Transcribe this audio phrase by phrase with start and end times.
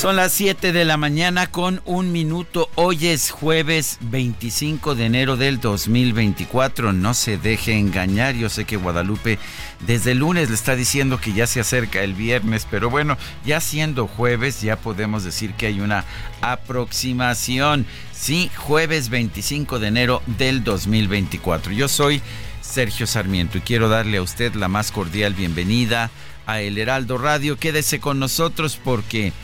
[0.00, 2.70] Son las 7 de la mañana con un minuto.
[2.74, 6.94] Hoy es jueves 25 de enero del 2024.
[6.94, 8.34] No se deje engañar.
[8.34, 9.38] Yo sé que Guadalupe
[9.86, 13.60] desde el lunes le está diciendo que ya se acerca el viernes, pero bueno, ya
[13.60, 16.06] siendo jueves ya podemos decir que hay una
[16.40, 17.84] aproximación.
[18.14, 21.74] Sí, jueves 25 de enero del 2024.
[21.74, 22.22] Yo soy
[22.62, 26.10] Sergio Sarmiento y quiero darle a usted la más cordial bienvenida
[26.46, 27.58] a El Heraldo Radio.
[27.58, 29.34] Quédese con nosotros porque...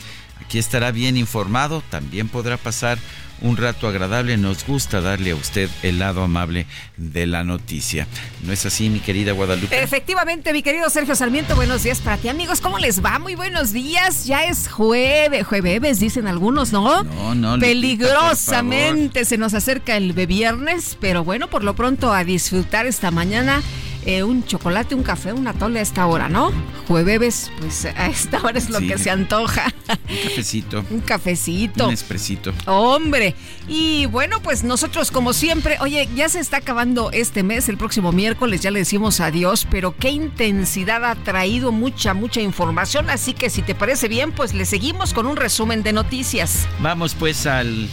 [0.47, 2.97] Aquí estará bien informado, también podrá pasar
[3.41, 4.37] un rato agradable.
[4.37, 8.07] Nos gusta darle a usted el lado amable de la noticia.
[8.43, 9.83] ¿No es así, mi querida Guadalupe?
[9.83, 12.61] Efectivamente, mi querido Sergio Sarmiento, buenos días para ti, amigos.
[12.61, 13.19] ¿Cómo les va?
[13.19, 14.25] Muy buenos días.
[14.25, 17.03] Ya es jueves, jueves, dicen algunos, ¿no?
[17.03, 17.59] No, no.
[17.59, 23.61] Peligrosamente se nos acerca el viernes, pero bueno, por lo pronto a disfrutar esta mañana
[24.07, 26.53] eh, un chocolate, un café, una tole a esta hora, ¿no?
[26.87, 29.73] Jueves, pues a esta hora es lo que se antoja.
[29.89, 30.85] Un cafecito.
[30.89, 31.87] un cafecito.
[31.87, 32.53] Un espresito.
[32.67, 33.35] Hombre.
[33.67, 38.13] Y bueno, pues nosotros como siempre, oye, ya se está acabando este mes, el próximo
[38.13, 43.49] miércoles ya le decimos adiós, pero qué intensidad ha traído mucha, mucha información, así que
[43.49, 46.65] si te parece bien, pues le seguimos con un resumen de noticias.
[46.79, 47.89] Vamos pues al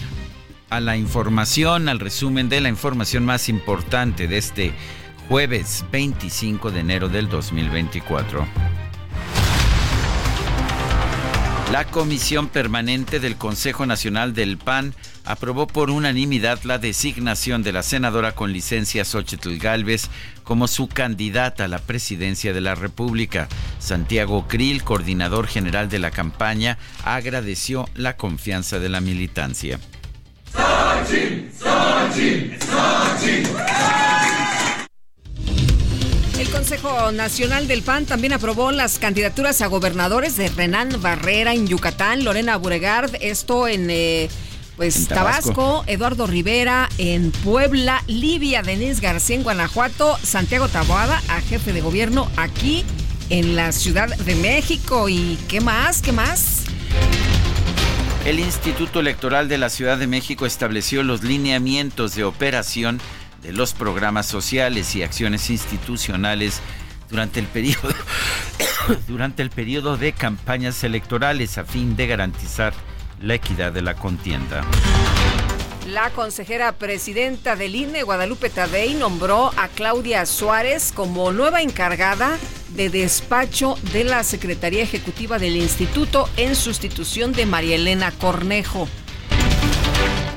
[0.71, 4.75] a la información, al resumen de la información más importante de este
[5.29, 8.47] jueves 25 de enero del 2024.
[11.73, 17.83] La Comisión Permanente del Consejo Nacional del PAN aprobó por unanimidad la designación de la
[17.83, 20.09] senadora con licencia Xochitl Galvez
[20.45, 23.49] como su candidata a la presidencia de la República.
[23.81, 29.81] Santiago Krill, coordinador general de la campaña, agradeció la confianza de la militancia.
[36.55, 42.23] Consejo Nacional del PAN también aprobó las candidaturas a gobernadores de Renan Barrera en Yucatán,
[42.23, 44.31] Lorena Buregard, esto en eh,
[44.77, 45.53] pues En Tabasco.
[45.53, 45.85] Tabasco.
[45.89, 52.31] Eduardo Rivera en Puebla, Livia Denise García en Guanajuato, Santiago Taboada a jefe de gobierno
[52.37, 52.85] aquí
[53.31, 55.09] en la Ciudad de México.
[55.09, 56.03] ¿Y qué más?
[56.03, 56.63] ¿Qué más?
[58.25, 63.01] El Instituto Electoral de la Ciudad de México estableció los lineamientos de operación
[63.45, 66.61] de los programas sociales y acciones institucionales
[67.11, 67.95] durante el periodo
[69.09, 72.75] durante el de campañas electorales a fin de garantizar
[73.21, 74.65] la equidad de la contienda.
[75.87, 82.39] La consejera presidenta del INE, Guadalupe Tadei, nombró a Claudia Suárez como nueva encargada
[82.71, 88.89] de despacho de la Secretaría Ejecutiva del Instituto en sustitución de María Elena Cornejo.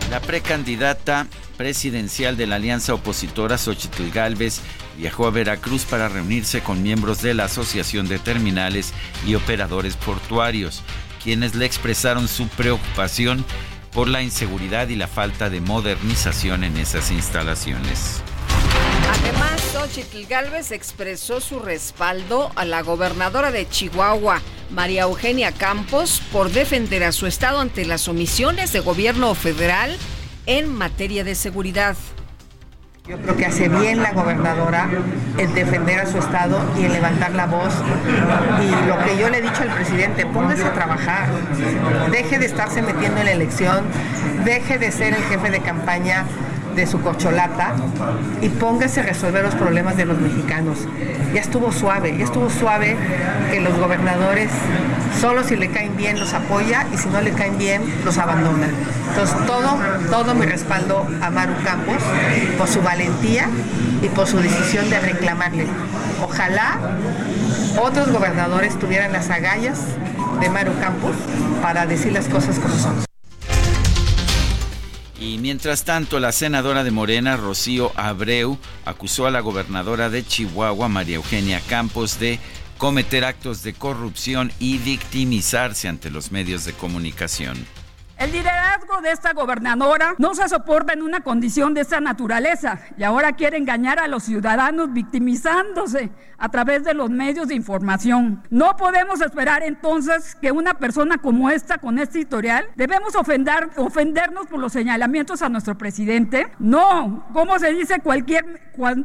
[0.09, 4.62] La precandidata presidencial de la alianza opositora Xochitl Gálvez
[4.97, 8.94] viajó a Veracruz para reunirse con miembros de la Asociación de Terminales
[9.25, 10.81] y Operadores Portuarios,
[11.22, 13.44] quienes le expresaron su preocupación
[13.92, 18.21] por la inseguridad y la falta de modernización en esas instalaciones.
[19.10, 24.42] Además, Xochitl Gálvez expresó su respaldo a la gobernadora de Chihuahua,
[24.72, 29.96] María Eugenia Campos, por defender a su estado ante las omisiones de gobierno federal
[30.46, 31.96] en materia de seguridad.
[33.08, 34.90] Yo creo que hace bien la gobernadora
[35.38, 37.74] en defender a su estado y en levantar la voz.
[38.62, 41.30] Y lo que yo le he dicho al presidente, póngase a trabajar,
[42.12, 43.86] deje de estarse metiendo en la elección,
[44.44, 46.25] deje de ser el jefe de campaña
[46.77, 47.74] de su corcholata
[48.41, 50.77] y póngase a resolver los problemas de los mexicanos.
[51.33, 52.95] Ya estuvo suave, ya estuvo suave
[53.51, 54.50] que los gobernadores
[55.19, 58.69] solo si le caen bien los apoya y si no le caen bien los abandona.
[59.09, 59.77] Entonces todo,
[60.12, 61.97] todo mi respaldo a Maru Campos
[62.57, 63.50] por su valentía
[64.01, 65.65] y por su decisión de reclamarle.
[66.24, 66.77] Ojalá
[67.81, 69.79] otros gobernadores tuvieran las agallas
[70.39, 71.15] de Maru Campos
[71.62, 73.17] para decir las cosas como son.
[75.19, 80.90] Y mientras tanto, la senadora de Morena, Rocío Abreu, acusó a la gobernadora de Chihuahua,
[80.90, 82.40] María Eugenia Campos, de
[82.78, 87.58] cometer actos de corrupción y victimizarse ante los medios de comunicación.
[88.18, 93.04] El liderazgo de esta gobernadora no se soporta en una condición de esta naturaleza y
[93.04, 96.10] ahora quiere engañar a los ciudadanos victimizándose
[96.40, 98.42] a través de los medios de información.
[98.50, 104.48] No podemos esperar entonces que una persona como esta, con este historial, debemos ofender, ofendernos
[104.48, 106.48] por los señalamientos a nuestro presidente.
[106.58, 108.46] No, como se dice cualquier,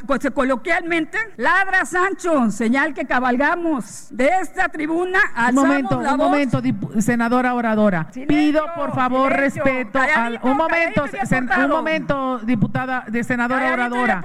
[0.06, 5.20] pues, coloquialmente, ladra Sancho, señal que cabalgamos de esta tribuna.
[5.50, 6.62] Un momento, un momento,
[7.00, 8.08] senadora oradora.
[8.26, 9.98] Pido por favor favor, respeto.
[9.98, 11.04] Al, un momento,
[11.58, 14.22] un momento, diputada, de senadora oradora.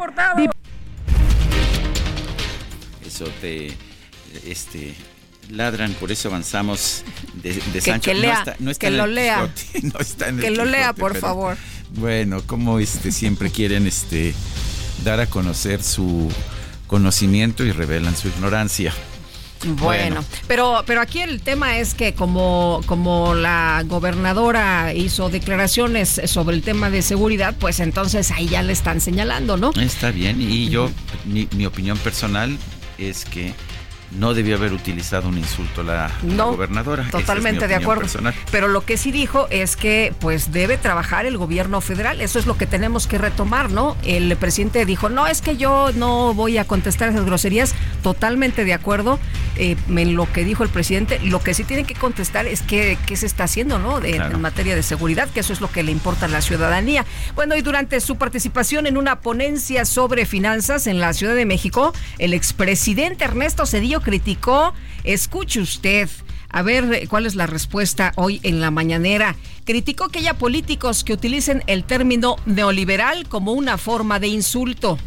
[3.06, 3.74] Eso te,
[4.46, 4.96] este,
[5.50, 7.04] ladran, por eso avanzamos
[7.34, 8.12] de, de Sancho.
[8.12, 9.50] Que, lea, no está, que lo lea.
[10.42, 11.58] que lo lea, por favor.
[11.92, 14.36] Bueno, como este siempre quieren este
[15.04, 16.30] dar a conocer su
[16.86, 18.94] conocimiento y revelan su ignorancia.
[19.66, 26.56] Bueno, pero pero aquí el tema es que como como la gobernadora hizo declaraciones sobre
[26.56, 29.72] el tema de seguridad, pues entonces ahí ya le están señalando, ¿no?
[29.72, 30.90] Está bien y yo
[31.26, 32.58] mi, mi opinión personal
[32.98, 33.54] es que
[34.12, 37.08] no debió haber utilizado un insulto la, gobernadora.
[37.12, 38.08] Totalmente de acuerdo.
[38.52, 42.22] Pero lo que sí dijo es que pues debe trabajar el gobierno federal.
[42.22, 43.98] Eso es lo que tenemos que retomar, ¿no?
[44.04, 47.76] El presidente dijo, no, es que yo no voy a contestar esas groserías.
[48.02, 49.20] Totalmente de acuerdo
[49.58, 51.20] eh, en lo que dijo el presidente.
[51.20, 54.04] Lo que sí tiene que contestar es qué, qué se está haciendo, ¿no?
[54.04, 57.06] En materia de seguridad, que eso es lo que le importa a la ciudadanía.
[57.36, 61.94] Bueno, y durante su participación en una ponencia sobre finanzas en la Ciudad de México,
[62.20, 64.74] el expresidente Ernesto Cedillo criticó.
[65.04, 66.10] Escuche usted.
[66.50, 69.36] A ver cuál es la respuesta hoy en la mañanera.
[69.66, 74.98] Criticó que haya políticos que utilicen el término neoliberal como una forma de insulto.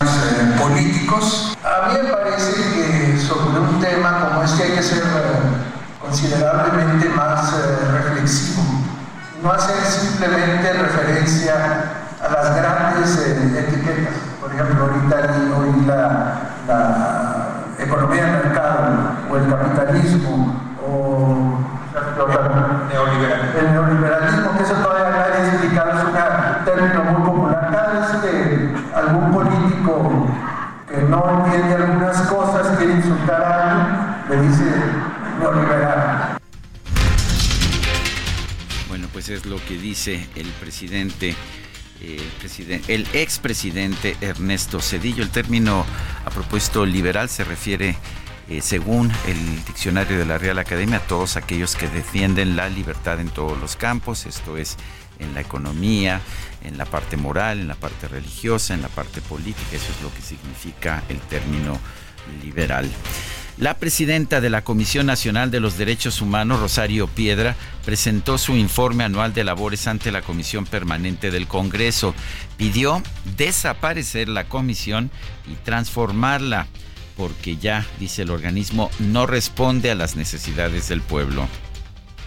[0.00, 4.98] Eh, políticos, a mí me parece que sobre un tema como este hay que ser
[4.98, 8.62] eh, considerablemente más eh, reflexivo.
[9.42, 14.14] No hacer simplemente referencia a las grandes etiquetas.
[14.40, 17.51] Por ejemplo, ahorita hoy la
[17.84, 20.54] economía de mercado o el capitalismo
[20.86, 21.58] o
[21.94, 27.68] el neoliberalismo, que eso todavía nadie explicado, es un término muy popular.
[27.70, 30.26] Cada vez que algún político
[30.88, 34.64] que no entiende algunas cosas quiere insultar a alguien, le dice
[35.38, 36.38] neoliberal.
[38.88, 41.36] Bueno, pues es lo que dice el presidente
[42.88, 45.22] el, expresidente Ernesto Cedillo.
[45.22, 45.84] El término
[46.24, 47.96] a propósito liberal se refiere,
[48.48, 53.20] eh, según el diccionario de la Real Academia, a todos aquellos que defienden la libertad
[53.20, 54.76] en todos los campos, esto es
[55.18, 56.20] en la economía,
[56.64, 60.12] en la parte moral, en la parte religiosa, en la parte política, eso es lo
[60.12, 61.78] que significa el término
[62.42, 62.90] liberal.
[63.58, 67.54] La presidenta de la Comisión Nacional de los Derechos Humanos, Rosario Piedra,
[67.84, 72.14] presentó su informe anual de labores ante la Comisión Permanente del Congreso.
[72.56, 73.02] Pidió
[73.36, 75.10] desaparecer la comisión
[75.46, 76.66] y transformarla,
[77.14, 81.46] porque ya, dice el organismo, no responde a las necesidades del pueblo.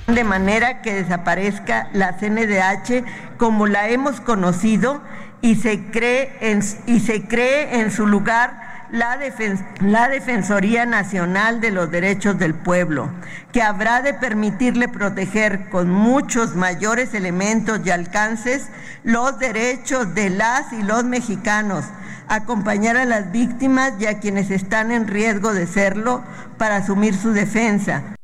[0.06, 5.02] De manera que desaparezca la CNDH como la hemos conocido
[5.42, 8.65] y se cree en, y se cree en su lugar
[8.96, 9.20] la,
[9.82, 13.10] la, Defensoría Nacional de los Derechos del Pueblo,
[13.52, 18.70] que habrá de permitirle proteger con muchos mayores elementos y alcances
[19.04, 21.86] los derechos de las y los mexicanos,
[22.28, 26.24] acompañar a las víctimas y a quienes están en riesgo de serlo
[26.58, 28.15] para asumir su defensa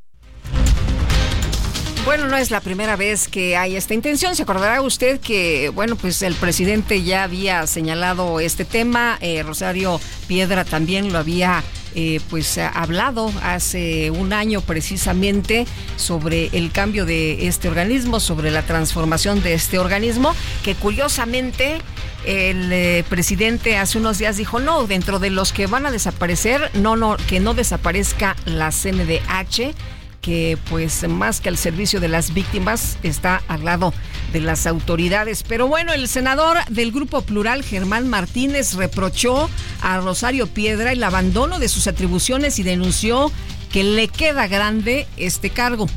[2.05, 4.35] bueno, no es la primera vez que hay esta intención.
[4.35, 9.17] Se acordará usted que, bueno, pues el presidente ya había señalado este tema.
[9.21, 15.67] Eh, Rosario Piedra también lo había eh, pues hablado hace un año precisamente
[15.97, 21.79] sobre el cambio de este organismo, sobre la transformación de este organismo, que curiosamente
[22.25, 26.71] el eh, presidente hace unos días dijo no, dentro de los que van a desaparecer,
[26.75, 29.75] no, no, que no desaparezca la CNDH
[30.21, 33.93] que pues más que al servicio de las víctimas está al lado
[34.31, 35.43] de las autoridades.
[35.43, 39.49] Pero bueno, el senador del Grupo Plural, Germán Martínez, reprochó
[39.81, 43.31] a Rosario Piedra el abandono de sus atribuciones y denunció
[43.71, 45.87] que le queda grande este cargo.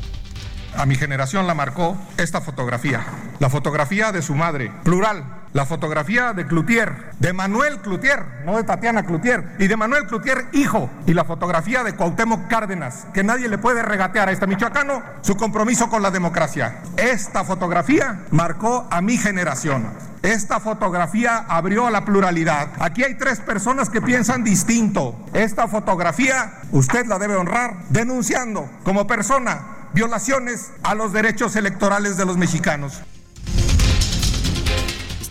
[0.75, 3.05] A mi generación la marcó esta fotografía,
[3.39, 8.65] la fotografía de su madre, plural, la fotografía de Cloutier, de Manuel Cloutier, no de
[8.65, 13.47] Tatiana Cloutier, y de Manuel Cloutier, hijo, y la fotografía de Cuauhtémoc Cárdenas, que nadie
[13.47, 16.79] le puede regatear a este michoacano su compromiso con la democracia.
[16.97, 19.85] Esta fotografía marcó a mi generación.
[20.23, 22.71] Esta fotografía abrió a la pluralidad.
[22.79, 25.15] Aquí hay tres personas que piensan distinto.
[25.31, 32.25] Esta fotografía usted la debe honrar denunciando como persona violaciones a los derechos electorales de
[32.25, 33.03] los mexicanos.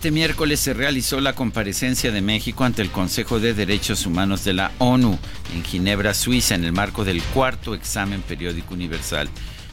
[0.05, 4.53] Este miércoles se realizó la comparecencia de México ante el Consejo de Derechos Humanos de
[4.53, 5.17] la ONU
[5.51, 9.27] en Ginebra, Suiza, en el marco del cuarto examen periódico universal.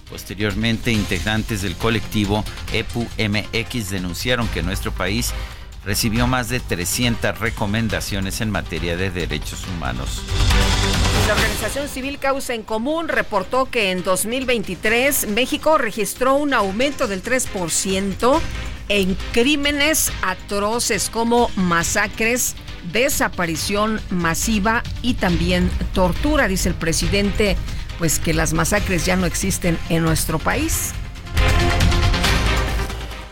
[0.09, 5.35] Posteriormente, integrantes del colectivo EPU-MX denunciaron que nuestro país
[5.85, 10.23] recibió más de 300 recomendaciones en materia de derechos humanos.
[11.29, 17.23] La organización civil Causa en Común reportó que en 2023 México registró un aumento del
[17.23, 18.41] 3%
[18.89, 22.55] en crímenes atroces como masacres,
[22.93, 27.57] desaparición masiva y también tortura, dice el presidente,
[27.99, 30.93] pues que las masacres ya no existen en nuestro país.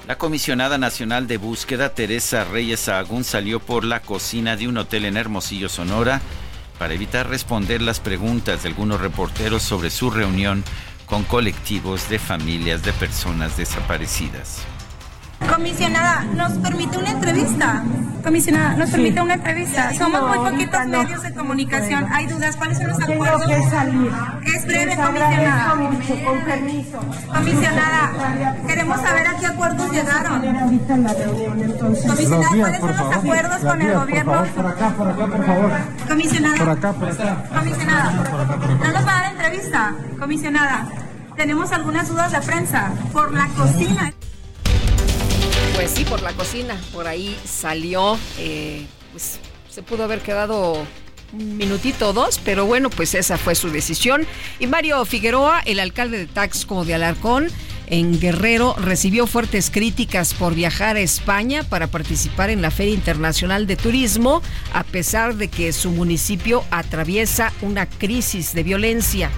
[0.07, 5.05] La comisionada nacional de búsqueda, Teresa Reyes Sahagún, salió por la cocina de un hotel
[5.05, 6.21] en Hermosillo, Sonora,
[6.81, 10.65] para evitar responder las preguntas de algunos reporteros sobre su reunión
[11.07, 14.63] con colectivos de familias de personas desaparecidas.
[15.49, 17.83] Comisionada, ¿nos permite una entrevista?
[18.23, 19.95] Comisionada, ¿nos permite una entrevista?
[19.95, 22.07] Somos muy poquitos medios de comunicación.
[22.13, 23.47] Hay dudas, ¿cuáles son los acuerdos?
[23.47, 24.13] Tengo que salir.
[24.55, 25.75] Es breve, comisionada.
[26.25, 26.99] Con permiso.
[27.33, 30.41] Comisionada, queremos saber a qué acuerdos llegaron.
[32.07, 34.45] Comisionada, ¿cuáles son los acuerdos con el gobierno?
[34.55, 35.71] Por acá, por acá, por favor.
[36.09, 36.57] Comisionada.
[36.57, 37.45] Por acá, por acá.
[37.59, 39.95] Comisionada, no nos va a dar entrevista.
[40.19, 40.87] Comisionada,
[41.37, 44.13] tenemos algunas dudas de prensa por la cocina.
[45.81, 49.39] Pues sí, por la cocina, por ahí salió, eh, pues
[49.71, 50.87] se pudo haber quedado
[51.33, 54.27] un minutito o dos, pero bueno, pues esa fue su decisión.
[54.59, 57.49] Y Mario Figueroa, el alcalde de Taxco de Alarcón,
[57.87, 63.67] en Guerrero, recibió fuertes críticas por viajar a España para participar en la Feria Internacional
[63.67, 64.43] de Turismo,
[64.75, 69.31] a pesar de que su municipio atraviesa una crisis de violencia.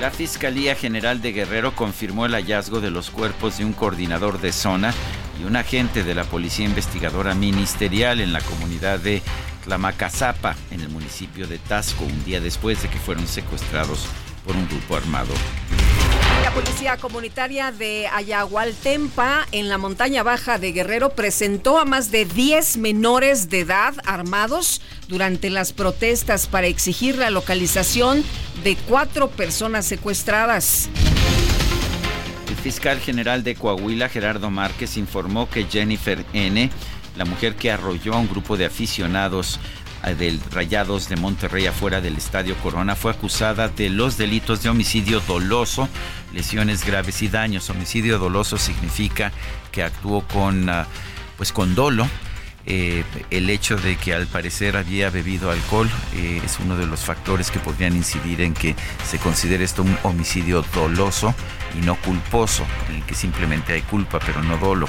[0.00, 4.52] La Fiscalía General de Guerrero confirmó el hallazgo de los cuerpos de un coordinador de
[4.52, 4.92] zona
[5.40, 9.22] y un agente de la Policía Investigadora Ministerial en la comunidad de
[9.64, 14.06] Tlamacazapa, en el municipio de Tasco, un día después de que fueron secuestrados
[14.44, 15.32] por un grupo armado.
[16.46, 22.24] La policía comunitaria de Ayahualtempa, en la montaña baja de Guerrero, presentó a más de
[22.24, 28.22] 10 menores de edad armados durante las protestas para exigir la localización
[28.62, 30.88] de cuatro personas secuestradas.
[32.48, 36.70] El fiscal general de Coahuila, Gerardo Márquez, informó que Jennifer N.,
[37.16, 39.58] la mujer que arrolló a un grupo de aficionados
[40.18, 45.20] del Rayados de Monterrey afuera del Estadio Corona fue acusada de los delitos de homicidio
[45.20, 45.88] doloso,
[46.32, 47.70] lesiones graves y daños.
[47.70, 49.32] Homicidio doloso significa
[49.72, 50.84] que actuó con, uh,
[51.36, 52.06] pues con dolo.
[52.68, 56.98] Eh, el hecho de que al parecer había bebido alcohol eh, es uno de los
[56.98, 58.74] factores que podrían incidir en que
[59.08, 61.32] se considere esto un homicidio doloso
[61.80, 64.88] y no culposo, en el que simplemente hay culpa pero no dolo.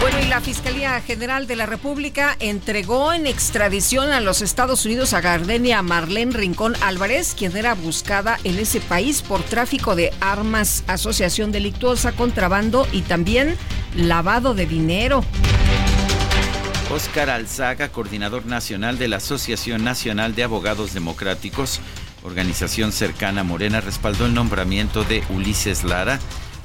[0.00, 5.12] Bueno, y la Fiscalía General de la República entregó en extradición a los Estados Unidos
[5.12, 10.84] a Gardenia Marlene Rincón Álvarez, quien era buscada en ese país por tráfico de armas,
[10.86, 13.58] asociación delictuosa, contrabando y también
[13.94, 15.22] lavado de dinero.
[16.90, 21.78] Oscar Alzaga, coordinador nacional de la Asociación Nacional de Abogados Democráticos,
[22.24, 26.18] organización cercana a Morena, respaldó el nombramiento de Ulises Lara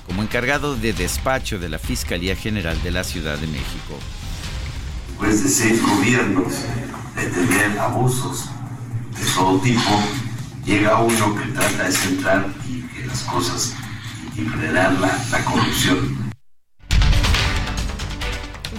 [0.06, 4.00] como encargado de despacho de la Fiscalía General de la Ciudad de México.
[5.10, 6.54] Después de seis gobiernos
[7.16, 8.46] de tener abusos
[9.18, 10.04] de todo tipo,
[10.66, 13.74] llega uno que trata de centrar y que las cosas
[14.38, 16.26] y frenar la, la corrupción.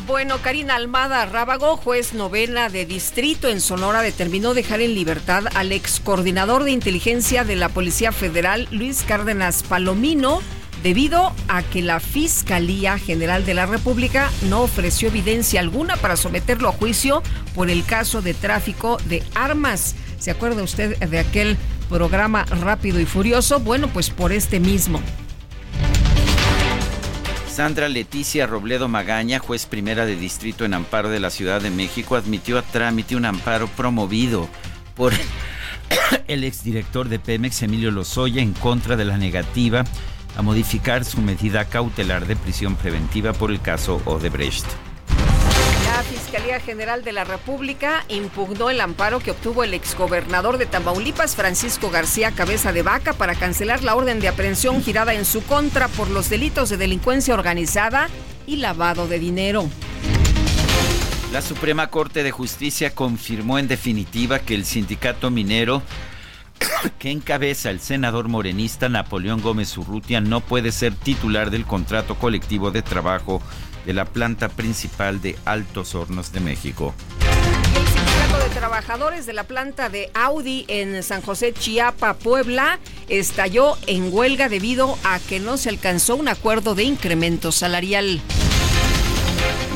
[0.06, 5.72] Bueno, Karina Almada Rábago, juez novena de distrito en Sonora, determinó dejar en libertad al
[5.72, 10.42] ex coordinador de inteligencia de la Policía Federal, Luis Cárdenas Palomino,
[10.82, 16.68] debido a que la Fiscalía General de la República no ofreció evidencia alguna para someterlo
[16.68, 17.22] a juicio
[17.54, 19.94] por el caso de tráfico de armas.
[20.18, 21.56] ¿Se acuerda usted de aquel
[21.88, 25.00] programa Rápido y Furioso, bueno, pues por este mismo.
[27.48, 32.16] Sandra Leticia Robledo Magaña, juez primera de distrito en amparo de la Ciudad de México,
[32.16, 34.48] admitió a trámite un amparo promovido
[34.94, 35.14] por
[36.28, 39.84] el exdirector de Pemex, Emilio Lozoya, en contra de la negativa
[40.36, 44.66] a modificar su medida cautelar de prisión preventiva por el caso Odebrecht.
[45.86, 51.34] La Fiscalía General de la República impugnó el amparo que obtuvo el exgobernador de Tamaulipas,
[51.34, 55.88] Francisco García Cabeza de Vaca, para cancelar la orden de aprehensión girada en su contra
[55.88, 58.08] por los delitos de delincuencia organizada
[58.46, 59.70] y lavado de dinero.
[61.32, 65.82] La Suprema Corte de Justicia confirmó en definitiva que el sindicato minero
[66.98, 72.70] que encabeza el senador morenista Napoleón Gómez Urrutia no puede ser titular del contrato colectivo
[72.70, 73.42] de trabajo
[73.84, 76.92] de la planta principal de Altos Hornos de México.
[77.20, 83.78] El sindicato de trabajadores de la planta de Audi en San José, Chiapa, Puebla, estalló
[83.86, 88.20] en huelga debido a que no se alcanzó un acuerdo de incremento salarial.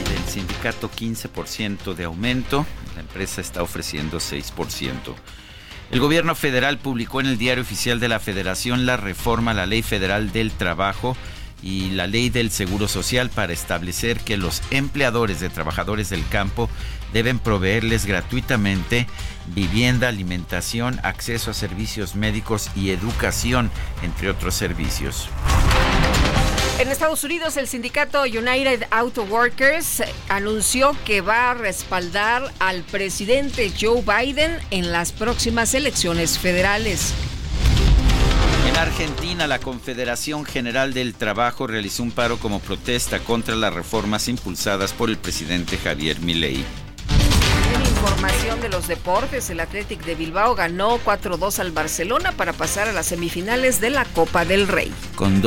[0.00, 5.14] Y del sindicato 15% de aumento, la empresa está ofreciendo 6%.
[5.90, 9.66] El gobierno federal publicó en el Diario Oficial de la Federación la reforma a la
[9.66, 11.16] Ley Federal del Trabajo
[11.62, 16.70] y la ley del Seguro Social para establecer que los empleadores de trabajadores del campo
[17.12, 19.08] deben proveerles gratuitamente
[19.48, 23.68] vivienda, alimentación, acceso a servicios médicos y educación,
[24.02, 25.28] entre otros servicios.
[26.80, 33.70] En Estados Unidos, el sindicato United Auto Workers anunció que va a respaldar al presidente
[33.78, 37.12] Joe Biden en las próximas elecciones federales.
[38.66, 44.26] En Argentina, la Confederación General del Trabajo realizó un paro como protesta contra las reformas
[44.28, 46.64] impulsadas por el presidente Javier Milei.
[47.74, 52.88] En información de los deportes, el Athletic de Bilbao ganó 4-2 al Barcelona para pasar
[52.88, 54.90] a las semifinales de la Copa del Rey.
[55.14, 55.42] Con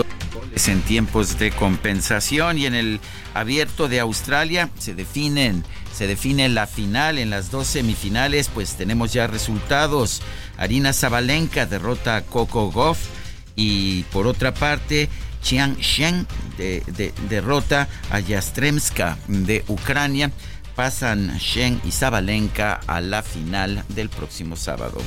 [0.68, 3.00] en tiempos de compensación y en el
[3.34, 5.64] abierto de Australia se definen
[5.94, 10.22] se define la final en las dos semifinales, pues tenemos ya resultados.
[10.58, 12.98] Arina Zabalenka derrota a Coco Goff
[13.56, 15.08] y por otra parte
[15.44, 16.26] Chiang Shen
[17.30, 20.32] derrota a Yastremska de Ucrania.
[20.76, 25.00] Pasan Shen y Zabalenka a la final del próximo sábado.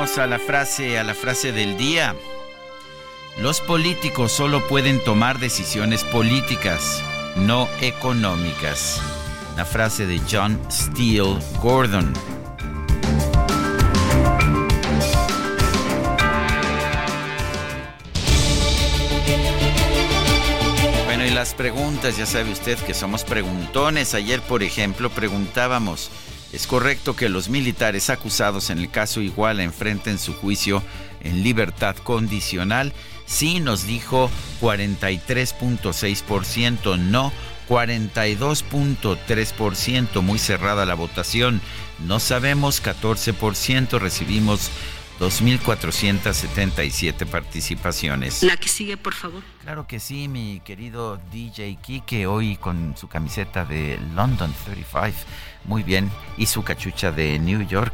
[0.00, 2.16] Vamos a la frase, a la frase del día.
[3.36, 7.02] Los políticos solo pueden tomar decisiones políticas,
[7.36, 8.98] no económicas.
[9.58, 12.14] La frase de John Steele Gordon.
[21.04, 24.14] Bueno, y las preguntas, ya sabe usted que somos preguntones.
[24.14, 26.10] Ayer, por ejemplo, preguntábamos,
[26.52, 30.82] ¿es correcto que los militares acusados en el caso Iguala enfrenten su juicio
[31.22, 32.92] en libertad condicional?
[33.26, 37.32] Sí, nos dijo 43.6%, no
[37.68, 41.60] 42.3%, muy cerrada la votación.
[42.00, 44.70] No sabemos 14%, recibimos
[45.20, 48.42] 2.477 participaciones.
[48.42, 49.42] La que sigue, por favor.
[49.60, 55.18] Claro que sí, mi querido DJ Kike, hoy con su camiseta de London 35,
[55.64, 57.92] muy bien, y su cachucha de New York.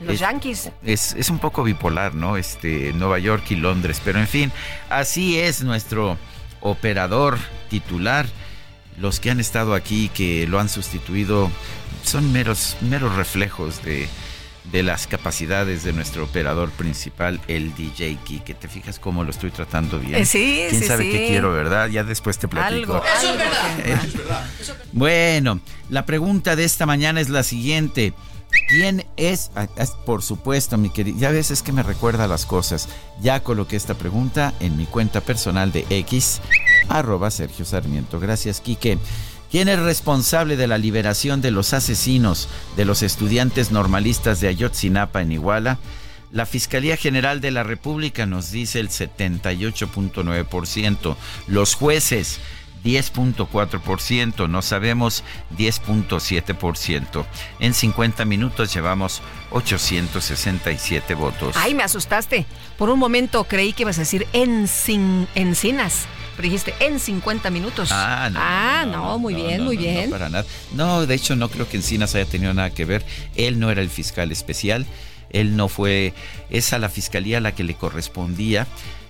[0.00, 0.70] Los es, Yankees.
[0.84, 2.36] Es, es, un poco bipolar, ¿no?
[2.36, 4.52] Este, Nueva York y Londres, pero en fin,
[4.88, 6.16] así es nuestro
[6.60, 7.38] operador
[7.70, 8.26] titular.
[8.98, 11.50] Los que han estado aquí, que lo han sustituido,
[12.04, 14.08] son meros, meros reflejos de,
[14.72, 19.50] de las capacidades de nuestro operador principal, el DJ que te fijas cómo lo estoy
[19.50, 20.16] tratando bien.
[20.16, 21.10] Eh, sí, ¿Quién sí, sabe sí.
[21.12, 21.88] qué quiero, verdad?
[21.88, 22.94] Ya después te platico.
[22.94, 23.78] Algo, Eso es algo verdad.
[23.86, 24.46] Eso es verdad.
[24.92, 28.12] Bueno, la pregunta de esta mañana es la siguiente.
[28.68, 29.50] ¿Quién es?
[29.54, 29.68] Ah,
[30.06, 31.18] Por supuesto, mi querido.
[31.18, 32.88] Ya ves, es que me recuerda las cosas.
[33.20, 36.40] Ya coloqué esta pregunta en mi cuenta personal de X,
[36.88, 38.18] arroba Sergio Sarmiento.
[38.20, 38.98] Gracias, Quique.
[39.50, 45.22] ¿Quién es responsable de la liberación de los asesinos de los estudiantes normalistas de Ayotzinapa
[45.22, 45.78] en Iguala?
[46.30, 51.16] La Fiscalía General de la República nos dice el 78.9%.
[51.46, 52.40] Los jueces
[52.84, 55.24] 10.4%, no sabemos
[55.56, 57.24] 10.7%.
[57.58, 61.56] En 50 minutos llevamos 867 votos.
[61.58, 62.46] Ay, me asustaste.
[62.76, 66.06] Por un momento creí que ibas a decir encin, encinas.
[66.38, 67.90] Pero dijiste en 50 minutos.
[67.90, 68.38] Ah, no.
[68.40, 70.04] Ah, no, muy bien, no, muy bien.
[70.04, 70.44] No, para nada.
[70.72, 73.04] No, de hecho no creo que Encinas haya tenido nada que ver.
[73.34, 74.86] Él no era el fiscal especial.
[75.30, 76.14] Él no fue,
[76.48, 78.68] es a la fiscalía a la que le correspondía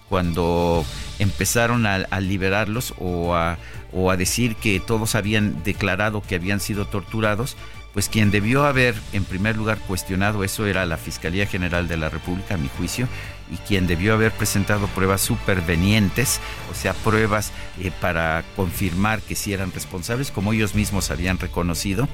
[0.08, 0.86] cuando
[1.18, 3.58] empezaron a, liberarlos o a,
[3.92, 7.58] o a decir que todos habían declarado que habían sido torturados,
[7.92, 12.08] pues quien debió haber en primer lugar cuestionado eso era la Fiscalía General de la
[12.08, 13.08] República, a mi juicio,
[13.50, 19.52] y quien debió haber presentado pruebas supervenientes, o sea, pruebas eh, para confirmar que sí
[19.52, 22.08] eran responsables, como ellos mismos habían reconocido,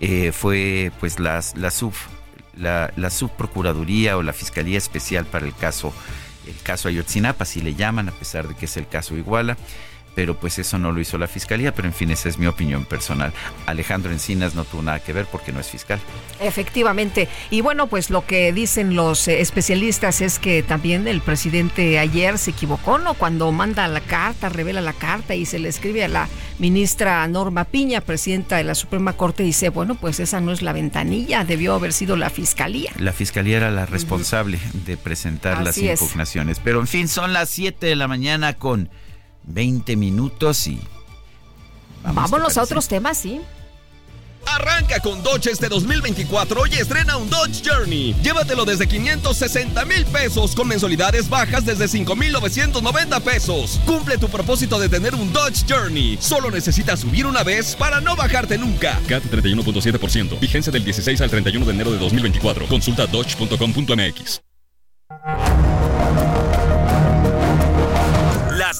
[0.00, 1.94] eh, fue pues la, sub,
[2.56, 5.92] la subprocuraduría o la Fiscalía Especial para el caso,
[6.46, 9.56] el caso Ayotzinapa, si le llaman, a pesar de que es el caso Iguala
[10.14, 12.84] pero pues eso no lo hizo la fiscalía, pero en fin, esa es mi opinión
[12.84, 13.32] personal.
[13.66, 16.00] Alejandro Encinas no tuvo nada que ver porque no es fiscal.
[16.40, 17.28] Efectivamente.
[17.50, 22.38] Y bueno, pues lo que dicen los eh, especialistas es que también el presidente ayer
[22.38, 23.14] se equivocó, ¿no?
[23.14, 27.64] Cuando manda la carta, revela la carta y se le escribe a la ministra Norma
[27.64, 31.74] Piña, presidenta de la Suprema Corte, dice, bueno, pues esa no es la ventanilla, debió
[31.74, 32.92] haber sido la fiscalía.
[32.98, 36.60] La fiscalía era la responsable de presentar las impugnaciones.
[36.60, 38.90] Pero en fin, son las 7 de la mañana con
[39.44, 40.80] 20 minutos y...
[42.02, 43.40] Vámonos a otros temas, sí.
[44.46, 48.14] Arranca con Dodge este 2024 y estrena un Dodge Journey.
[48.22, 53.80] Llévatelo desde 560 mil pesos con mensualidades bajas desde 5,990 pesos.
[53.86, 56.18] Cumple tu propósito de tener un Dodge Journey.
[56.20, 59.00] Solo necesitas subir una vez para no bajarte nunca.
[59.08, 60.38] CAT 31.7%.
[60.40, 62.66] Vigencia del 16 al 31 de enero de 2024.
[62.66, 64.42] Consulta dodge.com.mx.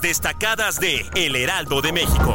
[0.03, 2.35] destacadas de El Heraldo de México.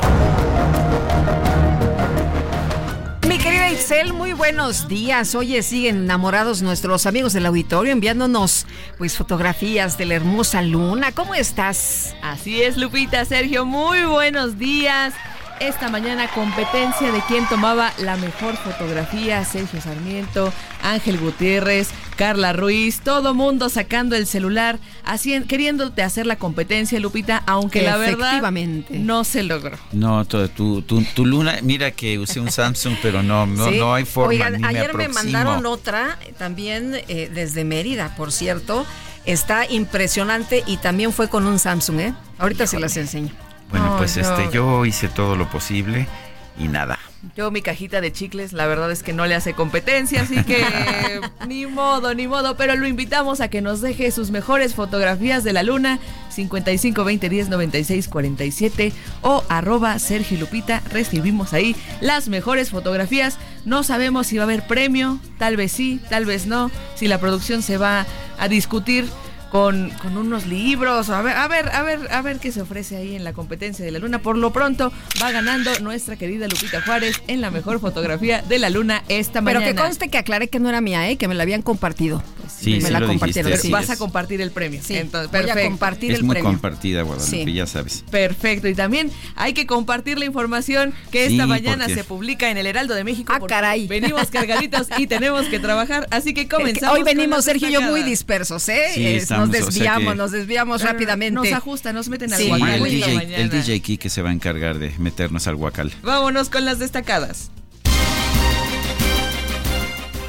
[3.27, 5.35] Mi querida Itzel, muy buenos días.
[5.35, 8.65] Oye, siguen enamorados nuestros amigos del auditorio enviándonos
[8.97, 11.11] pues fotografías de la hermosa luna.
[11.11, 12.15] ¿Cómo estás?
[12.23, 15.13] Así es, Lupita, Sergio, muy buenos días
[15.59, 20.53] esta mañana competencia de quién tomaba la mejor fotografía, Sergio Sarmiento,
[20.83, 27.43] Ángel Gutiérrez, Carla Ruiz, todo mundo sacando el celular, haciendo, queriéndote hacer la competencia, Lupita,
[27.45, 28.41] aunque la verdad
[28.89, 29.77] no se logró.
[29.91, 34.29] No, tu, tu, luna, mira que usé un Samsung, pero no, no, hay forma.
[34.29, 38.85] Oigan, ayer me, mandaron otra, también eh, desde Mérida, por cierto.
[39.25, 42.13] Está impresionante y también fue con un Samsung, ¿eh?
[42.39, 43.31] Ahorita se las enseño.
[43.69, 46.07] Bueno, pues este, yo hice todo lo posible
[46.57, 46.97] y nada.
[47.35, 50.63] Yo mi cajita de chicles, la verdad es que no le hace competencia, así que
[51.47, 55.53] ni modo, ni modo, pero lo invitamos a que nos deje sus mejores fotografías de
[55.53, 62.69] la luna 55 20 10 96 47 o arroba Sergio Lupita, recibimos ahí las mejores
[62.69, 63.37] fotografías.
[63.65, 67.19] No sabemos si va a haber premio, tal vez sí, tal vez no, si la
[67.19, 68.05] producción se va
[68.39, 69.05] a discutir
[69.51, 71.09] con, con, unos libros.
[71.09, 73.85] A ver, a ver, a ver, a ver qué se ofrece ahí en la competencia
[73.85, 74.19] de la luna.
[74.19, 78.69] Por lo pronto va ganando nuestra querida Lupita Juárez en la mejor fotografía de la
[78.69, 79.65] luna esta mañana.
[79.65, 81.17] Pero que conste que aclaré que no era mía, ¿eh?
[81.17, 82.23] que me la habían compartido.
[82.47, 83.51] sí, me la compartieron.
[83.71, 84.81] Vas a compartir el premio.
[84.83, 88.03] Sí, Entonces, voy a compartir es el muy compartida, Guadalupe, ya sabes.
[88.09, 88.67] Perfecto.
[88.67, 92.93] Y también hay que compartir la información que esta mañana se publica en el Heraldo
[92.93, 93.33] de México.
[93.35, 93.87] Ah, caray.
[93.87, 96.07] Venimos cargaditos y tenemos que trabajar.
[96.11, 96.97] Así que comenzamos.
[96.97, 99.17] Hoy venimos, Sergio y yo, muy dispersos, ¿eh?
[99.37, 101.35] Nos desviamos, nos desviamos rápidamente.
[101.35, 104.93] Nos ajusta, nos meten al El DJ, el DJ Kike se va a encargar de
[104.97, 105.91] meternos al guacal.
[106.03, 107.51] Vámonos con las destacadas.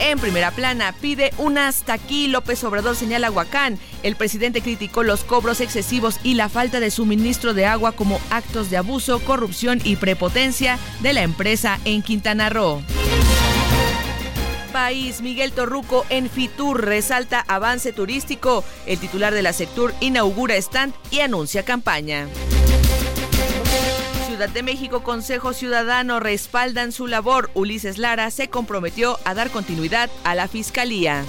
[0.00, 2.28] En primera plana, pide un hasta aquí.
[2.28, 3.78] López Obrador señala Huacán.
[4.02, 8.70] El presidente criticó los cobros excesivos y la falta de suministro de agua como actos
[8.70, 12.82] de abuso, corrupción y prepotencia de la empresa en Quintana Roo.
[15.22, 18.62] Miguel Torruco en Fitur resalta avance turístico.
[18.86, 22.28] El titular de la Sectur inaugura stand y anuncia campaña.
[24.28, 27.50] Ciudad de México, Consejo Ciudadano respaldan su labor.
[27.54, 31.24] Ulises Lara se comprometió a dar continuidad a la Fiscalía.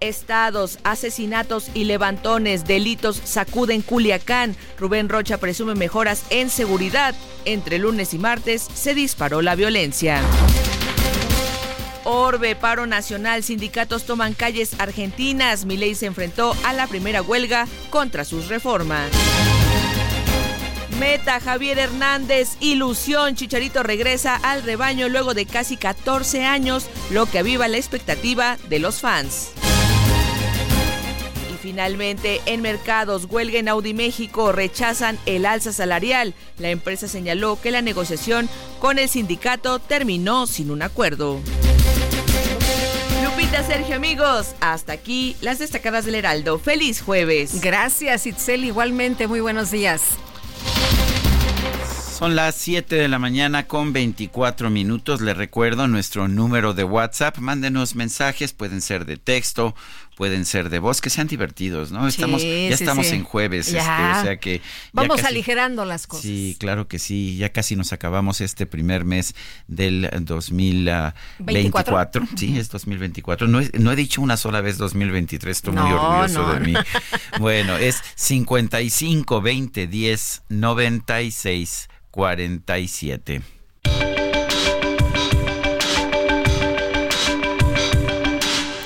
[0.00, 4.54] Estados, asesinatos y levantones, delitos sacuden Culiacán.
[4.78, 7.14] Rubén Rocha presume mejoras en seguridad.
[7.46, 10.20] Entre lunes y martes se disparó la violencia.
[12.08, 15.64] Orbe, paro nacional, sindicatos toman calles argentinas.
[15.64, 19.10] Milei se enfrentó a la primera huelga contra sus reformas.
[21.00, 27.40] Meta Javier Hernández, ilusión, Chicharito regresa al rebaño luego de casi 14 años, lo que
[27.40, 29.50] aviva la expectativa de los fans.
[31.52, 36.34] Y finalmente, en mercados, huelga en Audi México, rechazan el alza salarial.
[36.58, 41.40] La empresa señaló que la negociación con el sindicato terminó sin un acuerdo.
[43.46, 46.58] Lupita, Sergio, amigos, hasta aquí las destacadas del Heraldo.
[46.58, 47.60] Feliz jueves.
[47.60, 50.02] Gracias, Itzel, igualmente, muy buenos días.
[52.16, 55.20] Son las 7 de la mañana con 24 minutos.
[55.20, 57.38] Le recuerdo nuestro número de WhatsApp.
[57.38, 59.76] Mándenos mensajes, pueden ser de texto,
[60.16, 62.08] pueden ser de voz, que sean divertidos, ¿no?
[62.08, 64.62] Estamos, ya estamos en jueves, este, o sea que...
[64.92, 66.24] Vamos aligerando las cosas.
[66.24, 69.34] Sí, claro que sí, ya casi nos acabamos este primer mes
[69.68, 72.26] del 2024.
[72.34, 73.46] Sí, es 2024.
[73.46, 76.74] No, no he dicho una sola vez 2023, estoy muy orgulloso de mí.
[77.38, 83.55] Bueno, es 55 20 10 96 47.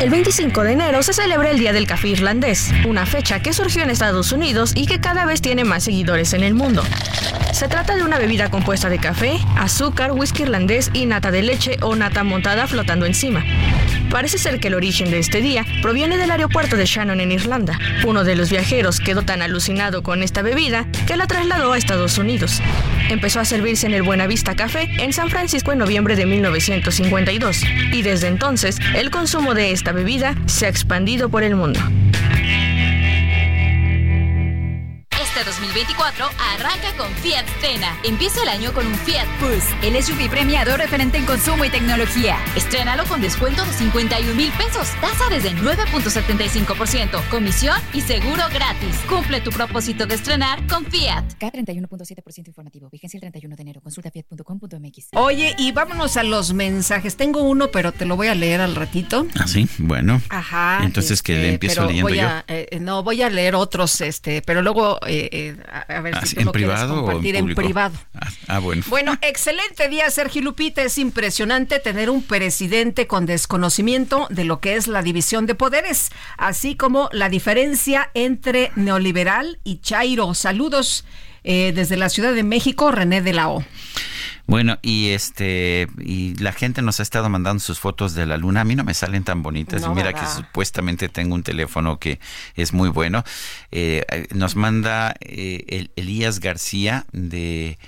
[0.00, 3.82] El 25 de enero se celebra el Día del Café Irlandés, una fecha que surgió
[3.82, 6.84] en Estados Unidos y que cada vez tiene más seguidores en el mundo.
[7.52, 11.76] Se trata de una bebida compuesta de café, azúcar, whisky irlandés y nata de leche
[11.82, 13.44] o nata montada flotando encima.
[14.10, 17.78] Parece ser que el origen de este día proviene del aeropuerto de Shannon en Irlanda.
[18.06, 22.16] Uno de los viajeros quedó tan alucinado con esta bebida que la trasladó a Estados
[22.16, 22.62] Unidos.
[23.10, 28.02] Empezó a servirse en el Buenavista Café en San Francisco en noviembre de 1952 y
[28.02, 31.80] desde entonces el consumo de esta bebida se ha expandido por el mundo.
[35.38, 37.96] Este 2024 arranca con Fiat Stena.
[38.02, 42.38] Empieza el año con un Fiat Bus, el SUV premiado referente en consumo y tecnología.
[42.56, 48.96] Estrénalo con descuento de 51 mil pesos, tasa desde 9.75%, comisión y seguro gratis.
[49.08, 51.24] Cumple tu propósito de estrenar con Fiat.
[51.38, 53.80] K31.7% informativo, vigencia el 31 de enero.
[53.80, 55.10] Consulta fiat.com.mx.
[55.12, 57.16] Oye, y vámonos a los mensajes.
[57.16, 59.28] Tengo uno, pero te lo voy a leer al ratito.
[59.38, 60.20] Ah, sí, bueno.
[60.30, 60.80] Ajá.
[60.82, 62.26] Entonces que le este, empiezo leyendo voy yo.
[62.26, 65.56] a, eh, no, voy a leer otros, este, pero luego eh, eh,
[65.88, 67.94] a, ver Ah, si tú ¿en lo quieres privado o en compartir en, privado.
[68.14, 68.82] Ah, ah, bueno.
[68.88, 70.82] Bueno, excelente día, Sergio Lupita.
[70.82, 76.10] Es impresionante tener un presidente con desconocimiento de lo que es la división de poderes,
[76.36, 80.34] así como la diferencia entre neoliberal y Chairo.
[80.34, 81.04] Saludos
[81.44, 83.64] eh, desde la Ciudad de México, René de la O.
[84.48, 88.62] Bueno, y este y la gente nos ha estado mandando sus fotos de la luna.
[88.62, 89.82] A mí no me salen tan bonitas.
[89.82, 90.22] No, y mira ¿verdad?
[90.22, 92.18] que supuestamente tengo un teléfono que
[92.56, 93.24] es muy bueno.
[93.70, 97.78] Eh, eh, nos manda eh, el- Elías García de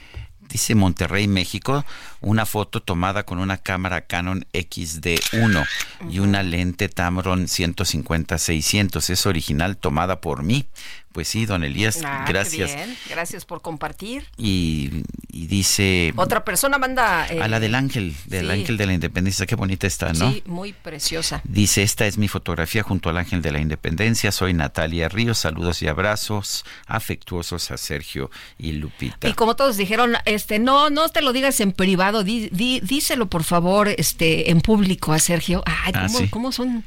[0.51, 1.85] dice Monterrey, México,
[2.20, 5.66] una foto tomada con una cámara Canon XD1
[6.11, 9.11] y una lente Tamron 150-600.
[9.11, 10.66] Es original tomada por mí.
[11.12, 12.72] Pues sí, don Elías, Ah, gracias.
[12.72, 12.96] bien.
[13.09, 14.28] Gracias por compartir.
[14.38, 15.02] Y,
[15.33, 17.26] y dice Otra persona manda...
[17.28, 18.52] eh, a la del ángel, del sí.
[18.52, 20.30] ángel de la independencia, qué bonita está, ¿no?
[20.30, 21.40] Sí, muy preciosa.
[21.42, 25.83] Dice, esta es mi fotografía junto al ángel de la independencia, soy Natalia Ríos, saludos
[25.83, 29.26] y abrazos afectuosos a Sergio y Lupita.
[29.28, 33.27] Y como todos dijeron, este, no, no te lo digas en privado, di- di- díselo
[33.29, 35.62] por favor, este, en público a Sergio.
[35.66, 36.29] Ay, Ah, ¿cómo, sí.
[36.29, 36.85] cómo son,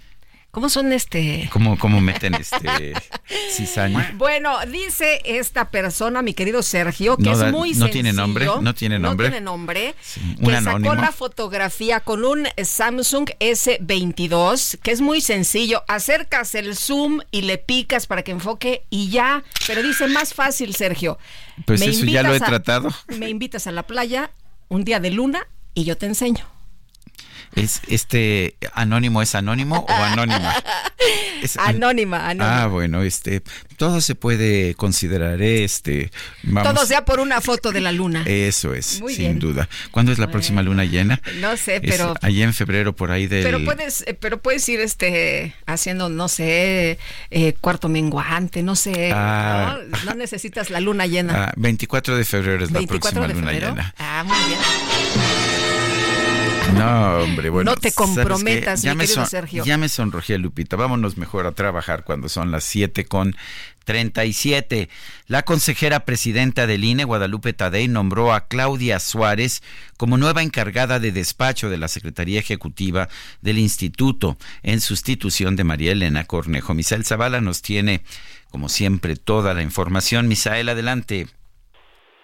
[0.51, 1.49] cómo son este?
[1.51, 2.93] ¿Cómo, cómo meten este
[3.51, 4.11] cizaña?
[4.15, 8.45] Bueno, dice esta persona, mi querido Sergio, que No es muy no tiene sencillo, nombre,
[8.61, 9.27] no tiene nombre.
[9.27, 9.95] No tiene nombre.
[10.39, 10.91] un que anónimo.
[10.91, 15.83] sacó la fotografía con un Samsung S22, que es muy sencillo.
[15.87, 19.43] Acercas el zoom y le picas para que enfoque y ya.
[19.67, 21.17] Pero dice más fácil, Sergio.
[21.65, 22.89] Pues eso ya lo he a- tratado.
[23.17, 24.31] Me invitas a la playa
[24.69, 26.52] un día de luna y yo te enseño.
[27.55, 30.53] ¿Es este anónimo es anónimo o anónima?
[31.41, 32.63] Es an- Anónima, anónima.
[32.63, 33.43] Ah, bueno, este
[33.75, 36.09] todo se puede considerar este
[36.43, 38.23] vamos Todo sea por una foto de la luna.
[38.25, 39.39] Eso es, Muy sin bien.
[39.39, 39.67] duda.
[39.91, 41.21] ¿Cuándo es la próxima luna llena?
[41.41, 44.67] No sé, Es pero allá en febrero por ahí del Pero puedes, eh, pero puedes
[44.69, 46.97] ir este haciendo, no sé,
[47.29, 49.11] eh, cuarto menguante, no sé.
[49.13, 49.79] Ah.
[49.89, 49.97] ¿no?
[50.05, 51.47] No necesitas la luna llena.
[51.47, 53.69] Ah, 24 de febrero es la 24 próxima de luna febrero.
[53.71, 53.93] llena.
[53.97, 55.02] Ah, muy bien.
[56.73, 57.71] No, hombre, bueno.
[57.71, 59.63] No te comprometas, mi querido Sergio.
[59.63, 60.75] Ya me sonrojé, Lupita.
[60.75, 63.35] Vámonos mejor a trabajar cuando son las 7 con
[63.85, 64.89] 37.
[65.27, 69.61] La consejera presidenta del INE, Guadalupe Tadei, nombró a Claudia Suárez
[69.97, 73.09] como nueva encargada de despacho de la Secretaría Ejecutiva
[73.41, 76.73] del Instituto, en sustitución de María Elena Cornejo.
[76.73, 78.03] Misael Zavala nos tiene,
[78.51, 80.27] como siempre, toda la información.
[80.27, 81.27] Misael, adelante.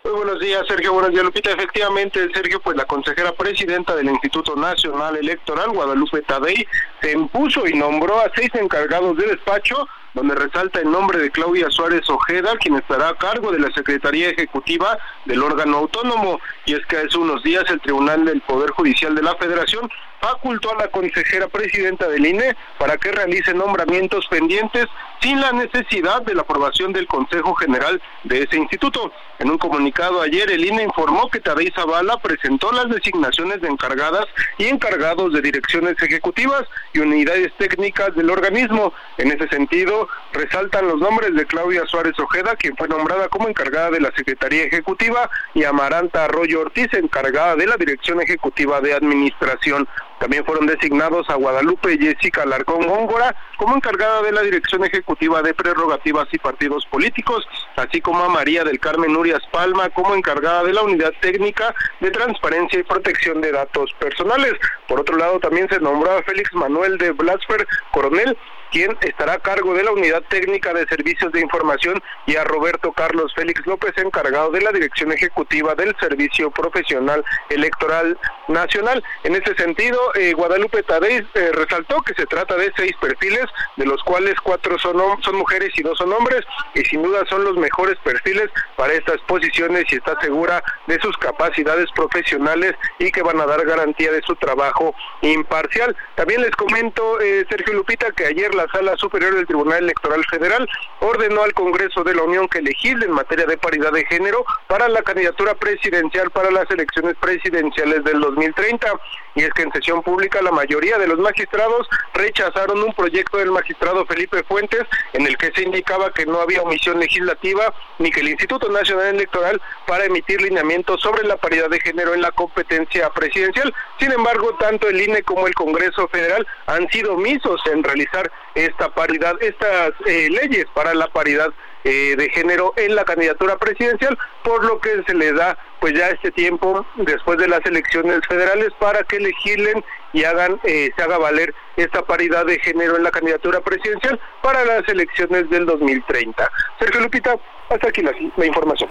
[0.01, 0.93] Muy buenos días, Sergio.
[0.93, 1.51] Buenos días, Lupita.
[1.51, 6.65] Efectivamente, Sergio, pues la consejera presidenta del Instituto Nacional Electoral, Guadalupe Tadei,
[7.01, 11.69] se impuso y nombró a seis encargados de despacho donde resalta el nombre de Claudia
[11.69, 16.39] Suárez Ojeda, quien estará a cargo de la Secretaría Ejecutiva del órgano autónomo.
[16.65, 20.71] Y es que hace unos días el Tribunal del Poder Judicial de la Federación facultó
[20.71, 24.85] a la consejera presidenta del INE para que realice nombramientos pendientes
[25.21, 29.11] sin la necesidad de la aprobación del Consejo General de ese instituto.
[29.39, 34.25] En un comunicado ayer, el INE informó que Tadei Zavala presentó las designaciones de encargadas
[34.57, 38.93] y encargados de direcciones ejecutivas y unidades técnicas del organismo.
[39.17, 43.91] En ese sentido, resaltan los nombres de Claudia Suárez Ojeda, quien fue nombrada como encargada
[43.91, 49.87] de la Secretaría Ejecutiva, y Amaranta Arroyo Ortiz, encargada de la Dirección Ejecutiva de Administración.
[50.19, 55.53] También fueron designados a Guadalupe Jessica Larcón Góngora como encargada de la Dirección Ejecutiva de
[55.53, 60.73] Prerrogativas y Partidos Políticos, así como a María del Carmen Nurias Palma como encargada de
[60.73, 64.53] la Unidad Técnica de Transparencia y Protección de Datos Personales.
[64.87, 68.37] Por otro lado, también se nombró a Félix Manuel de Blasper Coronel
[68.71, 72.91] quien estará a cargo de la Unidad Técnica de Servicios de Información, y a Roberto
[72.91, 79.03] Carlos Félix López, encargado de la Dirección Ejecutiva del Servicio Profesional Electoral Nacional.
[79.23, 83.45] En ese sentido, eh, Guadalupe Tadei eh, resaltó que se trata de seis perfiles,
[83.77, 86.41] de los cuales cuatro son, son mujeres y dos son hombres,
[86.75, 91.17] y sin duda son los mejores perfiles para estas posiciones y está segura de sus
[91.17, 95.95] capacidades profesionales y que van a dar garantía de su trabajo imparcial.
[96.15, 100.67] También les comento, eh, Sergio Lupita, que ayer la Sala Superior del Tribunal Electoral Federal
[100.99, 104.89] ordenó al Congreso de la Unión que legisle en materia de paridad de género para
[104.89, 108.87] la candidatura presidencial para las elecciones presidenciales del 2030.
[109.35, 113.51] Y es que en sesión pública la mayoría de los magistrados rechazaron un proyecto del
[113.51, 114.81] magistrado Felipe Fuentes
[115.13, 119.15] en el que se indicaba que no había omisión legislativa ni que el Instituto Nacional
[119.15, 123.73] Electoral para emitir lineamientos sobre la paridad de género en la competencia presidencial.
[123.99, 128.89] Sin embargo, tanto el INE como el Congreso Federal han sido omisos en realizar esta
[128.89, 131.49] paridad, estas eh, leyes para la paridad
[131.83, 136.09] eh, de género en la candidatura presidencial, por lo que se le da pues ya
[136.09, 141.17] este tiempo después de las elecciones federales para que legislen y hagan eh, se haga
[141.17, 146.51] valer esta paridad de género en la candidatura presidencial para las elecciones del 2030.
[146.79, 147.35] Sergio Lupita,
[147.69, 148.89] hasta aquí la, la información.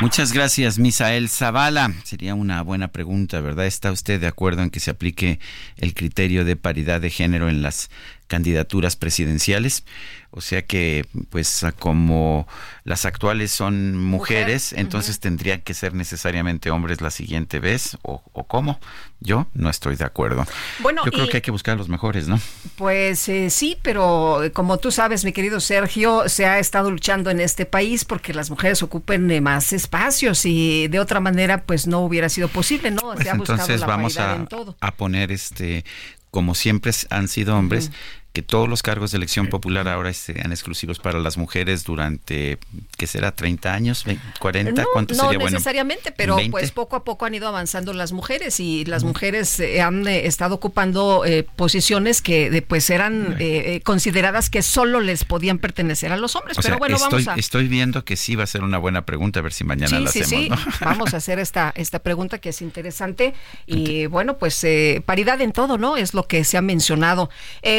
[0.00, 1.90] Muchas gracias, Misael Zavala.
[2.04, 3.66] Sería una buena pregunta, ¿verdad?
[3.66, 5.40] ¿Está usted de acuerdo en que se aplique
[5.76, 7.90] el criterio de paridad de género en las
[8.30, 9.84] candidaturas presidenciales?
[10.32, 12.46] O sea que, pues, como
[12.84, 18.44] las actuales son mujeres, entonces tendrían que ser necesariamente hombres la siguiente vez, o, o
[18.46, 18.78] cómo.
[19.18, 20.46] Yo no estoy de acuerdo.
[20.78, 22.40] Bueno, yo creo que hay que buscar a los mejores, ¿no?
[22.76, 27.40] Pues eh, sí, pero como tú sabes, mi querido Sergio, se ha estado luchando en
[27.40, 32.00] este país porque las mujeres ocupen eh, más espacios y de otra manera, pues no
[32.00, 33.02] hubiera sido posible, ¿no?
[33.14, 34.46] Pues entonces vamos a,
[34.80, 35.84] a poner este
[36.30, 37.90] como siempre han sido hombres,
[38.32, 42.58] que todos los cargos de elección popular ahora sean exclusivos para las mujeres durante,
[42.96, 43.34] ¿qué será?
[43.34, 44.06] ¿30 años?
[44.06, 44.72] ¿40?
[44.72, 48.60] No, ¿Cuánto no sería necesariamente, pero pues poco a poco han ido avanzando las mujeres
[48.60, 53.36] y las mujeres eh, han eh, estado ocupando eh, posiciones que pues eran
[53.82, 56.56] consideradas que solo les podían pertenecer a los hombres.
[56.62, 57.40] pero bueno, estoy, vamos a...
[57.40, 60.08] Estoy viendo que sí va a ser una buena pregunta, a ver si mañana la
[60.08, 60.28] hacemos.
[60.28, 60.48] Sí.
[60.80, 63.34] vamos a hacer esta, esta pregunta que es interesante
[63.66, 64.64] y bueno, pues
[65.04, 65.96] paridad en todo, ¿no?
[65.96, 67.28] Es lo que se ha mencionado.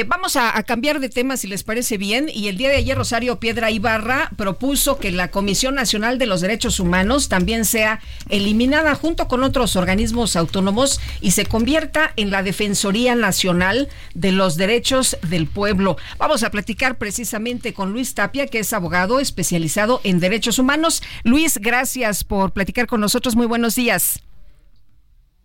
[0.08, 2.30] vamos a a, cambiar de tema, si les parece bien.
[2.34, 6.42] Y el día de ayer, Rosario Piedra Ibarra propuso que la Comisión Nacional de los
[6.42, 12.44] Derechos Humanos también sea eliminada junto con otros organismos autónomos y se convierta en la
[12.44, 15.98] Defensoría Nacional de los Derechos del Pueblo.
[16.18, 21.04] Vamos a platicar precisamente con Luis Tapia, que es abogado especializado en derechos humanos.
[21.24, 23.36] Luis, gracias por platicar con nosotros.
[23.36, 24.22] Muy buenos días.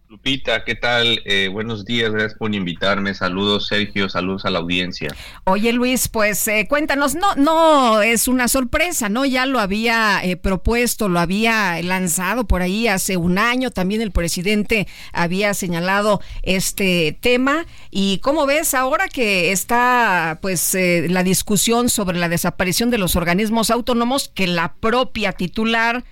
[0.09, 1.21] Lupita, ¿qué tal?
[1.25, 3.12] Eh, buenos días, gracias por invitarme.
[3.12, 5.09] Saludos, Sergio, saludos a la audiencia.
[5.42, 9.25] Oye, Luis, pues eh, cuéntanos, no, no es una sorpresa, ¿no?
[9.25, 13.73] Ya lo había eh, propuesto, lo había lanzado por ahí hace un año.
[13.73, 17.66] También el presidente había señalado este tema.
[17.90, 20.77] ¿Y cómo ves ahora que está, pues,
[21.09, 26.05] la discusión sobre la desaparición de los organismos autónomos, que la propia titular,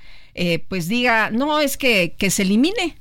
[0.68, 2.96] pues, diga, no, es que se elimine?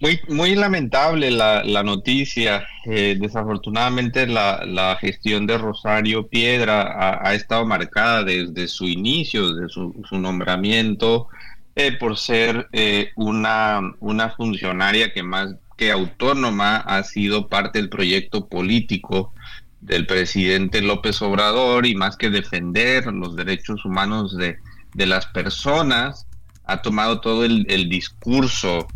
[0.00, 2.64] Muy, muy lamentable la, la noticia.
[2.84, 9.68] Eh, desafortunadamente la, la, gestión de Rosario Piedra ha, estado marcada desde su inicio, desde
[9.70, 11.26] su, nombramiento,
[11.74, 17.88] eh, por ser eh, una, una funcionaria que más que autónoma ha sido parte del
[17.88, 19.32] proyecto político
[19.80, 24.58] del presidente López Obrador y más que defender los derechos humanos de,
[24.94, 26.26] de las personas,
[26.64, 28.86] ha tomado todo el, el discurso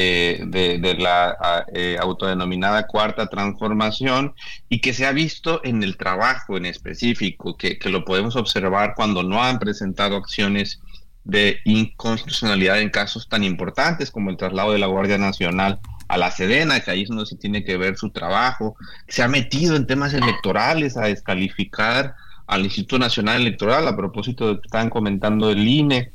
[0.00, 4.32] eh, de, la eh, autodenominada cuarta transformación
[4.68, 9.24] y que se ha visto en el trabajo en específico, que, lo podemos observar cuando
[9.24, 10.80] no han presentado acciones
[11.24, 16.30] de inconstitucionalidad en casos tan importantes como el traslado de la Guardia Nacional a la
[16.30, 18.76] Sedena, que ahí es donde se tiene que ver su trabajo,
[19.08, 22.14] se ha metido en temas electorales a descalificar
[22.46, 26.12] al Instituto Nacional Electoral a propósito de que están comentando el INE,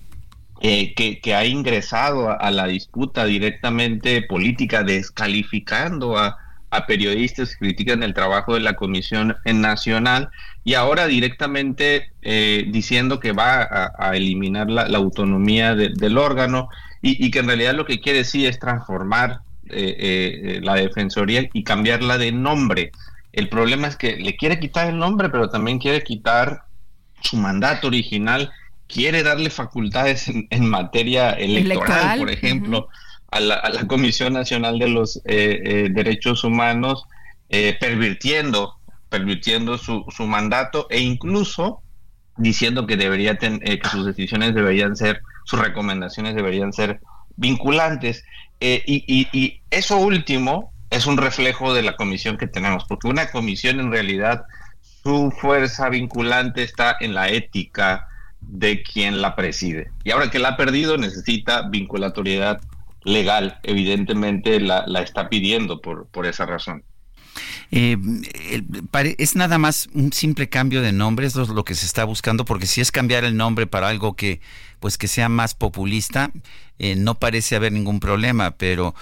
[0.65, 6.39] eh, que, ha ingresado a, la disputa directamente política, descalificando a,
[6.87, 10.29] periodistas que critican el trabajo de la Comisión Nacional
[10.63, 16.69] y ahora directamente eh, diciendo que va a, eliminar la, autonomía del órgano
[17.01, 22.17] y, que en realidad lo que quiere decir es transformar eh, la Defensoría y cambiarla
[22.17, 22.91] de nombre.
[23.33, 26.63] El problema es que le quiere quitar el nombre, pero también quiere quitar
[27.21, 28.49] su mandato original
[28.87, 32.87] quiere darle facultades en, materia electoral, por ejemplo,
[33.31, 37.05] a, la, Comisión Nacional de los eh, eh, Derechos Humanos,
[37.49, 38.75] eh, pervirtiendo,
[39.09, 41.81] pervirtiendo su, su, mandato e incluso
[42.37, 46.99] diciendo que debería que sus decisiones deberían ser, sus recomendaciones deberían ser
[47.35, 48.23] vinculantes.
[48.59, 53.79] Y, y eso último es un reflejo de la comisión que tenemos, porque una comisión
[53.79, 54.45] en realidad
[55.03, 58.07] su fuerza vinculante está en la ética,
[58.47, 59.91] de quien la preside.
[60.03, 62.61] Y ahora que la ha perdido, necesita vinculatoriedad
[63.03, 63.59] legal.
[63.63, 66.83] Evidentemente la, está pidiendo por, por esa razón.
[67.71, 67.97] Eh,
[69.17, 72.67] es nada más un simple cambio de nombre, es lo que se está buscando, porque
[72.67, 74.41] si es cambiar el nombre para algo que,
[74.79, 76.31] pues que sea más populista,
[76.77, 78.93] eh, no parece haber ningún problema, pero,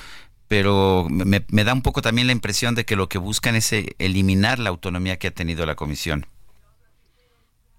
[0.48, 3.74] pero me, me, da un poco también la impresión de que lo que buscan es
[3.74, 6.26] eh, eliminar la autonomía que ha tenido la comisión.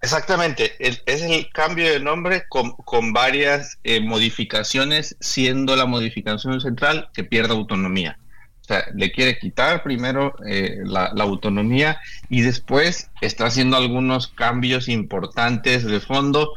[0.03, 7.23] Exactamente, es el cambio de nombre con, varias eh, modificaciones, siendo la modificación central que
[7.23, 8.19] pierda autonomía.
[8.59, 14.89] O sea, le quiere quitar primero eh, la, autonomía y después está haciendo algunos cambios
[14.89, 16.51] importantes de fondo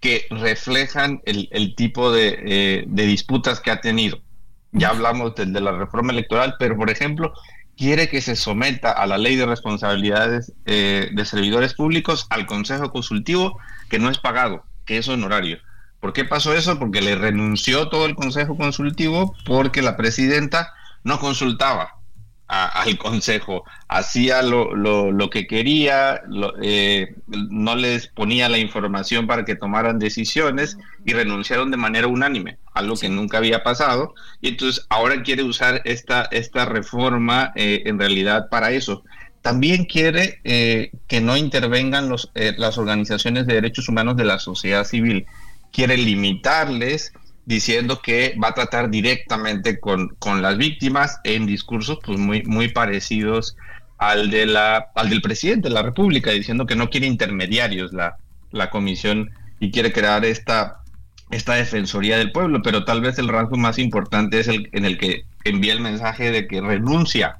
[0.00, 4.18] que reflejan el, tipo eh, de, disputas que ha tenido.
[4.72, 7.32] Ya hablamos de la reforma electoral, pero por ejemplo,
[7.78, 12.90] quiere que se someta a la ley de responsabilidades eh, de servidores públicos al Consejo
[12.90, 13.58] Consultivo
[13.88, 15.58] que no es pagado, que es honorario.
[16.00, 16.78] ¿Por qué pasó eso?
[16.78, 20.74] Porque le renunció todo el Consejo Consultivo porque la presidenta
[21.04, 21.97] no consultaba
[22.48, 26.22] al Consejo, hacía lo, lo, que quería,
[26.62, 32.56] eh, no les ponía la información para que tomaran decisiones y renunciaron de manera unánime,
[32.72, 34.14] algo que nunca había pasado.
[34.40, 39.04] Y entonces ahora quiere usar esta, esta reforma eh, en realidad para eso.
[39.42, 44.84] También quiere eh, que no intervengan los, las organizaciones de derechos humanos de la sociedad
[44.84, 45.26] civil.
[45.70, 47.12] Quiere limitarles
[47.48, 52.68] diciendo que va a tratar directamente con, con las víctimas en discursos pues muy, muy
[52.68, 53.56] parecidos
[53.96, 58.18] al, de la, al del presidente de la República, diciendo que no quiere intermediarios la,
[58.50, 59.30] la comisión
[59.60, 60.82] y quiere crear esta,
[61.30, 64.98] esta defensoría del pueblo, pero tal vez el rasgo más importante es el en el
[64.98, 67.38] que envía el mensaje de que renuncia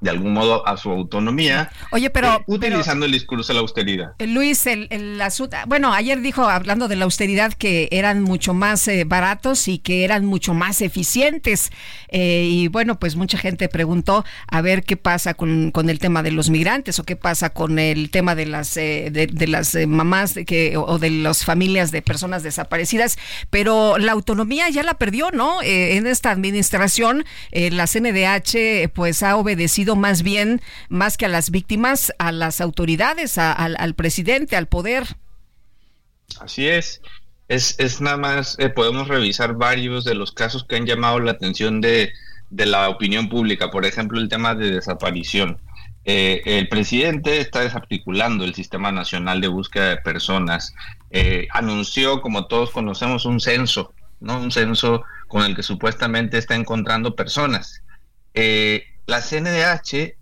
[0.00, 1.70] de algún modo a su autonomía.
[1.90, 2.34] Oye, pero...
[2.34, 4.12] Eh, utilizando el discurso de la austeridad.
[4.18, 5.56] Eh, Luis, el, el asunto...
[5.66, 10.04] Bueno, ayer dijo, hablando de la austeridad, que eran mucho más eh, baratos y que
[10.04, 11.70] eran mucho más eficientes.
[12.10, 16.30] y bueno, pues mucha gente preguntó a ver qué pasa con, con, el tema de
[16.30, 20.44] los migrantes o qué pasa con el tema de las, de, de, las mamás de
[20.44, 23.18] que, o de las familias de personas desaparecidas.
[23.50, 25.58] Pero la autonomía ya la perdió, ¿no?
[25.62, 32.12] en esta administración, la CNDH pues ha obedecido más bien, más que a las víctimas,
[32.18, 35.04] a las autoridades, al, presidente, al poder.
[36.40, 37.00] Así es.
[37.48, 41.30] Es, es nada más, eh, podemos revisar varios de los casos que han llamado la
[41.30, 42.12] atención de,
[42.50, 43.70] la opinión pública.
[43.70, 45.58] Por ejemplo, el tema de desaparición.
[46.04, 50.74] Eh, el presidente está desarticulando el Sistema Nacional de Búsqueda de Personas.
[51.10, 54.40] Eh, anunció, como todos conocemos, un censo, ¿no?
[54.40, 57.82] Un censo con el que supuestamente está encontrando personas.
[58.34, 60.16] Eh, la CNDH,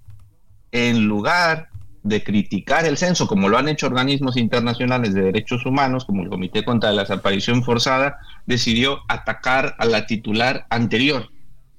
[0.71, 1.69] en lugar
[2.05, 6.29] de criticar el censo, como lo han hecho organismos internacionales de derechos humanos, como el
[6.29, 11.29] Comité contra la Desaparición Forzada, decidió atacar a la titular anterior,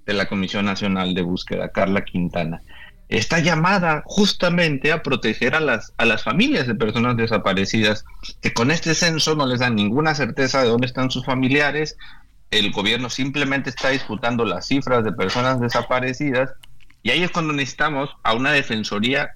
[0.06, 2.62] de la Comisión Nacional de Búsqueda, Carla Quintana,
[3.08, 8.04] está llamada justamente a proteger a las, a las familias de personas desaparecidas,
[8.42, 11.98] que con este censo no les dan ninguna certeza de dónde están sus familiares,
[12.52, 16.52] el gobierno simplemente está disputando las cifras de personas desaparecidas,
[17.04, 19.36] y ahí es cuando necesitamos a una defensoría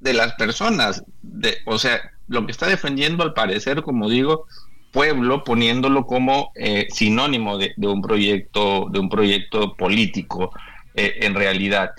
[0.00, 4.46] de las personas, de, o sea, lo que está defendiendo al parecer, como digo,
[4.92, 10.52] pueblo, poniéndolo como eh, sinónimo de, un proyecto, de un proyecto político
[10.94, 11.90] eh, en realidad.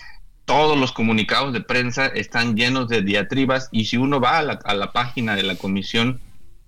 [0.45, 4.91] Todos los comunicados de prensa están llenos de diatribas y si uno va a la,
[4.91, 6.19] página de la Comisión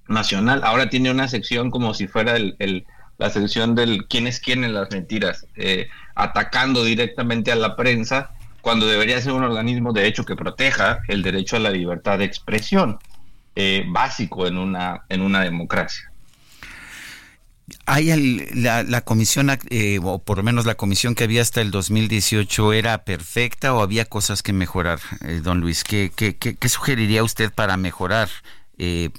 [0.08, 2.86] Nacional, ahora tiene una sección como si fuera el,
[3.18, 8.32] la sección del quién es quién en las mentiras, eh, atacando directamente a la prensa
[8.64, 12.24] cuando debería ser un organismo de hecho que proteja el derecho a la libertad de
[12.24, 12.98] expresión,
[13.56, 16.10] eh, básico en una, en una democracia.
[17.86, 18.08] ¿Hay
[18.54, 23.04] la, comisión, eh, o por lo menos la comisión que había hasta el 2018, era
[23.04, 25.84] perfecta o había cosas que mejorar, eh, don Luis?
[25.84, 26.12] ¿Qué,
[26.70, 28.30] sugeriría usted para mejorar,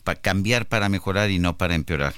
[0.04, 2.14] para cambiar para mejorar y no para empeorar?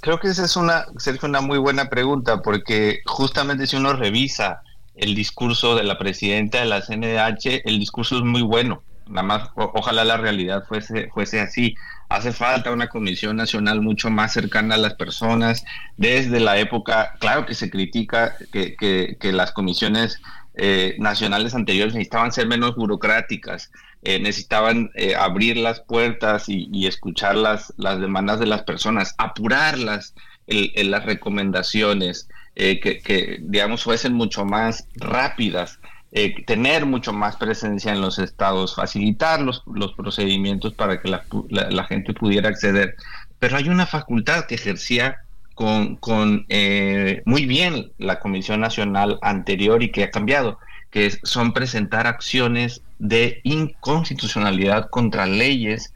[0.00, 4.62] Creo que esa es una, Sergio, una muy buena pregunta, porque justamente si uno revisa
[4.94, 8.82] el discurso de la presidenta de la CNDH, el discurso es muy bueno.
[9.06, 11.74] Nada más, ojalá la realidad fuese, fuese así
[12.10, 15.64] hace falta una comisión nacional mucho más cercana a las personas.
[15.96, 18.76] Desde la época, claro que se critica que,
[19.18, 20.20] que, las comisiones
[20.54, 23.70] eh, nacionales anteriores necesitaban ser menos burocráticas,
[24.02, 30.14] eh, necesitaban eh, abrir las puertas y, escuchar las, las demandas de las personas, apurarlas
[30.46, 35.78] en las recomendaciones, que, que, digamos, fuesen mucho más rápidas.
[36.12, 41.84] Eh, tener mucho más presencia en los estados, facilitar los, los procedimientos para que la,
[41.84, 42.96] gente pudiera acceder.
[43.38, 45.18] Pero hay una facultad que ejercía
[45.54, 50.58] con, con eh, muy bien la Comisión Nacional anterior y que ha cambiado,
[50.90, 55.92] que son presentar acciones de inconstitucionalidad contra leyes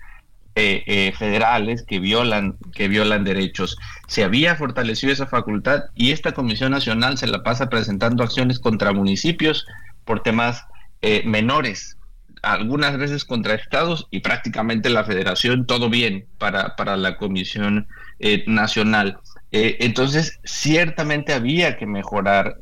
[0.56, 3.76] eh, federales que violan que violan derechos.
[4.06, 8.92] Se había fortalecido esa facultad y esta Comisión Nacional se la pasa presentando acciones contra
[8.92, 9.66] municipios
[10.04, 10.64] por temas
[11.06, 11.98] eh, menores,
[12.42, 17.88] algunas veces contra estados y prácticamente la federación, todo bien para, para la Comisión
[18.20, 19.18] eh, Nacional.
[19.52, 22.56] Eh, entonces, ciertamente había que mejorar.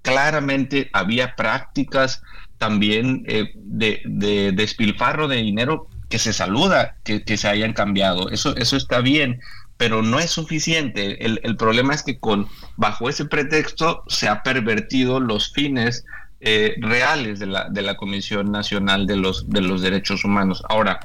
[0.00, 2.22] claramente había prácticas
[2.64, 8.30] también de, de, despilfarro de dinero que se saluda que, que, se hayan cambiado.
[8.30, 9.40] Eso, eso está bien,
[9.76, 11.22] pero no es suficiente.
[11.26, 12.48] El, el problema es que con
[12.78, 16.06] bajo ese pretexto se ha pervertido los fines
[16.40, 20.62] eh, reales de la, de la Comisión Nacional de los, de los Derechos Humanos.
[20.70, 21.00] Ahora,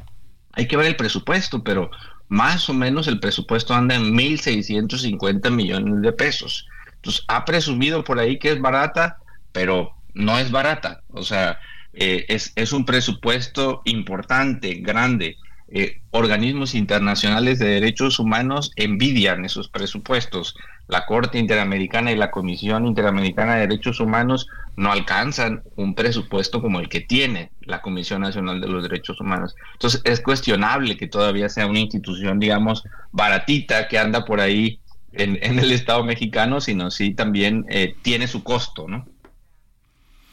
[0.53, 1.91] hay que ver el presupuesto, pero
[2.29, 6.67] más o menos el presupuesto anda en 1.650 millones de pesos.
[6.95, 9.17] Entonces, ha presumido por ahí que es barata,
[9.51, 11.01] pero no es barata.
[11.09, 11.59] O sea,
[11.93, 15.37] eh, es, un presupuesto importante, grande.
[15.71, 20.55] Eh, organismos internacionales de derechos humanos envidian esos presupuestos
[20.89, 26.79] la Corte Interamericana y la Comisión Interamericana de Derechos Humanos no alcanzan un presupuesto como
[26.79, 29.55] el que tiene la Comisión Nacional de los Derechos Humanos.
[29.73, 34.79] Entonces es cuestionable que todavía sea una institución, digamos, baratita que anda por ahí
[35.13, 39.05] en, el Estado mexicano, sino sí también eh, tiene su costo, ¿no?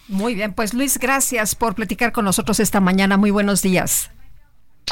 [0.08, 3.16] Muy bien, pues Luis, gracias por platicar con nosotros esta mañana.
[3.16, 4.10] Muy buenos días.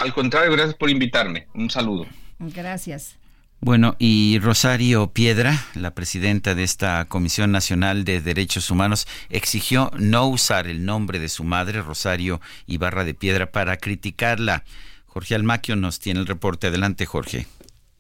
[0.01, 1.47] Al contrario, gracias por invitarme.
[1.55, 2.07] Un saludo.
[2.39, 3.17] Gracias.
[3.61, 10.27] Bueno, y Rosario Piedra, la presidenta de esta Comisión Nacional de Derechos Humanos, exigió no
[10.27, 14.65] usar el nombre de su madre, Rosario Ibarra de Piedra, para criticarla.
[15.07, 16.67] Jorge Almaquio nos tiene el reporte.
[16.67, 17.47] Adelante, Jorge.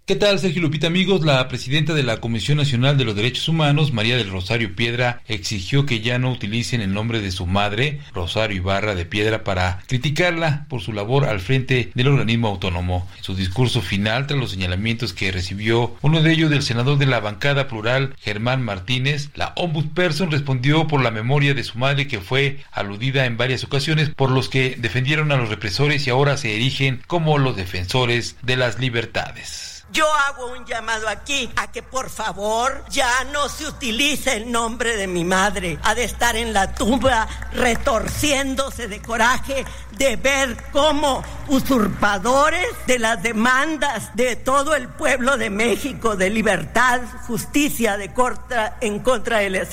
[0.07, 1.25] ¿Qué tal, Sergio Lupita, amigos?
[1.25, 5.87] La presidenta de la Comisión Nacional de los Derechos Humanos, María del Rosario Piedra, exigió
[5.87, 10.67] que ya no utilicen el nombre de su madre, Rosario Ibarra de Piedra, para criticarla
[10.69, 13.09] por su labor al frente del organismo autónomo.
[13.17, 17.07] En su discurso final, tras los señalamientos que recibió uno de ellos del senador de
[17.07, 22.21] la bancada plural, Germán Martínez, la ombudsperson respondió por la memoria de su madre que
[22.21, 26.55] fue aludida en varias ocasiones por los que defendieron a los represores y ahora se
[26.55, 29.74] erigen como los defensores de las libertades.
[29.95, 34.97] Yo hago un llamado aquí a que por favor ya no se utilice el nombre
[34.97, 35.79] de mi madre.
[35.85, 39.65] Ha de estar en la tumba retorciéndose de coraje
[39.97, 47.01] de ver cómo usurpadores de las demandas de todo el pueblo de México de libertad,
[47.29, 49.65] justicia de contra, en contra de la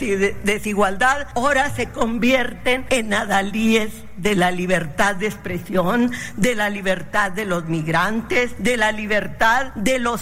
[0.44, 7.46] desigualdad, ahora se convierten en adalíes de la libertad de expresión, de la libertad de
[7.46, 10.22] los migrantes, de la libertad de los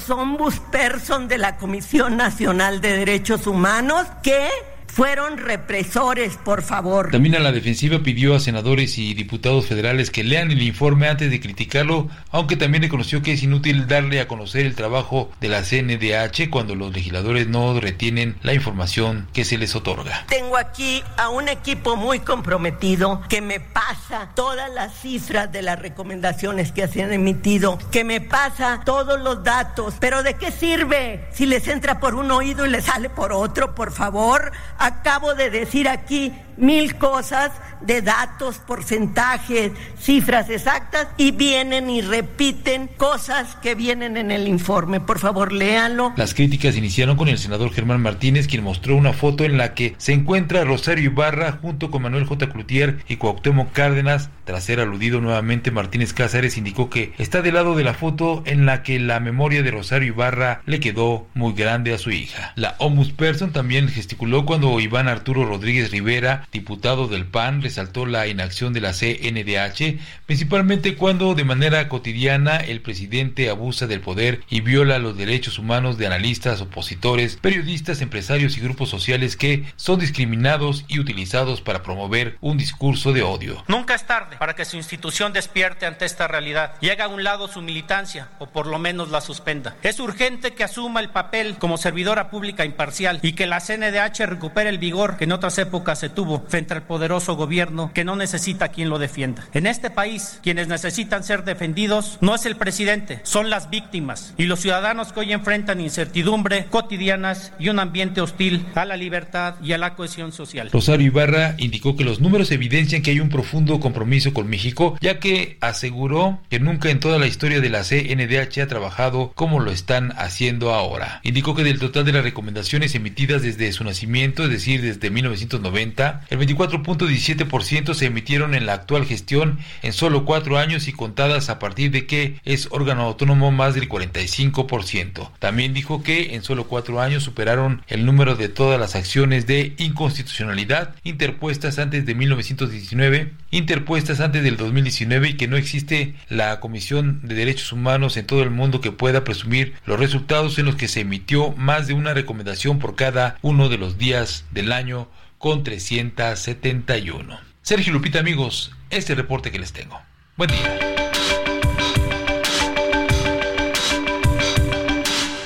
[0.72, 4.48] person de la Comisión Nacional de Derechos Humanos que
[4.90, 7.12] fueron represores, por favor.
[7.12, 11.30] También a la defensiva pidió a senadores y diputados federales que lean el informe antes
[11.30, 15.62] de criticarlo, aunque también reconoció que es inútil darle a conocer el trabajo de la
[15.62, 20.26] CNDH cuando los legisladores no retienen la información que se les otorga.
[20.28, 25.80] Tengo aquí a un equipo muy comprometido que me pasa todas las cifras de las
[25.80, 31.28] recomendaciones que se han emitido, que me pasa todos los datos, pero ¿de qué sirve
[31.32, 34.52] si les entra por un oído y les sale por otro, por favor?
[34.80, 37.52] Acabo de decir aquí mil cosas
[37.82, 45.00] de datos, porcentajes, cifras exactas y vienen y repiten cosas que vienen en el informe.
[45.00, 46.14] Por favor, léanlo.
[46.18, 49.96] Las críticas iniciaron con el senador Germán Martínez, quien mostró una foto en la que
[49.98, 52.50] se encuentra Rosario Ibarra junto con Manuel J.
[52.50, 54.30] Cloutier y Cuauhtémoc Cárdenas.
[54.44, 58.66] Tras ser aludido nuevamente, Martínez Cázares indicó que está del lado de la foto en
[58.66, 62.54] la que la memoria de Rosario Ibarra le quedó muy grande a su hija.
[62.56, 62.76] La
[63.16, 68.82] Person también gesticuló cuando Iván Arturo Rodríguez Rivera, diputado del PAN, resaltó la inacción de
[68.82, 75.18] la CNDH, principalmente cuando de manera cotidiana el presidente abusa del poder y viola los
[75.18, 81.62] derechos humanos de analistas, opositores, periodistas, empresarios y grupos sociales que son discriminados y utilizados
[81.62, 83.64] para promover un discurso de odio.
[83.68, 87.48] Nunca es tarde para que su institución despierte ante esta realidad y a un lado
[87.48, 89.76] su militancia o por lo menos la suspenda.
[89.84, 94.70] Es urgente que asuma el papel como servidora pública imparcial y que la CNDH recupere
[94.70, 98.70] el vigor que en otras épocas se tuvo frente al poderoso gobierno que no necesita
[98.70, 99.46] quien lo defienda.
[99.54, 104.46] En este país, quienes necesitan ser defendidos no es el presidente, son las víctimas y
[104.46, 109.74] los ciudadanos que hoy enfrentan incertidumbre cotidianas y un ambiente hostil a la libertad y
[109.74, 110.70] a la cohesión social.
[110.72, 115.20] Rosario Ibarra indicó que los números evidencian que hay un profundo compromiso con México, ya
[115.20, 119.72] que aseguró que nunca en toda la historia de la CNDH ha trabajado como lo
[119.72, 121.22] están haciendo ahora.
[121.24, 126.19] Indicó que del total de las recomendaciones emitidas desde su nacimiento, es decir, desde 1990,
[126.30, 131.60] el 24.17% se emitieron en la actual gestión en solo cuatro años y contadas a
[131.60, 135.32] partir de que es órgano autónomo más del 45%.
[135.40, 139.74] También dijo que en solo cuatro años superaron el número de todas las acciones de
[139.78, 147.22] inconstitucionalidad interpuestas antes de 1919, interpuestas antes del 2019 y que no existe la Comisión
[147.24, 150.88] de Derechos Humanos en todo el mundo que pueda presumir los resultados en los que
[150.88, 155.08] se emitió más de una recomendación por cada uno de los días del año
[155.40, 157.40] con 371.
[157.64, 160.00] Sergio Lupita, amigos, este reporte que les tengo.
[160.38, 160.80] Buen día.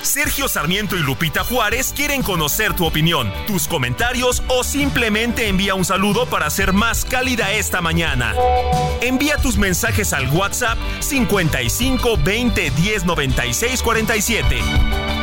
[0.01, 5.85] Sergio Sarmiento y Lupita Juárez quieren conocer tu opinión, tus comentarios o simplemente envía un
[5.85, 8.35] saludo para ser más cálida esta mañana.
[9.01, 15.22] Envía tus mensajes al WhatsApp 55 20 10 96 47.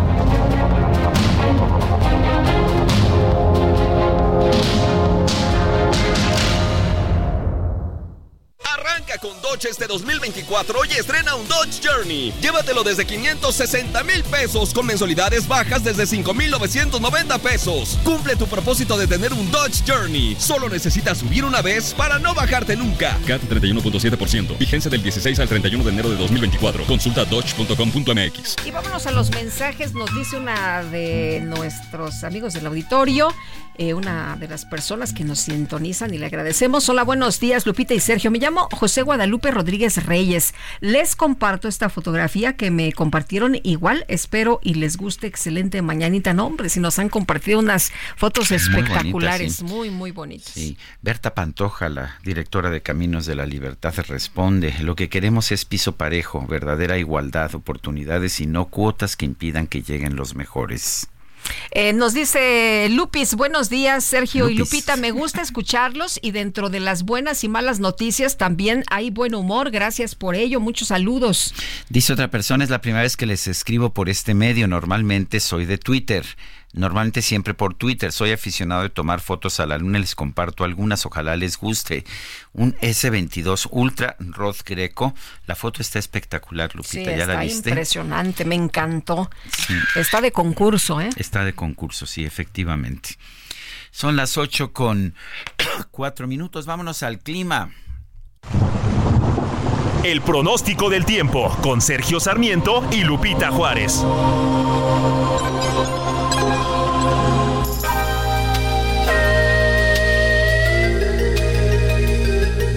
[9.21, 12.33] Con Dodge este 2024 y estrena un Dodge Journey.
[12.41, 17.99] Llévatelo desde 560 mil pesos con mensualidades bajas desde 5,990 pesos.
[18.03, 20.35] Cumple tu propósito de tener un Dodge Journey.
[20.39, 23.17] Solo necesitas subir una vez para no bajarte nunca.
[23.27, 24.57] CAT 31.7%.
[24.57, 26.85] Vigencia del 16 al 31 de enero de 2024.
[26.85, 28.55] Consulta dodge.com.mx.
[28.65, 29.93] Y vámonos a los mensajes.
[29.93, 33.33] Nos dice una de nuestros amigos del auditorio,
[33.77, 36.87] eh, una de las personas que nos sintonizan y le agradecemos.
[36.89, 38.31] Hola, buenos días, Lupita y Sergio.
[38.31, 40.53] Me llamo José Guadalupe Rodríguez Reyes.
[40.79, 44.05] Les comparto esta fotografía que me compartieron igual.
[44.07, 45.27] Espero y les guste.
[45.27, 46.33] Excelente mañanita.
[46.33, 50.53] No, hombre, si nos han compartido unas fotos espectaculares, muy, muy bonitas.
[50.53, 55.65] Sí, Berta Pantoja, la directora de Caminos de la Libertad, responde, lo que queremos es
[55.65, 61.07] piso parejo, verdadera igualdad, oportunidades y no cuotas que impidan que lleguen los mejores.
[61.71, 64.55] Eh, nos dice Lupis, buenos días Sergio y.
[64.55, 69.35] Lupita, me gusta escucharlos y dentro de las buenas y malas noticias también hay buen
[69.35, 71.53] humor, gracias por ello, muchos saludos.
[71.89, 75.65] Dice otra persona, es la primera vez que les escribo por este medio, normalmente soy
[75.65, 76.25] de Twitter.
[76.73, 78.11] Normalmente siempre por Twitter.
[78.13, 79.99] Soy aficionado de tomar fotos a la luna.
[79.99, 81.05] Les comparto algunas.
[81.05, 82.05] Ojalá les guste.
[82.53, 85.13] Un S22 Ultra Rod Greco.
[85.47, 86.93] La foto está espectacular, Lupita.
[86.93, 87.69] Sí, ¿Ya la está viste?
[87.69, 89.29] impresionante, me encantó.
[89.51, 89.73] Sí.
[89.95, 91.09] Está de concurso, ¿eh?
[91.17, 93.17] Está de concurso, sí, efectivamente.
[93.91, 95.13] Son las 8 con
[95.91, 96.65] 4 minutos.
[96.65, 97.71] Vámonos al clima.
[100.03, 104.03] El pronóstico del tiempo con Sergio Sarmiento y Lupita Juárez.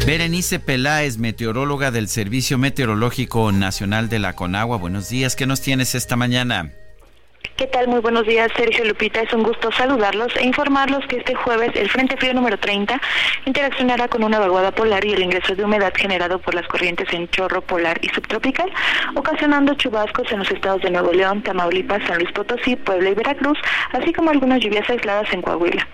[0.06, 4.76] Berenice Peláez, meteoróloga del Servicio Meteorológico Nacional de la Conagua.
[4.76, 6.72] Buenos días, ¿qué nos tienes esta mañana?
[7.56, 7.88] ¿Qué tal?
[7.88, 9.22] Muy buenos días, Sergio Lupita.
[9.22, 13.00] Es un gusto saludarlos e informarlos que este jueves el Frente Frío número 30
[13.46, 17.26] interaccionará con una vaguada polar y el ingreso de humedad generado por las corrientes en
[17.30, 18.70] chorro polar y subtropical,
[19.14, 23.58] ocasionando chubascos en los estados de Nuevo León, Tamaulipas, San Luis Potosí, Puebla y Veracruz,
[23.92, 25.88] así como algunas lluvias aisladas en Coahuila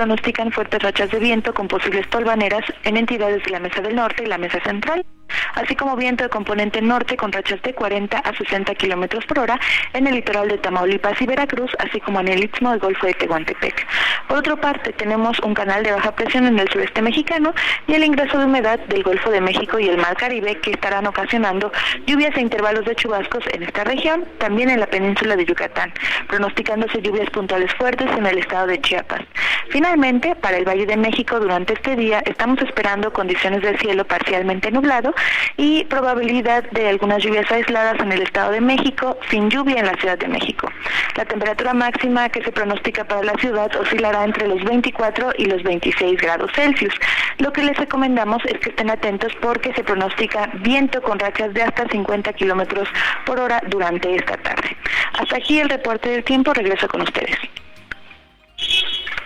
[0.00, 4.22] pronostican fuertes rachas de viento con posibles tolvaneras en entidades de la Mesa del Norte
[4.22, 5.04] y la Mesa Central
[5.54, 9.58] así como viento de componente norte con rachas de 40 a 60 kilómetros por hora
[9.92, 13.14] en el litoral de Tamaulipas y Veracruz, así como en el istmo del Golfo de
[13.14, 13.86] Tehuantepec.
[14.28, 17.52] Por otra parte, tenemos un canal de baja presión en el sureste mexicano
[17.86, 21.06] y el ingreso de humedad del Golfo de México y el Mar Caribe que estarán
[21.06, 21.72] ocasionando
[22.06, 25.92] lluvias e intervalos de chubascos en esta región, también en la península de Yucatán,
[26.28, 29.22] pronosticándose lluvias puntuales fuertes en el estado de Chiapas.
[29.70, 34.70] Finalmente, para el Valle de México durante este día estamos esperando condiciones de cielo parcialmente
[34.70, 35.14] nublado
[35.56, 39.94] y probabilidad de algunas lluvias aisladas en el Estado de México, sin lluvia en la
[39.94, 40.70] Ciudad de México.
[41.16, 45.62] La temperatura máxima que se pronostica para la ciudad oscilará entre los 24 y los
[45.62, 46.94] 26 grados Celsius.
[47.38, 51.62] Lo que les recomendamos es que estén atentos porque se pronostica viento con rachas de
[51.62, 52.88] hasta 50 kilómetros
[53.26, 54.76] por hora durante esta tarde.
[55.18, 56.52] Hasta aquí el reporte del tiempo.
[56.52, 57.36] Regreso con ustedes.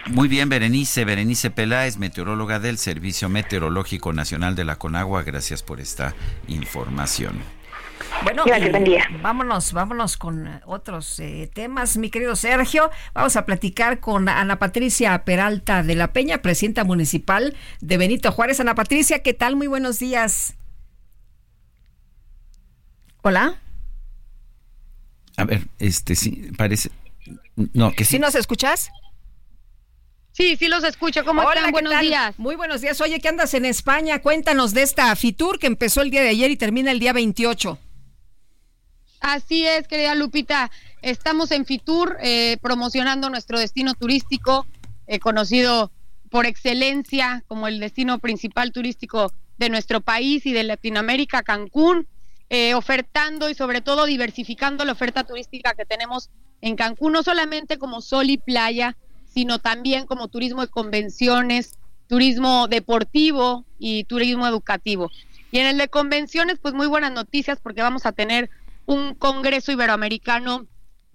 [0.06, 1.04] Muy bien, Berenice.
[1.04, 5.22] Berenice Peláez, meteoróloga del Servicio Meteorológico Nacional de la Conagua.
[5.22, 6.14] Gracias por esta
[6.46, 7.40] información.
[8.22, 8.44] Bueno,
[9.22, 12.90] vámonos, vámonos con otros eh, temas, mi querido Sergio.
[13.14, 18.60] Vamos a platicar con Ana Patricia Peralta de la Peña, presidenta municipal de Benito Juárez.
[18.60, 19.56] Ana Patricia, ¿qué tal?
[19.56, 20.54] Muy buenos días.
[23.22, 23.58] Hola.
[25.36, 26.90] A ver, este sí, parece.
[27.56, 28.12] No, que sí.
[28.12, 28.90] ¿Sí nos escuchas?
[30.34, 31.24] Sí, sí los escucho.
[31.24, 31.70] ¿Cómo están?
[31.70, 32.36] Buenos días.
[32.38, 33.00] Muy buenos días.
[33.00, 34.20] Oye, ¿qué andas en España?
[34.20, 37.78] Cuéntanos de esta Fitur que empezó el día de ayer y termina el día 28.
[39.20, 40.72] Así es, querida Lupita.
[41.02, 44.66] Estamos en Fitur eh, promocionando nuestro destino turístico,
[45.06, 45.92] eh, conocido
[46.30, 52.08] por excelencia como el destino principal turístico de nuestro país y de Latinoamérica, Cancún,
[52.50, 56.28] eh, ofertando y sobre todo diversificando la oferta turística que tenemos
[56.60, 58.96] en Cancún, no solamente como sol y playa,
[59.34, 61.76] sino también como turismo de convenciones,
[62.06, 65.10] turismo deportivo y turismo educativo.
[65.50, 68.48] Y en el de convenciones, pues muy buenas noticias porque vamos a tener
[68.86, 70.66] un Congreso Iberoamericano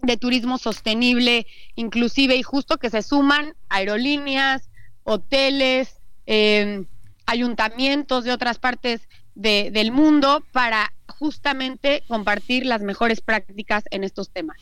[0.01, 4.70] de Turismo Sostenible, inclusive y justo que se suman aerolíneas,
[5.03, 6.86] hoteles, eh,
[7.26, 9.01] ayuntamientos de otras partes
[9.36, 14.57] del mundo para justamente compartir las mejores prácticas en estos temas.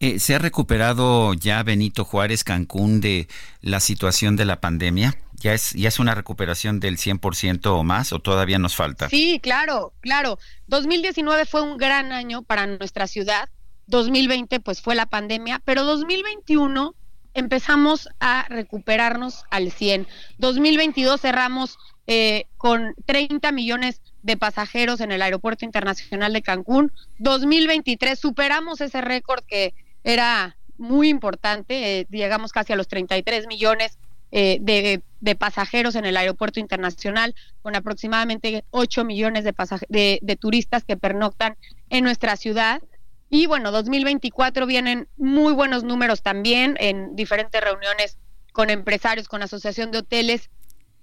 [0.00, 3.28] Eh, ¿Se ha recuperado ya Benito Juárez, Cancún, de
[3.60, 5.16] la situación de la pandemia?
[5.36, 9.08] ¿Ya es, ¿Ya es una recuperación del 100% o más o todavía nos falta?
[9.08, 10.38] Sí, claro, claro.
[10.66, 13.48] 2019 fue un gran año para nuestra ciudad.
[13.86, 16.94] 2020 pues fue la pandemia, pero 2021
[17.34, 20.06] empezamos a recuperarnos al 100.
[20.38, 26.92] 2022 cerramos eh, con 30 millones de pasajeros en el Aeropuerto Internacional de Cancún.
[27.18, 29.74] 2023 superamos ese récord que
[30.04, 33.98] era muy importante, eh, llegamos casi a los 33 millones
[34.34, 40.96] eh, de, pasajeros en el aeropuerto internacional, con aproximadamente 8 millones de, de, turistas que
[40.96, 41.56] pernoctan
[41.90, 42.82] en nuestra ciudad.
[43.28, 48.18] Y bueno, 2024 vienen muy buenos números también en diferentes reuniones
[48.52, 50.50] con empresarios, con asociación de hoteles.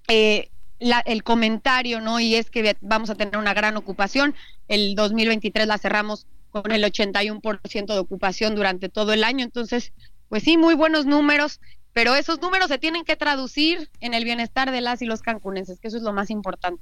[0.08, 0.50] Eh,
[0.80, 2.20] el comentario, ¿no?
[2.20, 4.36] Y es que vamos a tener una gran ocupación.
[4.68, 9.44] El 2023 la cerramos con el 81% de ocupación durante todo el año.
[9.44, 9.94] Entonces,
[10.30, 11.60] pues sí, muy buenos números,
[11.94, 15.80] pero esos números se tienen que traducir en el bienestar de las y los cancunenses,
[15.80, 16.82] que eso es lo más importante.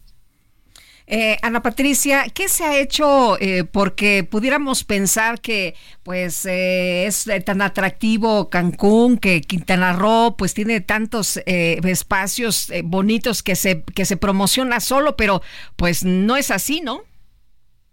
[1.09, 7.29] Eh, Ana Patricia, ¿qué se ha hecho eh, porque pudiéramos pensar que pues eh, es
[7.45, 14.17] tan atractivo Cancún, que Quintana Roo pues tiene tantos espacios bonitos que se, que se
[14.17, 15.41] promociona solo, pero
[15.77, 17.03] pues no es así, ¿no?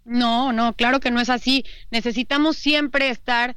[0.03, 1.63] No, no, claro que no es así.
[1.91, 3.55] Necesitamos siempre estar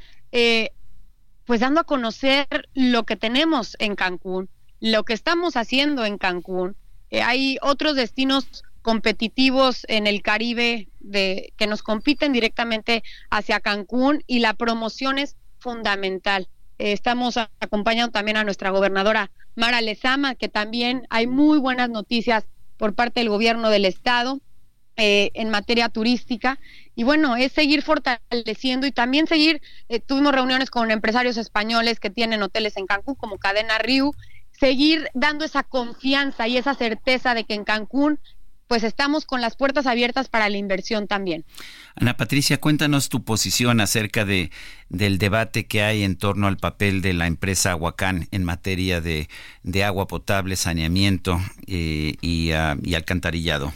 [1.45, 4.49] pues dando a conocer lo que tenemos en Cancún,
[4.79, 6.77] lo que estamos haciendo en Cancún.
[7.11, 14.39] hay otros destinos competitivos en el Caribe de, que nos compiten directamente hacia Cancún y
[14.39, 16.49] la promoción es fundamental.
[16.78, 22.47] Estamos acompañando también a nuestra gobernadora Mara Lezama, que también hay muy buenas noticias
[22.78, 24.41] por parte del gobierno del estado
[24.97, 26.59] eh, en materia turística.
[26.95, 29.61] Y bueno, es seguir fortaleciendo y también seguir,
[29.91, 34.14] eh, tuvimos reuniones con empresarios españoles que tienen hoteles en Cancún como Cadena Riu,
[34.51, 38.18] seguir dando esa confianza y esa certeza de que en Cancún
[38.69, 41.45] pues estamos con las puertas abiertas para la inversión también.
[41.97, 44.51] Ana Patricia, cuéntanos tu posición acerca de
[44.91, 49.29] del debate que hay en torno al papel de la empresa Aguacán en materia de,
[49.85, 53.73] agua potable, saneamiento eh, y, ah, y alcantarillado.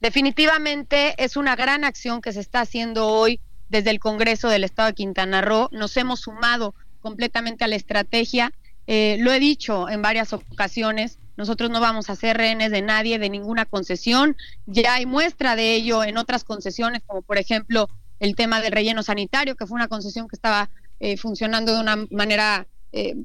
[0.00, 4.88] Definitivamente es una gran acción que se está haciendo hoy desde el Congreso del Estado
[4.88, 5.68] de Quintana Roo.
[5.72, 8.52] Nos hemos sumado completamente a la estrategia.
[8.86, 13.18] Eh, lo he dicho en varias ocasiones, nosotros no vamos a ser rehenes de nadie,
[13.18, 14.36] de ninguna concesión.
[14.66, 17.88] Ya hay muestra de ello en otras concesiones, como por ejemplo
[18.18, 20.68] el tema del relleno sanitario, que fue una concesión que estaba
[21.00, 23.16] eh, funcionando de una manera eh,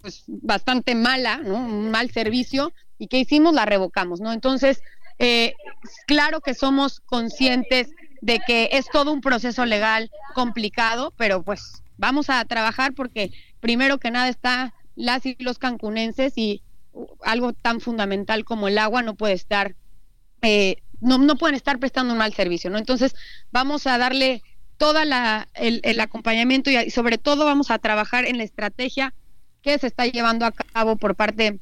[0.00, 1.56] pues, bastante mala, ¿no?
[1.56, 4.32] un mal servicio, y que hicimos la revocamos, ¿no?
[4.32, 4.82] Entonces,
[5.18, 5.54] eh,
[6.06, 7.90] claro que somos conscientes
[8.22, 13.98] de que es todo un proceso legal complicado, pero pues vamos a trabajar porque primero
[13.98, 16.62] que nada está las y los cancunenses y
[17.22, 19.74] algo tan fundamental como el agua no puede estar,
[20.42, 22.78] eh, no, no pueden estar prestando un mal servicio, ¿no?
[22.78, 23.14] Entonces,
[23.52, 24.42] vamos a darle
[24.76, 29.14] toda la, el, el acompañamiento y, sobre todo vamos a trabajar en la estrategia
[29.62, 31.60] que se está llevando a cabo por parte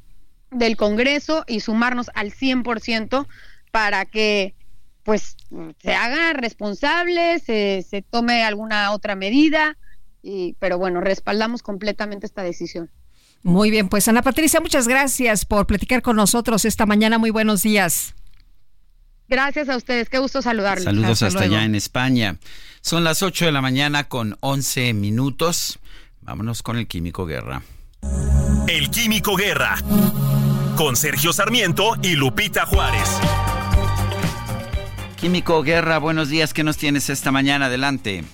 [0.51, 3.27] del Congreso y sumarnos al 100%
[3.71, 4.55] para que
[5.03, 5.37] pues
[5.81, 9.79] se haga responsable, se, se tome alguna otra medida,
[10.23, 12.91] y, pero bueno, respaldamos completamente esta decisión.
[13.43, 17.19] Muy bien, pues Ana Patricia, muchas gracias por platicar con nosotros esta mañana.
[17.19, 18.15] Muy buenos días.
[19.29, 20.85] Gracias a ustedes, qué gusto saludarlos.
[20.85, 22.39] Saludos hasta, allá en España.
[22.81, 25.79] Son las 8 de la mañana con 11 minutos.
[26.23, 27.63] Vámonos con el Químico Guerra.
[28.67, 29.77] El Químico Guerra.
[30.77, 33.09] Con Sergio Sarmiento y Lupita Juárez.
[35.17, 36.55] Químico Guerra, buenos días.
[36.55, 37.67] ¿Qué nos tienes esta mañana?
[37.67, 38.25] Adelante.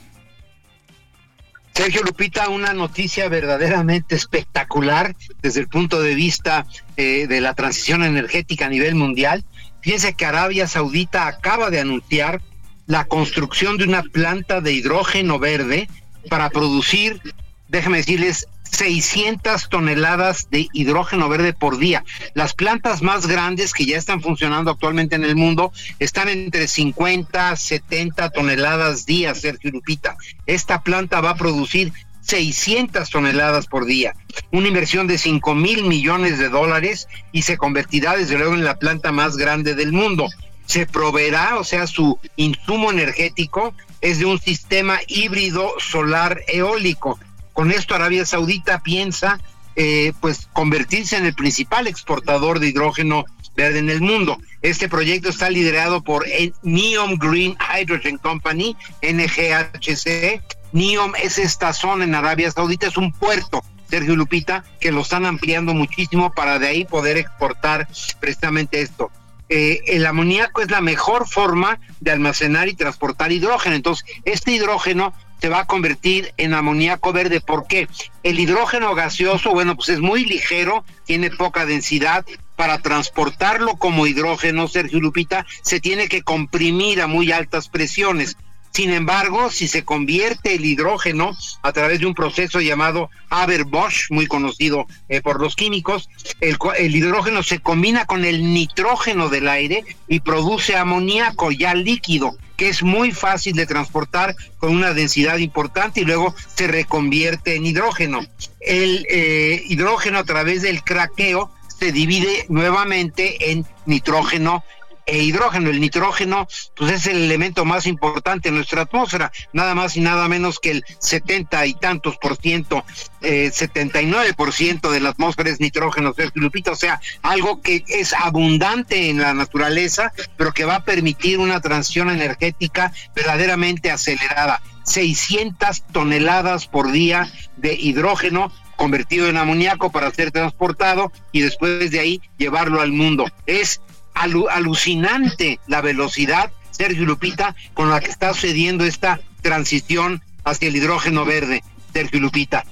[1.75, 6.67] Sergio Lupita, una noticia verdaderamente espectacular desde el punto de vista
[6.97, 9.45] eh, de la transición energética a nivel mundial.
[9.81, 12.41] Fíjense que Arabia Saudita acaba de anunciar
[12.87, 15.89] la construcción de una planta de hidrógeno verde
[16.31, 17.21] para producir,
[17.69, 22.05] déjame decirles, 600 toneladas de hidrógeno verde por día.
[22.35, 27.57] Las plantas más grandes que ya están funcionando actualmente en el mundo están entre 50,
[27.57, 30.17] 70 toneladas día, Sergio Lupita.
[30.47, 34.15] Esta planta va a producir 600 toneladas por día,
[34.51, 38.79] una inversión de 5 mil millones de dólares y se convertirá desde luego en la
[38.79, 40.27] planta más grande del mundo.
[40.67, 47.19] Se proveerá, o sea, su insumo energético es de un sistema híbrido solar eólico
[47.55, 49.41] con esto Arabia Saudita piensa
[49.77, 53.25] eh, pues convertirse en el principal exportador de hidrógeno
[53.57, 54.39] verde en el mundo.
[54.63, 56.27] Este proyecto está liderado por
[56.63, 60.43] NEOM Green Hydrogen Company, NGHC.
[60.73, 65.25] NEOM es esta zona en Arabia Saudita, es un puerto, Sergio Lupita, que lo están
[65.25, 67.89] ampliando muchísimo para de ahí poder exportar
[68.21, 69.11] precisamente esto.
[69.49, 73.77] Eh, el amoníaco es la mejor forma de almacenar y transportar hidrógeno.
[73.77, 77.41] Entonces, este hidrógeno se va a convertir en amoníaco verde.
[77.41, 77.89] ¿Por qué?
[78.23, 82.25] El hidrógeno gaseoso, bueno, pues es muy ligero, tiene poca densidad.
[82.57, 88.37] Para transportarlo como hidrógeno, Sergio Lupita, se tiene que comprimir a muy altas presiones.
[88.75, 94.27] Sin embargo, si se convierte el hidrógeno a través de un proceso llamado Haber-Bosch, muy
[94.27, 96.09] conocido eh, por los químicos,
[96.41, 102.37] el, el, hidrógeno se combina con el nitrógeno del aire y produce amoníaco ya líquido
[102.57, 107.67] que es muy fácil de transportar con una densidad importante y luego se reconvierte en
[107.67, 108.21] hidrógeno.
[108.61, 114.65] El eh, hidrógeno a través del craqueo se divide nuevamente en nitrógeno
[115.07, 115.71] e hidrógeno.
[115.71, 116.47] El nitrógeno,
[116.77, 120.71] pues es el elemento más importante en nuestra atmósfera, nada más y nada menos que
[120.71, 122.85] el setenta y tantos por ciento,
[123.21, 129.11] eh, 79 por ciento de la atmósfera es nitrógeno, o sea, algo que es abundante
[129.11, 134.63] en la naturaleza, pero que va a permitir una transición energética verdaderamente acelerada.
[134.85, 142.01] 600 toneladas por día de hidrógeno convertido en amoníaco para ser transportado y después de
[142.01, 143.25] ahí llevarlo al mundo.
[143.47, 143.81] Es
[144.15, 151.25] alucinante la velocidad, Sergio Lupita, con la que está sucediendo esta transición hacia el hidrógeno
[151.25, 151.63] verde,
[151.93, 152.65] Sergio Lupita.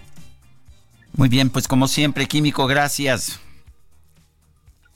[1.15, 3.41] Muy bien, pues como siempre, Químico, gracias.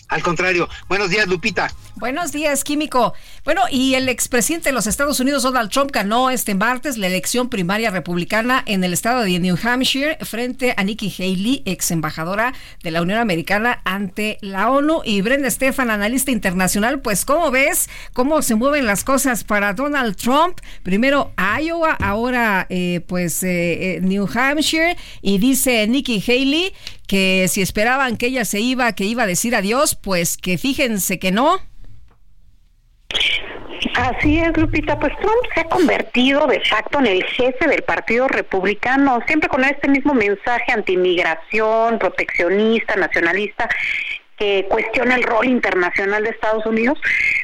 [0.09, 1.71] Al contrario, buenos días, Lupita.
[1.99, 3.15] Buenos días, Químico.
[3.43, 7.49] Bueno, y el expresidente de los Estados Unidos, Donald Trump, ganó este martes la elección
[7.49, 12.91] primaria republicana en el estado de New Hampshire frente a Nikki Haley, ex embajadora de
[12.91, 15.01] la Unión Americana ante la ONU.
[15.07, 20.17] Y Brenda Stefan, analista internacional, pues, ¿cómo ves cómo se mueven las cosas para Donald
[20.17, 20.61] Trump?
[20.83, 24.99] Primero Iowa, ahora, eh, pues, eh, eh, New Hampshire.
[25.23, 26.75] Y dice Nikki Haley
[27.07, 31.19] que si esperaban que ella se iba, que iba a decir adiós, pues que fíjense
[31.19, 31.59] que no.
[33.95, 34.99] Así es, Lupita.
[34.99, 39.65] Pues Trump se ha convertido de facto en el jefe del Partido Republicano, siempre con
[39.65, 43.69] este mismo mensaje antimigración, proteccionista, nacionalista
[44.37, 46.99] que cuestiona el rol internacional de Estados Unidos,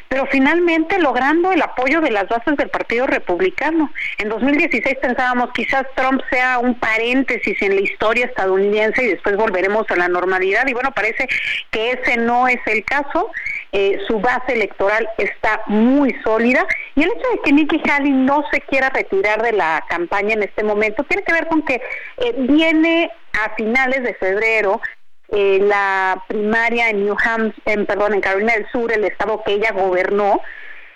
[0.09, 3.91] pero finalmente logrando el apoyo de las bases del Partido Republicano.
[4.19, 9.89] En 2016 pensábamos quizás Trump sea un paréntesis en la historia estadounidense y después volveremos
[9.89, 11.27] a la normalidad y bueno, parece
[11.71, 13.31] que ese no es el caso.
[13.75, 16.63] Eh, su base electoral está muy sólida
[16.93, 20.43] y el hecho de que Nikki Haley no se quiera retirar de la campaña en
[20.43, 21.81] este momento tiene que ver con que
[22.17, 24.79] eh, viene a finales de febrero
[25.29, 29.53] eh, la primaria en New Hampshire, en, perdón, en Carolina del Sur, el estado que
[29.53, 30.39] ella gobernó,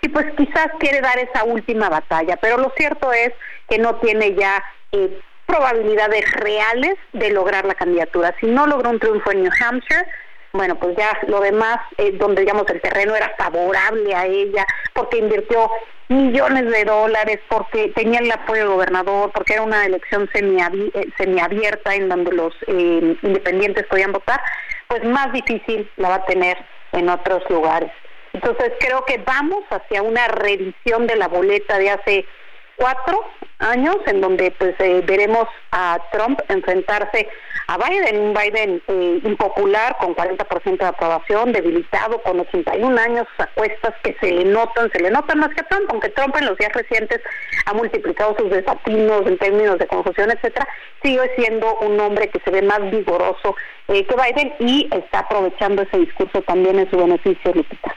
[0.04, 3.32] y pues quizás quiere dar esa última batalla, pero lo cierto es
[3.68, 8.36] que no tiene ya eh, probabilidades reales de lograr la candidatura.
[8.40, 10.06] Si no logró un triunfo en New Hampshire,
[10.54, 15.18] bueno, pues ya lo demás, eh, donde digamos el terreno era favorable a ella, porque
[15.18, 15.70] invirtió
[16.10, 21.96] millones de dólares, porque tenía el apoyo del gobernador, porque era una elección eh, semiabierta
[21.96, 24.40] en donde los eh, independientes podían votar,
[24.88, 26.58] pues más difícil la va a tener
[26.94, 27.92] en otros lugares.
[28.34, 32.26] Entonces creo que vamos hacia una revisión de la boleta de hace
[32.78, 33.26] cuatro
[33.60, 37.28] años en donde pues eh, veremos a Trump enfrentarse
[37.68, 43.48] a Biden, un Biden eh, impopular con 40% de aprobación, debilitado con 81 años a
[43.48, 46.58] cuestas que se le notan, se le notan más que Trump, aunque Trump en los
[46.58, 47.20] días recientes
[47.66, 50.66] ha multiplicado sus desatinos en términos de confusión, etcétera,
[51.04, 53.56] sigue siendo un hombre que se ve más vigoroso
[53.90, 57.96] eh, que Biden y está aprovechando ese discurso también en su beneficio, Lupita.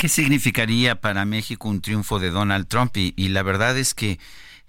[0.00, 2.96] ¿Qué significaría para México un triunfo de Donald Trump?
[2.96, 4.18] Y, la verdad es que,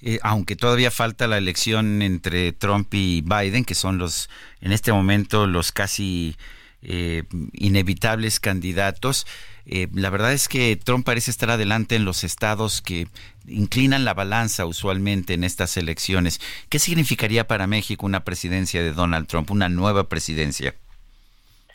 [0.02, 4.30] eh, aunque todavía falta la elección entre Trump y Biden, que son los,
[4.60, 6.36] en este momento, los casi
[6.82, 7.24] eh,
[7.54, 9.26] inevitables candidatos,
[9.66, 13.08] eh, la verdad es que Trump parece estar adelante en los estados que
[13.48, 16.42] inclinan la balanza usualmente en estas elecciones.
[16.68, 20.76] ¿Qué significaría para México una presidencia de Donald Trump, una nueva presidencia?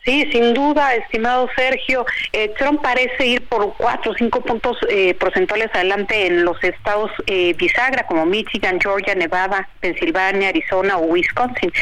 [0.07, 2.05] Sí, sin duda, estimado Sergio.
[2.31, 7.11] Eh, Trump parece ir por cuatro o cinco puntos eh, porcentuales adelante en los estados
[7.25, 11.73] eh, bisagra como Michigan, Georgia, Nevada, Pensilvania, Arizona o Wisconsin.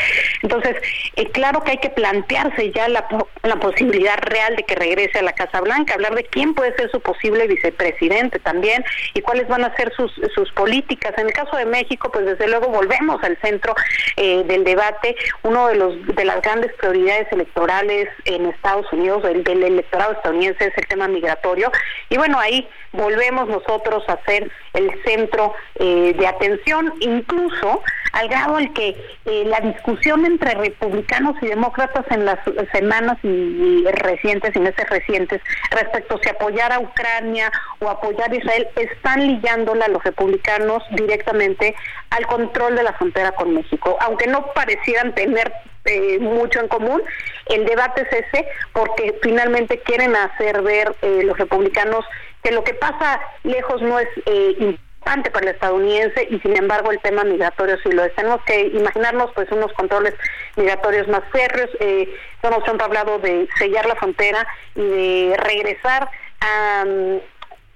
[0.41, 0.75] Entonces,
[1.17, 3.07] eh, claro que hay que plantearse ya la,
[3.43, 6.89] la posibilidad real de que regrese a la Casa Blanca, hablar de quién puede ser
[6.89, 11.13] su posible vicepresidente también y cuáles van a ser sus, sus políticas.
[11.19, 13.75] En el caso de México, pues desde luego volvemos al centro
[14.17, 15.15] del debate.
[15.43, 20.67] Uno de los de las grandes prioridades electorales en Estados Unidos, el del electorado estadounidense
[20.67, 21.71] es el tema migratorio.
[22.09, 27.81] Y bueno, ahí volvemos nosotros a ser el centro eh, de atención, incluso
[28.15, 28.95] al grado al que
[29.25, 32.39] eh, la discusión entre republicanos y demócratas en las
[32.71, 38.35] semanas y, recientes y meses recientes respecto a si apoyar a Ucrania o apoyar a
[38.35, 41.75] Israel están ligándola a los republicanos directamente
[42.11, 45.51] al control de la frontera con México, aunque no parecieran tener
[45.85, 47.01] eh, mucho en común.
[47.47, 52.05] El debate es ese porque finalmente quieren hacer ver eh, los republicanos
[52.43, 56.91] que lo que pasa lejos no es eh, importante para el estadounidense y sin embargo
[56.91, 58.13] el tema migratorio sí lo es.
[58.15, 60.13] Tenemos que imaginarnos pues unos controles
[60.55, 61.69] migratorios más férreos.
[61.79, 62.07] Eh,
[62.41, 66.09] Donald Trump ha hablado de sellar la frontera y de regresar
[66.41, 66.85] a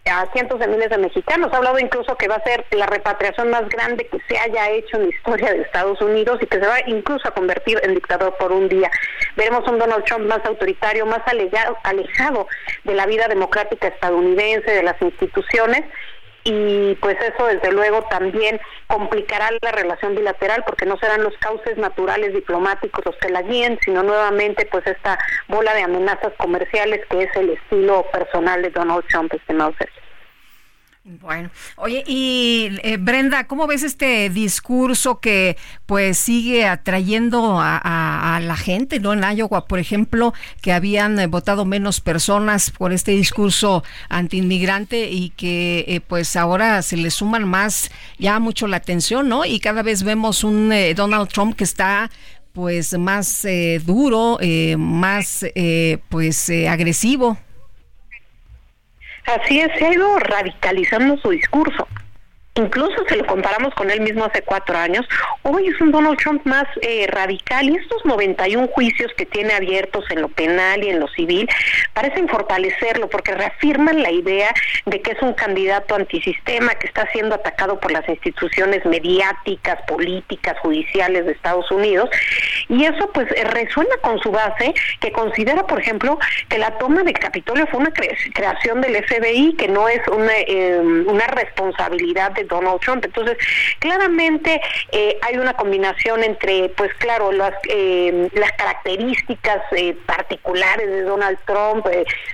[0.06, 1.52] a cientos de miles de mexicanos.
[1.54, 4.98] Ha hablado incluso que va a ser la repatriación más grande que se haya hecho
[4.98, 8.36] en la historia de Estados Unidos y que se va incluso a convertir en dictador
[8.38, 8.90] por un día.
[9.36, 12.48] Veremos un Donald Trump más autoritario, más alejado, alejado
[12.84, 15.84] de la vida democrática estadounidense, de las instituciones
[16.44, 21.78] y pues eso desde luego también complicará la relación bilateral porque no serán los cauces
[21.78, 27.24] naturales diplomáticos los que la guíen, sino nuevamente pues esta bola de amenazas comerciales que
[27.24, 30.09] es el estilo personal de Donald Trump, estimado Sergio.
[31.18, 35.58] Bueno, oye, y eh, Brenda, ¿cómo ves este discurso que
[35.88, 39.14] pues sigue atrayendo a, la gente, ¿no?
[39.14, 45.32] En Iowa, por ejemplo, que habían eh, votado menos personas por este discurso antiinmigrante y
[45.32, 47.90] que eh, pues ahora se le suman más,
[48.20, 49.46] ya mucho la atención, ¿no?
[49.46, 52.12] Y cada vez vemos un Donald Trump que está
[52.54, 53.48] pues más
[53.84, 54.38] duro,
[54.78, 55.44] más
[56.10, 57.38] pues agresivo.
[59.26, 61.88] Así es, se ha ido radicalizando su discurso.
[62.60, 65.08] Incluso si lo comparamos con él mismo hace cuatro años,
[65.44, 67.70] hoy es un Donald Trump más eh, radical.
[67.70, 71.48] Y estos 91 juicios que tiene abiertos en lo penal y en lo civil
[71.94, 74.54] parecen fortalecerlo porque reafirman la idea
[74.86, 80.60] de que es un candidato antisistema que está siendo atacado por las instituciones mediáticas, políticas,
[80.60, 82.10] judiciales de Estados Unidos
[82.70, 87.18] y eso pues resuena con su base que considera, por ejemplo, que la toma del
[87.18, 92.80] Capitolio fue una creación del FBI, que no es una, eh, una responsabilidad de Donald
[92.80, 93.04] Trump.
[93.04, 93.38] Entonces,
[93.80, 94.62] claramente
[94.92, 101.40] eh, hay una combinación entre, pues claro, las, eh, las características eh, particulares de Donald
[101.46, 101.88] Trump,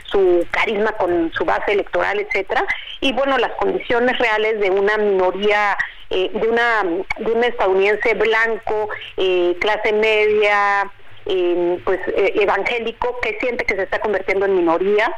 [0.06, 2.66] su carisma con su base electoral, etcétera,
[3.00, 5.78] y bueno, las condiciones reales de una minoría
[6.10, 8.90] de una de un estadounidense blanco,
[9.60, 10.92] clase media,
[11.84, 15.14] pues evangélico que siente que se está convirtiendo en minoría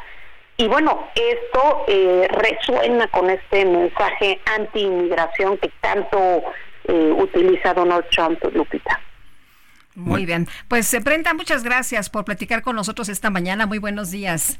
[0.60, 6.42] y bueno, esto eh, resuena con este mensaje anti-inmigración que tanto
[6.86, 9.00] eh, utiliza Donald Trump, Lupita.
[9.94, 10.48] Muy bien.
[10.68, 13.68] Pues, eh, Brenda, muchas gracias por platicar con nosotros esta mañana.
[13.68, 14.58] Muy buenos días.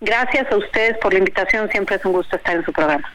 [0.00, 1.68] Gracias a ustedes por la invitación.
[1.70, 3.12] Siempre es un gusto estar en su programa.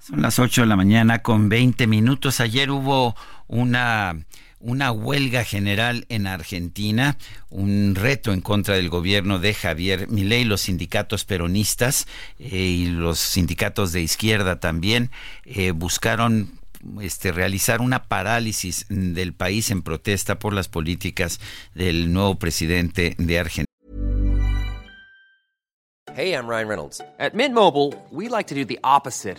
[0.00, 2.40] Son las 8 de la mañana con 20 minutos.
[2.40, 3.14] Ayer hubo
[3.48, 4.16] una
[4.60, 7.16] una huelga general en Argentina,
[7.48, 12.06] un reto en contra del gobierno de Javier Milei, los sindicatos peronistas
[12.38, 15.10] eh, y los sindicatos de izquierda también
[15.44, 16.58] eh, buscaron
[17.00, 21.40] este, realizar una parálisis del país en protesta por las políticas
[21.74, 23.66] del nuevo presidente de Argentina.
[26.14, 27.00] Hey, I'm Ryan Reynolds.
[27.18, 29.38] At Mint Mobile, we like to do the opposite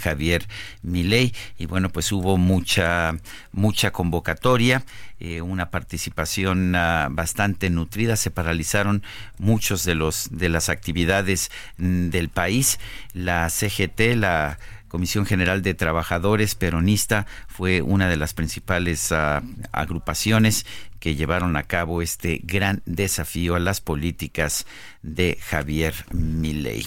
[0.00, 0.46] Javier
[0.82, 3.16] Milei, y bueno, pues hubo mucha,
[3.52, 4.84] mucha convocatoria,
[5.20, 9.02] eh, una participación uh, bastante nutrida, se paralizaron
[9.38, 12.78] muchos de los de las actividades mm, del país.
[13.14, 14.58] La CGT, la
[14.88, 20.64] Comisión General de Trabajadores Peronista fue una de las principales uh, agrupaciones
[20.98, 24.66] que llevaron a cabo este gran desafío a las políticas
[25.02, 26.86] de Javier Milei.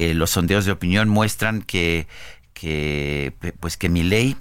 [0.00, 2.06] Eh, los sondeos de opinión muestran que
[2.54, 4.36] que pues que Milei,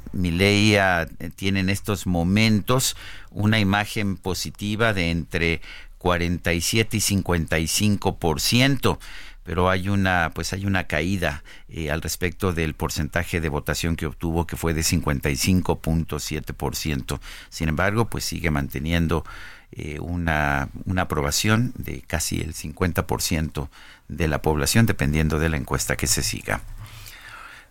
[0.76, 2.96] ah, tiene en estos momentos
[3.32, 5.62] una imagen positiva de entre
[5.98, 9.00] 47 y 55 por ciento
[9.48, 14.06] pero hay una pues hay una caída eh, al respecto del porcentaje de votación que
[14.06, 17.20] obtuvo que fue de 55.7%.
[17.50, 19.24] Sin embargo, pues sigue manteniendo
[19.72, 23.70] eh, una, una aprobación de casi el 50%
[24.08, 26.62] de la población, dependiendo de la encuesta que se siga.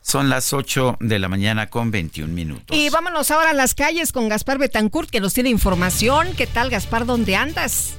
[0.03, 2.77] Son las 8 de la mañana con 21 minutos.
[2.77, 6.29] Y vámonos ahora a las calles con Gaspar Betancourt, que nos tiene información.
[6.37, 7.07] ¿Qué tal, Gaspar?
[7.07, 7.97] ¿Dónde andas?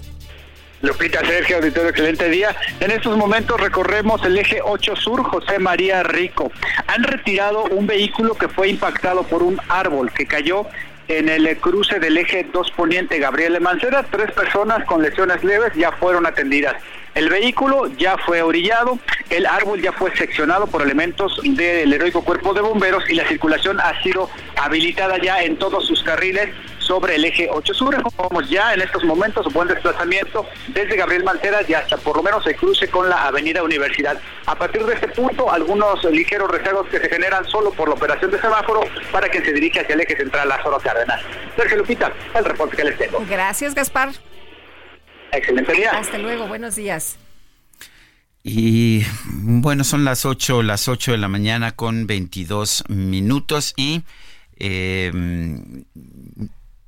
[0.82, 2.56] Lupita Sergio, auditorio, excelente día.
[2.80, 6.52] En estos momentos recorremos el eje 8 Sur, José María Rico.
[6.88, 10.68] Han retirado un vehículo que fue impactado por un árbol que cayó
[11.08, 14.04] en el cruce del eje 2 Poniente Gabriel Mancera.
[14.04, 16.76] Tres personas con lesiones leves ya fueron atendidas.
[17.16, 19.00] El vehículo ya fue orillado,
[19.32, 23.80] el árbol ya fue seccionado por elementos del heroico cuerpo de bomberos y la circulación
[23.80, 26.50] ha sido habilitada ya en todos sus carriles
[26.88, 28.02] sobre el eje 8 sur.
[28.16, 32.24] Como ya en estos momentos un buen desplazamiento desde Gabriel Mancera y hasta por lo
[32.24, 34.20] menos se cruce con la avenida Universidad.
[34.46, 38.32] A partir de este punto, algunos ligeros rezagos que se generan solo por la operación
[38.32, 38.82] de semáforo
[39.12, 41.22] para que se dirija hacia el eje central a Zoro Cárdenas.
[41.56, 43.24] Sergio Lupita, el reporte que les tengo.
[43.30, 44.12] Gracias, Gaspar.
[45.32, 45.92] Excelente día.
[45.92, 47.18] Hasta luego, buenos días.
[48.44, 54.04] Y bueno, son las 8, las 8 de la mañana con 22 minutos y
[54.58, 55.12] eh,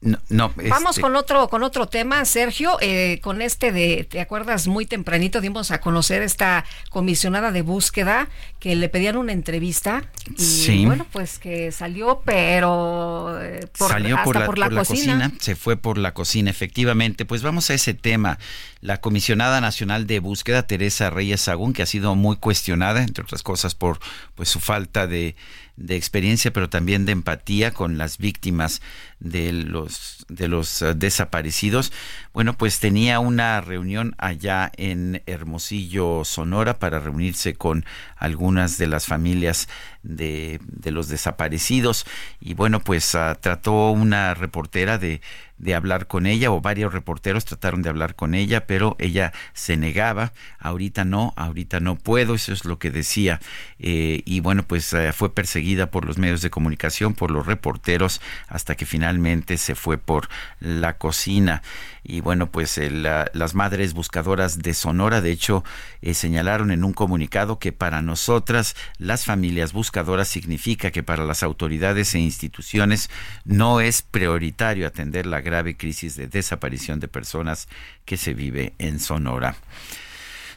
[0.01, 4.67] no, Vamos este con otro con otro tema, Sergio, eh, con este de, ¿te acuerdas?
[4.67, 8.29] Muy tempranito dimos a conocer esta comisionada de búsqueda
[8.59, 10.03] que le pedían una entrevista
[10.37, 15.33] y bueno, pues que salió, pero eh, por, salió por la, cocina.
[15.39, 17.25] se fue por la cocina, efectivamente.
[17.25, 18.39] Pues vamos a ese tema.
[18.81, 23.43] La comisionada nacional de búsqueda, Teresa Reyes Sagún, que ha sido muy cuestionada, entre otras
[23.43, 23.99] cosas, por
[24.35, 25.35] pues su falta de
[25.79, 28.81] de experiencia, pero también de empatía con las víctimas
[29.19, 31.91] de los de los eh, desaparecidos.
[32.33, 37.85] Bueno, pues tenía una reunión allá en Hermosillo, Sonora, para reunirse con
[38.15, 39.67] algunas de las familias
[40.03, 42.05] de, de los desaparecidos.
[42.39, 45.21] Y bueno, pues ah, trató una reportera de
[45.59, 49.77] de hablar con ella o varios reporteros trataron de hablar con ella, pero ella se
[49.77, 53.39] negaba, ahorita no, ahorita no puedo, eso es lo que decía.
[53.77, 58.21] Eh, y bueno, pues eh, fue perseguida por los medios de comunicación, por los reporteros,
[58.47, 59.08] hasta que finalmente
[59.57, 60.29] se fue por
[60.59, 61.61] la cocina
[62.03, 65.63] y bueno, pues las madres buscadoras de Sonora, de hecho,
[66.01, 71.43] eh, señalaron en un comunicado que para nosotras las familias buscadoras significa que para las
[71.43, 73.11] autoridades e instituciones
[73.45, 77.67] no es prioritario atender la grave crisis de desaparición de personas
[78.05, 79.55] que se vive en Sonora.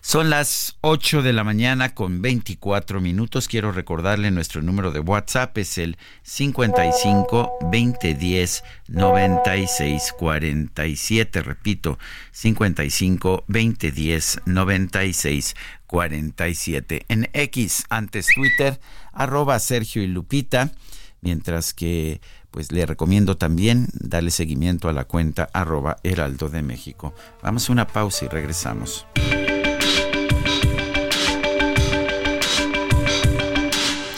[0.05, 3.47] Son las 8 de la mañana con 24 minutos.
[3.47, 11.43] Quiero recordarle nuestro número de WhatsApp es el 55 2010 96 47.
[11.43, 12.01] Repito,
[12.33, 15.55] 55 2010 96
[15.87, 17.05] 47.
[17.07, 18.81] En X, antes Twitter,
[19.13, 20.73] arroba Sergio y Lupita.
[21.21, 22.21] Mientras que
[22.51, 27.15] pues le recomiendo también darle seguimiento a la cuenta arroba Heraldo de México.
[27.41, 29.07] Vamos a una pausa y regresamos.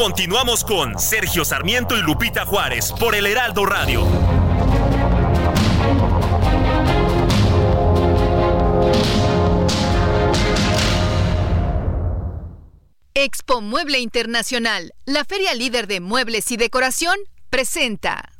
[0.00, 4.06] Continuamos con Sergio Sarmiento y Lupita Juárez por el Heraldo Radio.
[13.12, 17.18] Expo Mueble Internacional, la feria líder de muebles y decoración,
[17.50, 18.39] presenta.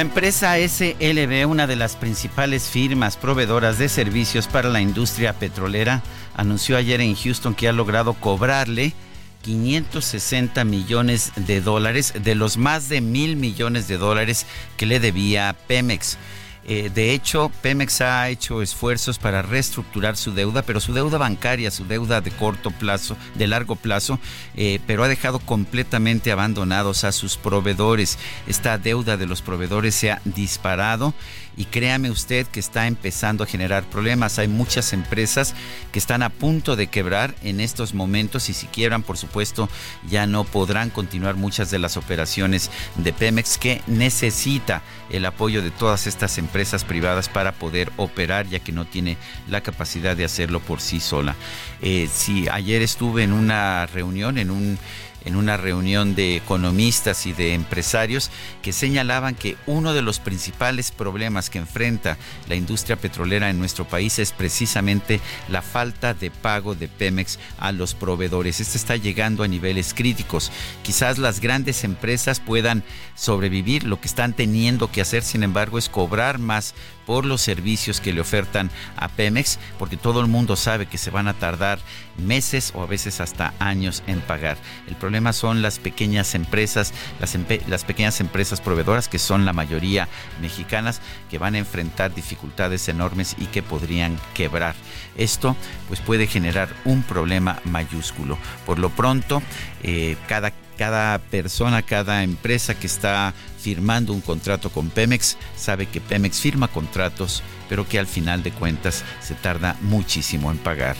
[0.00, 6.00] La empresa SLB, una de las principales firmas proveedoras de servicios para la industria petrolera,
[6.34, 8.94] anunció ayer en Houston que ha logrado cobrarle
[9.42, 14.46] 560 millones de dólares de los más de mil millones de dólares
[14.76, 16.18] que le debía Pemex.
[16.66, 21.70] Eh, de hecho, Pemex ha hecho esfuerzos para reestructurar su deuda, pero su deuda bancaria,
[21.70, 24.18] su deuda de corto plazo, de largo plazo,
[24.56, 28.18] eh, pero ha dejado completamente abandonados a sus proveedores.
[28.46, 31.14] Esta deuda de los proveedores se ha disparado
[31.56, 34.38] y créame usted que está empezando a generar problemas.
[34.38, 35.54] Hay muchas empresas
[35.92, 39.68] que están a punto de quebrar en estos momentos y si quiebran, por supuesto,
[40.08, 45.70] ya no podrán continuar muchas de las operaciones de Pemex que necesita el apoyo de
[45.70, 46.50] todas estas empresas
[46.86, 49.16] privadas para poder operar ya que no tiene
[49.48, 51.34] la capacidad de hacerlo por sí sola.
[51.80, 54.78] Eh, si ayer estuve en una reunión, en un
[55.24, 58.30] en una reunión de economistas y de empresarios
[58.62, 62.16] que señalaban que uno de los principales problemas que enfrenta
[62.48, 67.72] la industria petrolera en nuestro país es precisamente la falta de pago de Pemex a
[67.72, 68.60] los proveedores.
[68.60, 70.50] Este está llegando a niveles críticos.
[70.82, 72.82] Quizás las grandes empresas puedan
[73.14, 76.74] sobrevivir, lo que están teniendo que hacer, sin embargo, es cobrar más
[77.10, 81.10] por los servicios que le ofertan a Pemex, porque todo el mundo sabe que se
[81.10, 81.80] van a tardar
[82.18, 84.56] meses o a veces hasta años en pagar.
[84.86, 90.06] El problema son las pequeñas empresas, las, pequeñas empresas proveedoras, que son la mayoría
[90.40, 94.76] mexicanas, que van a enfrentar dificultades enormes y que podrían quebrar.
[95.16, 95.56] Esto
[95.88, 98.38] pues puede generar un problema mayúsculo.
[98.64, 99.42] Por lo pronto,
[99.82, 106.00] eh, cada cada persona, cada empresa que está firmando un contrato con Pemex sabe que
[106.00, 110.96] Pemex firma contratos, pero que al final de cuentas se tarda muchísimo en pagar.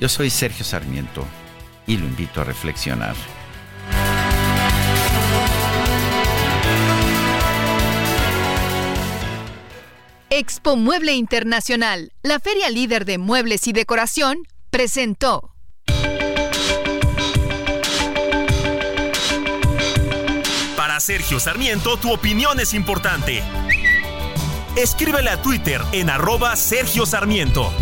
[0.00, 1.24] Yo soy Sergio Sarmiento
[1.86, 3.14] y lo invito a reflexionar.
[10.30, 14.38] Expo Mueble Internacional, la feria líder de muebles y decoración,
[14.70, 15.54] presentó.
[21.00, 23.42] Sergio Sarmiento, tu opinión es importante.
[24.76, 27.72] Escríbele a Twitter en arroba Sergio Sarmiento.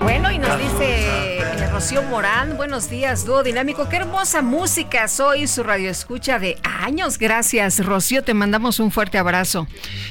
[0.00, 1.33] Bueno, y nos dice
[1.74, 7.18] Rocío Morán, buenos días, dúo dinámico, qué hermosa música, soy su radio escucha de años,
[7.18, 9.66] gracias Rocío, te mandamos un fuerte abrazo.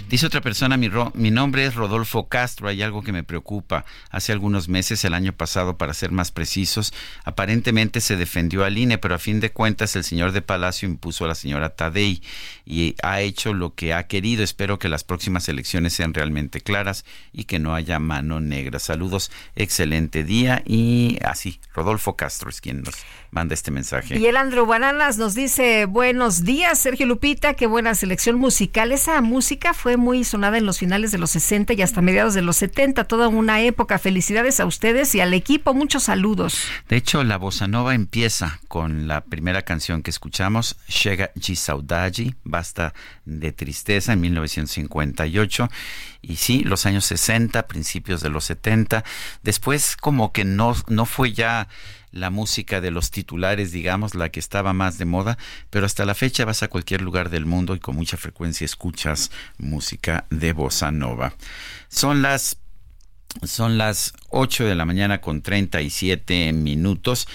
[0.09, 3.85] Dice otra persona, mi, mi nombre es Rodolfo Castro, hay algo que me preocupa.
[4.09, 8.97] Hace algunos meses, el año pasado, para ser más precisos, aparentemente se defendió al INE,
[8.97, 12.21] pero a fin de cuentas el señor de Palacio impuso a la señora Tadei
[12.65, 14.43] y ha hecho lo que ha querido.
[14.43, 18.79] Espero que las próximas elecciones sean realmente claras y que no haya mano negra.
[18.79, 22.95] Saludos, excelente día y así, Rodolfo Castro es quien nos
[23.33, 24.17] manda este mensaje.
[24.17, 28.91] Y el Andrew Bananas nos dice, buenos días, Sergio Lupita, qué buena selección musical.
[28.91, 32.43] Esa música fue muy sonada en los finales de los 60 y hasta mediados de
[32.43, 33.97] los 70, toda una época.
[33.97, 36.67] Felicidades a ustedes y al equipo, muchos saludos.
[36.87, 42.35] De hecho, la bossa nova empieza con la primera canción que escuchamos, Chega de Saudade,
[42.43, 42.93] Basta
[43.25, 45.69] de Tristeza, en 1958
[46.21, 49.03] y sí, los años 60, principios de los 70.
[49.43, 51.67] Después como que no, no fue ya
[52.13, 55.37] la música de los titulares, digamos, la que estaba más de moda,
[55.69, 59.31] pero hasta la fecha vas a cualquier lugar del mundo y con mucha frecuencia escuchas
[59.57, 61.33] música de bossa nova.
[61.89, 62.57] Son las
[63.41, 67.27] son las 8 de la mañana con 37 minutos.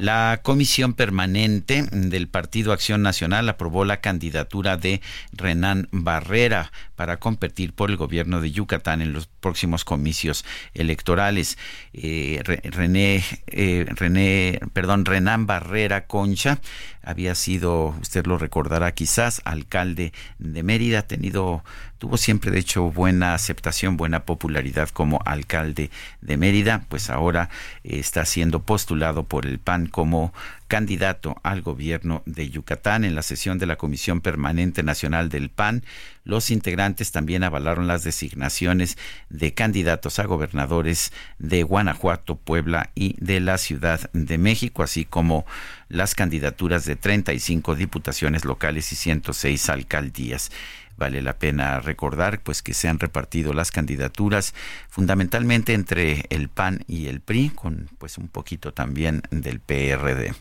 [0.00, 7.74] La Comisión Permanente del Partido Acción Nacional aprobó la candidatura de Renan Barrera para competir
[7.74, 11.58] por el gobierno de Yucatán en los próximos comicios electorales.
[11.92, 16.62] Eh, René, eh, René, perdón, Renan Barrera Concha
[17.02, 21.64] había sido, usted lo recordará quizás, alcalde de Mérida, tenido,
[21.98, 25.90] tuvo siempre de hecho buena aceptación, buena popularidad como alcalde
[26.20, 27.48] de Mérida, pues ahora
[27.84, 30.32] está siendo postulado por el PAN como
[30.70, 33.04] candidato al gobierno de Yucatán.
[33.04, 35.82] En la sesión de la Comisión Permanente Nacional del PAN,
[36.22, 38.96] los integrantes también avalaron las designaciones
[39.30, 45.44] de candidatos a gobernadores de Guanajuato, Puebla y de la Ciudad de México, así como
[45.88, 50.52] las candidaturas de 35 diputaciones locales y 106 alcaldías
[50.96, 54.54] vale la pena recordar pues que se han repartido las candidaturas
[54.90, 60.34] fundamentalmente entre el PAN y el PRI con pues un poquito también del PRD.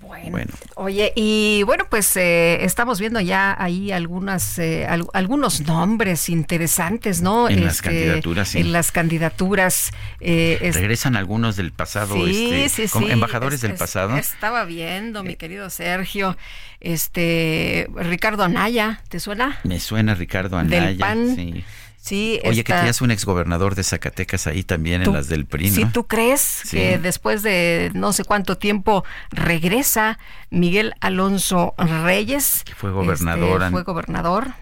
[0.00, 7.22] Bueno, oye, y bueno, pues eh, estamos viendo ya ahí algunas, eh, algunos nombres interesantes,
[7.22, 7.48] ¿no?
[7.48, 8.60] En las este, candidaturas, sí.
[8.60, 9.90] En las candidaturas.
[10.20, 14.16] Eh, Regresan algunos del pasado, sí, este, sí, embajadores del pasado.
[14.16, 16.36] Estaba viendo, mi querido Sergio,
[16.80, 19.58] este, Ricardo Anaya, ¿te suena?
[19.64, 21.34] Me suena Ricardo Anaya, del PAN.
[21.34, 21.64] sí.
[22.10, 25.92] Oye, que tenías un exgobernador de Zacatecas ahí también en las del PRI, ¿no?
[25.92, 30.18] tú crees que después de no sé cuánto tiempo regresa
[30.50, 32.62] Miguel Alonso Reyes?
[32.64, 33.62] Que fue gobernador.
[33.62, 34.52] Este, fue gobernador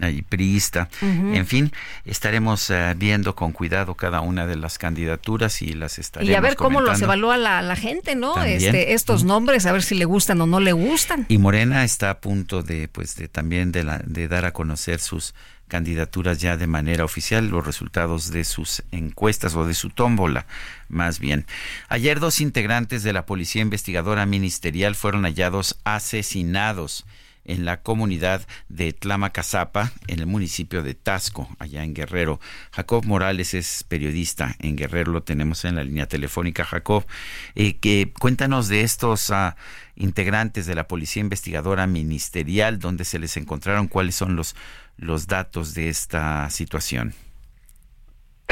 [0.00, 0.88] ahí priista.
[1.02, 1.72] En fin,
[2.04, 6.40] estaremos eh, viendo con cuidado cada una de las candidaturas y las estaremos Y a
[6.40, 8.42] ver cómo los evalúa la, gente, ¿no?
[8.42, 11.26] Este, estos nombres, a ver si le gustan o no le gustan.
[11.28, 15.00] Y Morena está a punto de, pues, de también de, la, de dar a conocer
[15.00, 15.34] sus
[15.70, 20.46] candidaturas ya de manera oficial, los resultados de sus encuestas o de su tómbola,
[20.88, 21.46] más bien.
[21.88, 27.06] Ayer dos integrantes de la Policía Investigadora Ministerial fueron hallados asesinados
[27.52, 32.40] en la comunidad de Tlamacazapa, en el municipio de Tasco, allá en Guerrero.
[32.72, 36.64] Jacob Morales es periodista en Guerrero, lo tenemos en la línea telefónica.
[36.64, 37.06] Jacob,
[37.54, 39.56] eh, que cuéntanos de estos ah,
[39.96, 44.54] integrantes de la Policía Investigadora Ministerial, donde se les encontraron, cuáles son los
[45.00, 47.14] los datos de esta situación.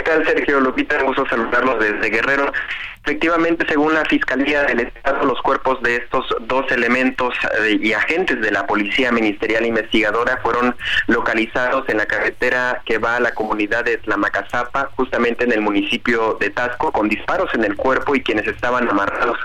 [0.04, 1.02] ¿Qué Sergio Lupita?
[1.02, 2.52] Gusto saludarlos desde Guerrero.
[3.04, 8.40] Efectivamente, según la Fiscalía del Estado, los cuerpos de estos dos elementos eh, y agentes
[8.40, 10.76] de la Policía Ministerial Investigadora fueron
[11.06, 16.36] localizados en la carretera que va a la comunidad de Tlamacazapa, justamente en el municipio
[16.40, 19.38] de Tasco, con disparos en el cuerpo y quienes estaban amarrados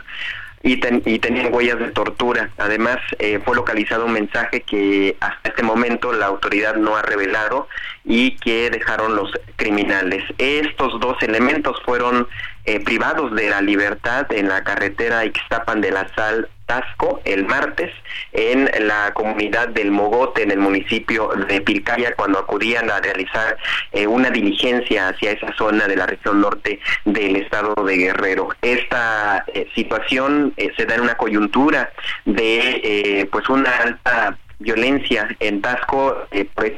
[0.63, 2.49] y, y tenían huellas de tortura.
[2.57, 7.67] Además, eh, fue localizado un mensaje que hasta este momento la autoridad no ha revelado
[8.05, 10.23] y que dejaron los criminales.
[10.37, 12.27] Estos dos elementos fueron
[12.65, 17.91] eh, privados de la libertad en la carretera Ixtapan de la Sal Tasco el martes
[18.31, 23.57] en la comunidad del Mogote, en el municipio de Pilcaya, cuando acudían a realizar
[23.91, 28.49] eh, una diligencia hacia esa zona de la región norte del estado de Guerrero.
[28.63, 31.91] Esta eh, situación eh, se da en una coyuntura
[32.25, 36.25] de pues una alta violencia en Tasco,
[36.55, 36.73] pues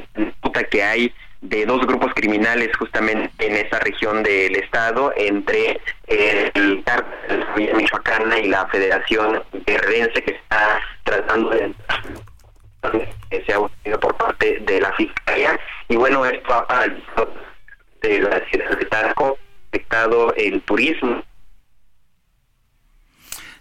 [0.69, 1.13] que hay
[1.49, 8.39] de dos grupos criminales justamente en esa región del estado entre el cártel de Michoacana
[8.39, 11.73] y la Federación Guerrerense que está tratando de
[13.29, 15.59] que se ha obtenido por parte de la Fiscalía.
[15.87, 17.33] Y bueno esto ha paralizado
[18.01, 19.37] de la ciudad de Tasco
[19.69, 21.23] afectado el turismo.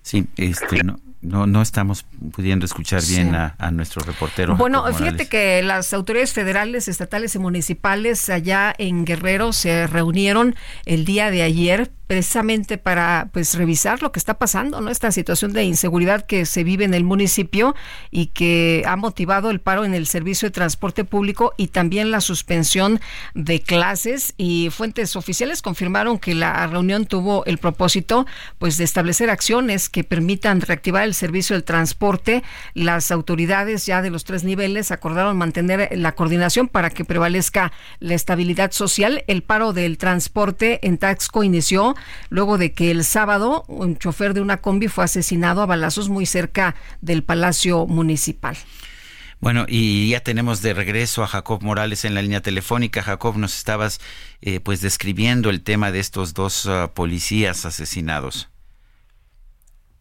[0.02, 4.56] Sí, este, no, no, no estamos pudiendo escuchar bien a, nuestro reportero.
[4.56, 11.04] Bueno, fíjate que las autoridades federales, estatales y municipales allá en Guerrero se reunieron el
[11.04, 14.90] día de ayer precisamente para pues revisar lo que está pasando, ¿no?
[14.90, 17.74] Esta situación de inseguridad que se vive en el municipio
[18.10, 22.20] y que ha motivado el paro en el servicio de transporte público y también la
[22.20, 23.00] suspensión
[23.34, 28.26] de clases y fuentes oficiales confirmaron que la reunión tuvo el propósito
[28.58, 32.42] pues de establecer acciones que permitan reactivar el servicio del transporte.
[32.74, 38.14] Las autoridades ya de los tres niveles acordaron mantener la coordinación para que prevalezca la
[38.14, 39.24] estabilidad social.
[39.26, 41.96] El paro del transporte en Taxco inició
[42.28, 46.26] luego de que el sábado un chofer de una combi fue asesinado a balazos muy
[46.26, 48.56] cerca del Palacio Municipal.
[49.40, 53.02] Bueno, y ya tenemos de regreso a Jacob Morales en la línea telefónica.
[53.02, 54.00] Jacob, nos estabas
[54.40, 58.48] eh, pues describiendo el tema de estos dos ah, policías asesinados.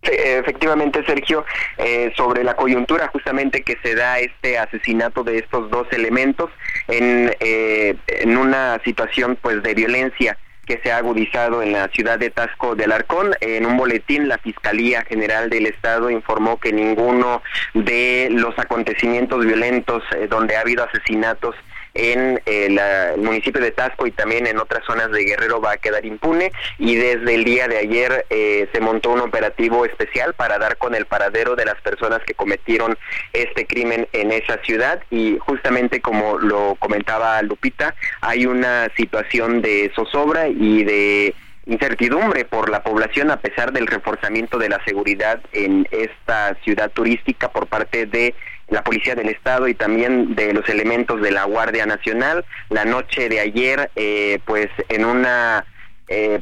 [0.03, 1.45] Efectivamente, Sergio,
[1.77, 6.49] eh, sobre la coyuntura justamente que se da este asesinato de estos dos elementos
[6.87, 12.17] en, eh, en una situación pues de violencia que se ha agudizado en la ciudad
[12.19, 13.33] de Tasco del Arcón.
[13.41, 17.41] En un boletín, la Fiscalía General del Estado informó que ninguno
[17.73, 21.55] de los acontecimientos violentos eh, donde ha habido asesinatos
[21.93, 22.79] en el
[23.17, 26.51] municipio de Tasco y también en otras zonas de Guerrero va a quedar impune.
[26.79, 30.95] Y desde el día de ayer eh, se montó un operativo especial para dar con
[30.95, 32.97] el paradero de las personas que cometieron
[33.33, 35.03] este crimen en esa ciudad.
[35.11, 42.69] Y justamente como lo comentaba Lupita, hay una situación de zozobra y de incertidumbre por
[42.69, 48.05] la población a pesar del reforzamiento de la seguridad en esta ciudad turística por parte
[48.05, 48.35] de
[48.69, 52.45] la Policía del Estado y también de los elementos de la Guardia Nacional.
[52.69, 55.65] La noche de ayer, eh, pues en una
[56.07, 56.39] eh,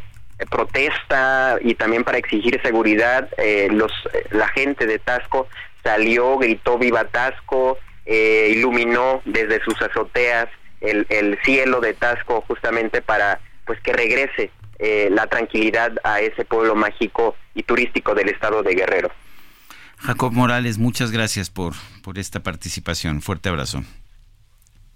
[0.49, 3.91] protesta y también para exigir seguridad, eh, los
[4.31, 5.48] la gente de Tasco
[5.84, 10.48] salió, gritó viva Tasco, iluminó desde sus azoteas
[10.81, 14.52] el, el cielo de Tasco justamente para pues que regrese
[15.11, 19.11] la tranquilidad a ese pueblo mágico y turístico del estado de Guerrero.
[20.02, 23.22] Jacob Morales, muchas gracias por, por esta participación.
[23.22, 23.84] Fuerte abrazo.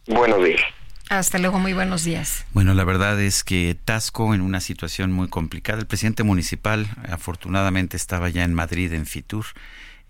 [0.08, 0.62] Buenos días.
[1.10, 2.46] Hasta luego, muy buenos días.
[2.54, 5.80] Bueno, la verdad es que Tasco en una situación muy complicada.
[5.80, 9.46] El presidente municipal afortunadamente estaba ya en Madrid, en Fitur,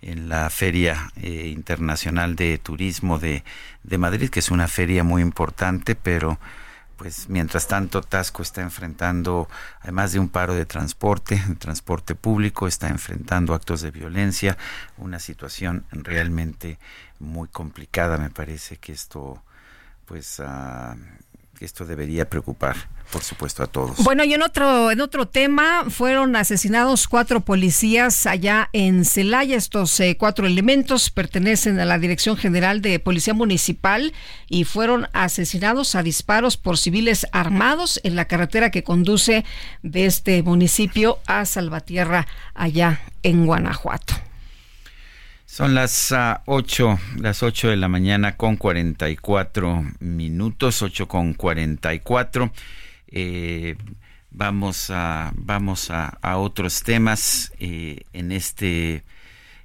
[0.02, 3.44] en la Feria eh, Internacional de Turismo de,
[3.84, 6.40] de Madrid, que es una feria muy importante, pero
[6.98, 9.48] pues mientras tanto Tasco está enfrentando,
[9.82, 14.58] además de un paro de transporte, transporte público, está enfrentando actos de violencia,
[14.98, 16.80] una situación realmente
[17.20, 18.18] muy complicada.
[18.18, 19.44] Me parece que esto,
[20.06, 20.96] pues, uh,
[21.62, 22.76] esto debería preocupar
[23.12, 24.04] por supuesto a todos.
[24.04, 29.56] Bueno, y en otro en otro tema fueron asesinados cuatro policías allá en Celaya.
[29.56, 34.14] Estos eh, cuatro elementos pertenecen a la Dirección General de Policía Municipal
[34.50, 39.46] y fueron asesinados a disparos por civiles armados en la carretera que conduce
[39.84, 44.25] de este municipio a Salvatierra allá en Guanajuato.
[45.56, 46.14] Son las
[46.48, 52.52] 8, ah, las 8 de la mañana con 44 minutos, 8 con 44.
[53.08, 53.78] Eh,
[54.32, 57.54] vamos a, vamos a, otros temas.
[57.58, 59.06] Eh, en, este,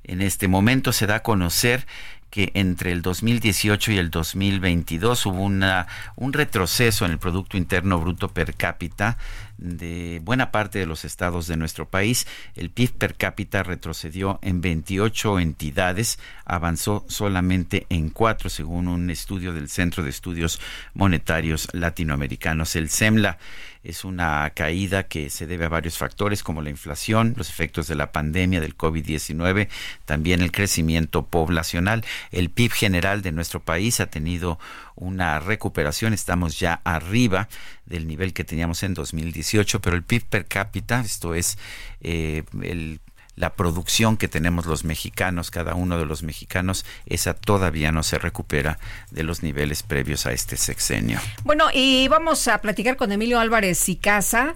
[0.05, 1.89] en este momento se da a conocer
[2.31, 5.87] que entre el 2018 y el 2022 hubo una,
[6.17, 9.19] un retroceso en el Producto Interno Bruto per cápita
[9.59, 12.27] de buena parte de los estados de nuestro país.
[12.55, 19.53] El PIB per cápita retrocedió en 28 entidades, avanzó solamente en cuatro, según un estudio
[19.53, 20.61] del Centro de Estudios
[20.95, 23.39] Monetarios Latinoamericanos, el CEMLA
[23.83, 27.95] es una caída que se debe a varios factores como la inflación, los efectos de
[27.95, 29.69] la pandemia del COVID-19,
[30.05, 32.05] también el crecimiento poblacional.
[32.31, 34.59] El PIB general de nuestro país ha tenido
[34.97, 37.49] una recuperación, estamos ya arriba
[37.87, 41.57] del nivel que teníamos en 2018, pero el PIB per cápita, esto es
[42.03, 43.01] eh, el
[43.41, 48.19] la producción que tenemos los mexicanos, cada uno de los mexicanos, esa todavía no se
[48.19, 48.79] recupera
[49.11, 51.19] de los niveles previos a este sexenio.
[51.43, 54.53] Bueno, y vamos a platicar con Emilio Álvarez y Casa.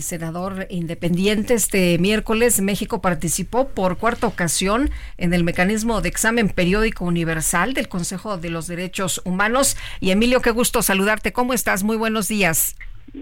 [0.00, 1.54] Senador independiente.
[1.54, 7.88] Este miércoles México participó por cuarta ocasión en el mecanismo de examen periódico universal del
[7.88, 9.78] Consejo de los Derechos Humanos.
[10.00, 11.32] Y Emilio, qué gusto saludarte.
[11.32, 11.84] ¿Cómo estás?
[11.84, 12.76] Muy buenos días.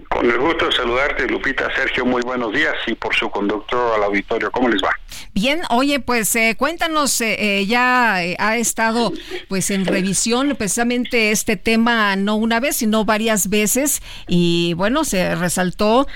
[0.07, 1.69] Con el gusto de saludarte, Lupita.
[1.75, 4.91] Sergio, muy buenos días y por su conductor al auditorio, ¿cómo les va?
[5.33, 9.11] Bien, oye, pues eh, cuéntanos, eh, eh, ya ha estado
[9.49, 15.35] pues en revisión precisamente este tema no una vez, sino varias veces y bueno, se
[15.35, 16.07] resaltó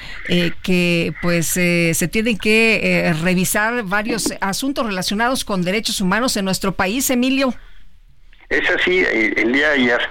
[0.63, 7.09] que pues se tienen que revisar varios asuntos relacionados con derechos humanos en nuestro país,
[7.09, 7.53] Emilio.
[8.47, 10.01] Es así, el día de ayer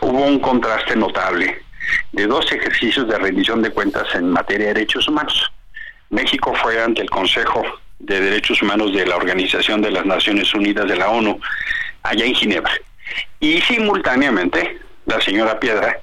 [0.00, 1.64] hubo un contraste notable
[2.12, 5.52] de dos ejercicios de rendición de cuentas en materia de derechos humanos.
[6.10, 7.64] México fue ante el Consejo
[7.98, 11.40] de Derechos Humanos de la Organización de las Naciones Unidas de la ONU,
[12.02, 12.72] allá en Ginebra.
[13.40, 15.98] Y simultáneamente, la señora Piedra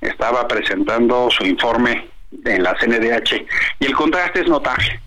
[0.00, 2.08] estaba presentando su informe
[2.44, 3.46] en la CNDH.
[3.80, 5.00] Y el contraste es notable,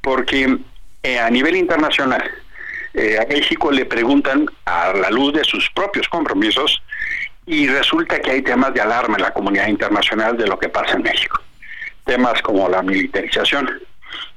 [0.00, 0.58] porque
[1.02, 2.22] eh, a nivel internacional,
[2.94, 6.82] eh, a México le preguntan, a la luz de sus propios compromisos,
[7.50, 10.94] y resulta que hay temas de alarma en la comunidad internacional de lo que pasa
[10.94, 11.42] en México.
[12.04, 13.68] Temas como la militarización,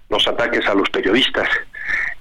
[0.10, 1.48] los ataques a los periodistas,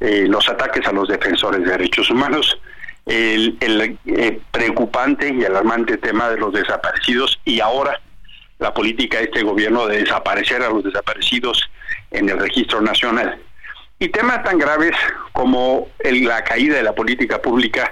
[0.00, 2.60] eh, los ataques a los defensores de derechos humanos,
[3.06, 3.56] el,
[4.04, 7.98] eh, preocupante y alarmante tema de los desaparecidos y ahora
[8.58, 11.70] la política de este gobierno de desaparecer a los desaparecidos
[12.10, 13.40] en el registro nacional.
[13.98, 14.94] Y temas tan graves
[15.32, 17.90] como la caída de la política pública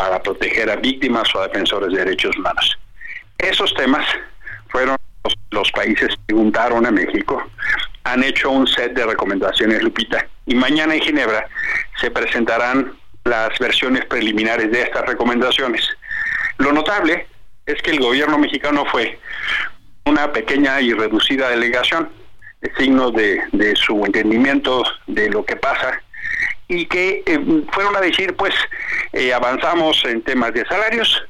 [0.00, 2.78] para proteger a víctimas o a defensores de derechos humanos.
[3.36, 4.06] Esos temas
[4.70, 4.96] fueron
[5.50, 7.42] los, países que preguntaron a México,
[8.04, 11.46] han hecho un set de recomendaciones, Lupita, y mañana en Ginebra
[12.00, 12.94] se presentarán
[13.24, 15.86] las versiones preliminares de estas recomendaciones.
[16.56, 17.26] Lo notable
[17.66, 19.18] es que el gobierno mexicano fue
[20.06, 22.08] una pequeña y reducida delegación,
[22.78, 26.00] signos de, de su entendimiento de lo que pasa
[26.70, 28.54] y que eh, fueron a decir, pues,
[29.12, 31.20] eh, avanzamos en temas de salarios,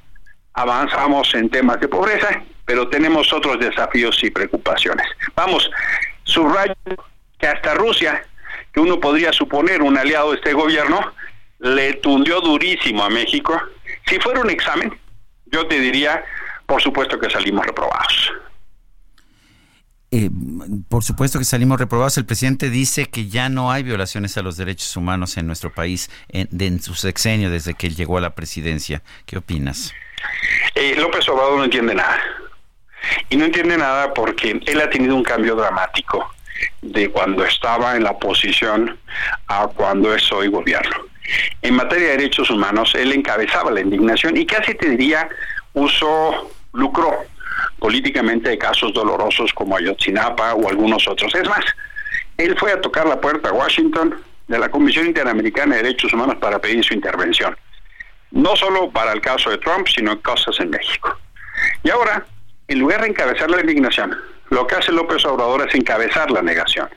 [0.53, 5.07] avanzamos en temas de pobreza, pero tenemos otros desafíos y preocupaciones.
[5.35, 5.71] Vamos,
[6.25, 6.75] subrayo
[7.39, 8.23] que hasta Rusia,
[8.71, 11.15] que uno podría suponer un aliado de este gobierno,
[11.59, 13.59] le tundió durísimo a México.
[14.07, 14.95] Si fuera un examen,
[15.47, 16.23] yo te diría,
[16.67, 18.31] por supuesto que salimos reprobados.
[20.12, 20.28] Eh,
[20.89, 22.19] por supuesto que salimos reprobados.
[22.19, 26.11] El presidente dice que ya no hay violaciones a los derechos humanos en nuestro país
[26.28, 29.03] en, su sexenio desde que él llegó a la presidencia.
[29.27, 29.93] ¿Qué opinas?
[30.74, 32.20] Eh, López Obrador no entiende nada.
[33.28, 36.35] Y no entiende nada porque él ha tenido un cambio dramático
[36.82, 38.99] de cuando estaba en la oposición
[39.47, 40.97] a cuando es hoy gobierno.
[41.62, 45.28] En materia de derechos humanos, él encabezaba la indignación y casi te diría
[45.73, 47.24] uso lucro
[47.78, 51.35] políticamente de casos dolorosos como Ayotzinapa o algunos otros.
[51.35, 51.65] Es más,
[52.37, 54.15] él fue a tocar la puerta a Washington
[54.49, 57.57] de la Comisión Interamericana de Derechos Humanos para pedir su intervención.
[58.31, 61.19] No solo para el caso de Trump, sino en cosas en México.
[61.82, 62.24] Y ahora,
[62.69, 64.16] en lugar de encabezar la indignación,
[64.51, 66.89] lo que hace López Obrador es encabezar la negación.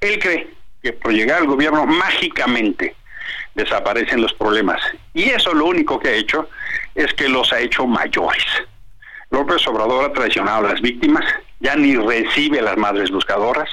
[0.00, 0.50] Él cree
[0.82, 2.94] que por llegar al gobierno mágicamente
[3.54, 4.80] desaparecen los problemas.
[5.12, 6.48] Y eso lo único que ha hecho
[6.94, 8.44] es que los ha hecho mayores.
[9.30, 11.24] López Obrador ha traicionado a las víctimas,
[11.60, 13.68] ya ni recibe a las madres buscadoras,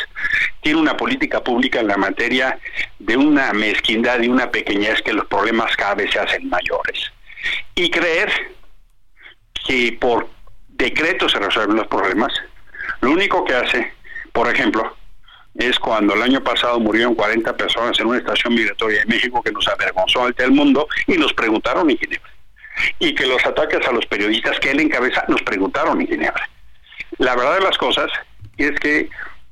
[0.62, 2.60] tiene una política pública en la materia
[3.00, 7.12] de una mezquindad y una pequeñez que los problemas cada vez se hacen mayores.
[7.76, 8.32] Y creer
[9.68, 10.30] que por
[10.70, 12.34] decreto se resuelven los problemas,
[13.02, 13.94] lo único que hace,
[14.34, 14.96] por ejemplo,
[15.56, 19.54] es cuando el año pasado murieron 40 personas en una estación migratoria de México que
[19.54, 22.35] nos avergonzó ante el mundo y nos preguntaron en Ginebra
[23.00, 26.50] y que los ataques a los periodistas que él encabeza nos preguntaron en Ginebra.
[27.18, 28.12] La verdad de las cosas
[28.58, 29.10] es que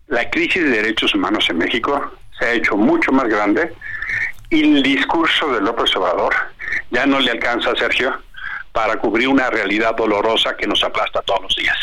[0.08, 3.74] la crisis de derechos humanos en México se ha hecho mucho más grande
[4.50, 6.34] y el discurso de López Obrador
[6.92, 8.22] ya no le alcanza a Sergio
[8.72, 11.78] para cubrir una realidad dolorosa que nos aplasta todos los días.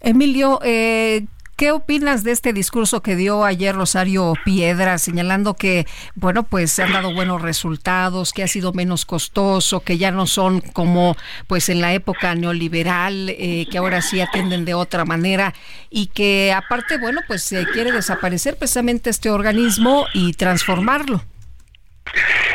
[0.00, 1.26] Emilio, eh,
[1.60, 6.82] ¿Qué opinas de este discurso que dio ayer Rosario Piedra, señalando que, bueno, pues se
[6.82, 11.18] han dado buenos resultados, que ha sido menos costoso, que ya no son como,
[11.48, 15.52] pues en la época neoliberal, eh, que ahora sí atienden de otra manera
[15.90, 21.22] y que aparte, bueno, pues se quiere desaparecer precisamente este organismo y transformarlo?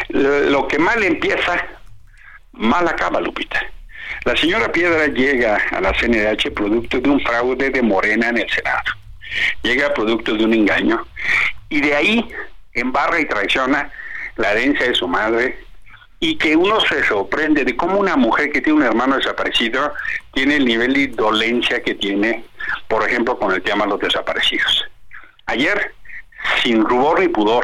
[0.10, 1.64] Lo que mal empieza,
[2.54, 3.62] mal acaba, Lupita.
[4.26, 8.50] La señora Piedra llega a la CNDH producto de un fraude de Morena en el
[8.50, 8.82] Senado.
[9.62, 11.06] Llega producto de un engaño.
[11.70, 12.28] Y de ahí
[12.74, 13.92] embarra y traiciona
[14.38, 15.60] la herencia de su madre
[16.20, 19.94] y que uno se sorprende de cómo una mujer que tiene un hermano desaparecido
[20.34, 22.44] tiene el nivel de dolencia que tiene,
[22.88, 24.86] por ejemplo, con el tema de los desaparecidos.
[25.46, 25.94] Ayer,
[26.64, 27.64] sin rubor ni pudor,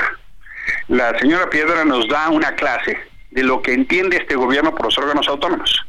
[0.89, 2.99] la señora Piedra nos da una clase
[3.31, 5.83] de lo que entiende este gobierno por los órganos autónomos.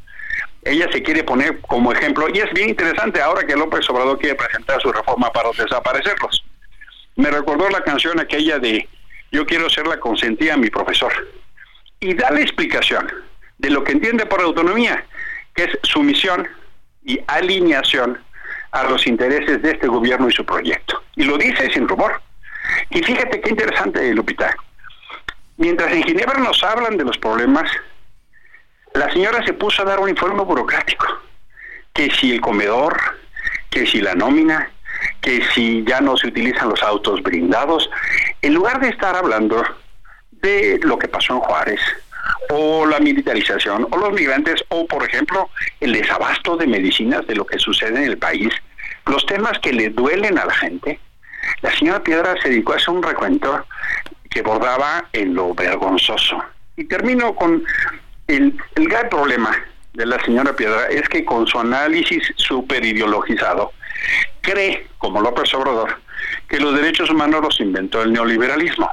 [0.64, 4.36] Ella se quiere poner como ejemplo, y es bien interesante ahora que López Obrador quiere
[4.36, 6.44] presentar su reforma para desaparecerlos.
[7.16, 8.88] Me recordó la canción aquella de
[9.32, 11.12] Yo quiero ser la consentida mi profesor.
[12.00, 13.10] Y da la explicación
[13.58, 15.04] de lo que entiende por autonomía,
[15.54, 16.48] que es sumisión
[17.04, 18.18] y alineación
[18.72, 21.02] a los intereses de este gobierno y su proyecto.
[21.16, 22.20] Y lo dice sin rumor.
[22.90, 24.54] Y fíjate qué interesante, Lupita.
[25.56, 27.70] Mientras en Ginebra nos hablan de los problemas,
[28.94, 31.06] la señora se puso a dar un informe burocrático.
[31.92, 32.96] Que si el comedor,
[33.70, 34.70] que si la nómina,
[35.20, 37.90] que si ya no se utilizan los autos brindados,
[38.40, 39.62] en lugar de estar hablando
[40.30, 41.80] de lo que pasó en Juárez,
[42.50, 45.48] o la militarización, o los migrantes, o por ejemplo
[45.80, 48.52] el desabasto de medicinas de lo que sucede en el país,
[49.06, 50.98] los temas que le duelen a la gente,
[51.60, 53.66] la señora Piedra se dedicó a hacer un recuento
[54.30, 56.42] que bordaba en lo vergonzoso.
[56.76, 57.64] Y termino con
[58.26, 59.56] el, gran problema
[59.94, 63.72] de la señora Piedra es que con su análisis súper ideologizado,
[64.40, 66.00] cree, como López Obrador,
[66.48, 68.90] que los derechos humanos los inventó el neoliberalismo.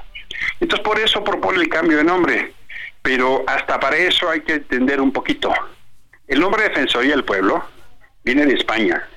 [0.59, 2.53] Entonces por eso propone el cambio de nombre,
[3.01, 5.53] pero hasta para eso hay que entender un poquito.
[6.27, 7.63] El nombre Defensoría del Pueblo
[8.23, 9.07] viene de España.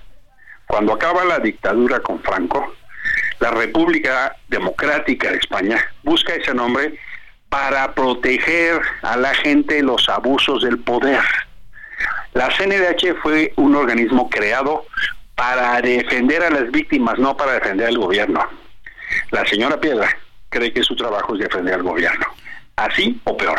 [0.67, 2.75] Cuando acaba la dictadura con Franco,
[3.41, 6.99] la República Democrática de España busca ese nombre
[7.53, 11.21] para proteger a la gente de los abusos del poder.
[12.33, 14.87] La CNDH fue un organismo creado
[15.35, 18.43] para defender a las víctimas, no para defender al gobierno.
[19.33, 20.09] La señora Piedra
[20.49, 22.25] cree que su trabajo es defender al gobierno.
[22.77, 23.59] Así o peor.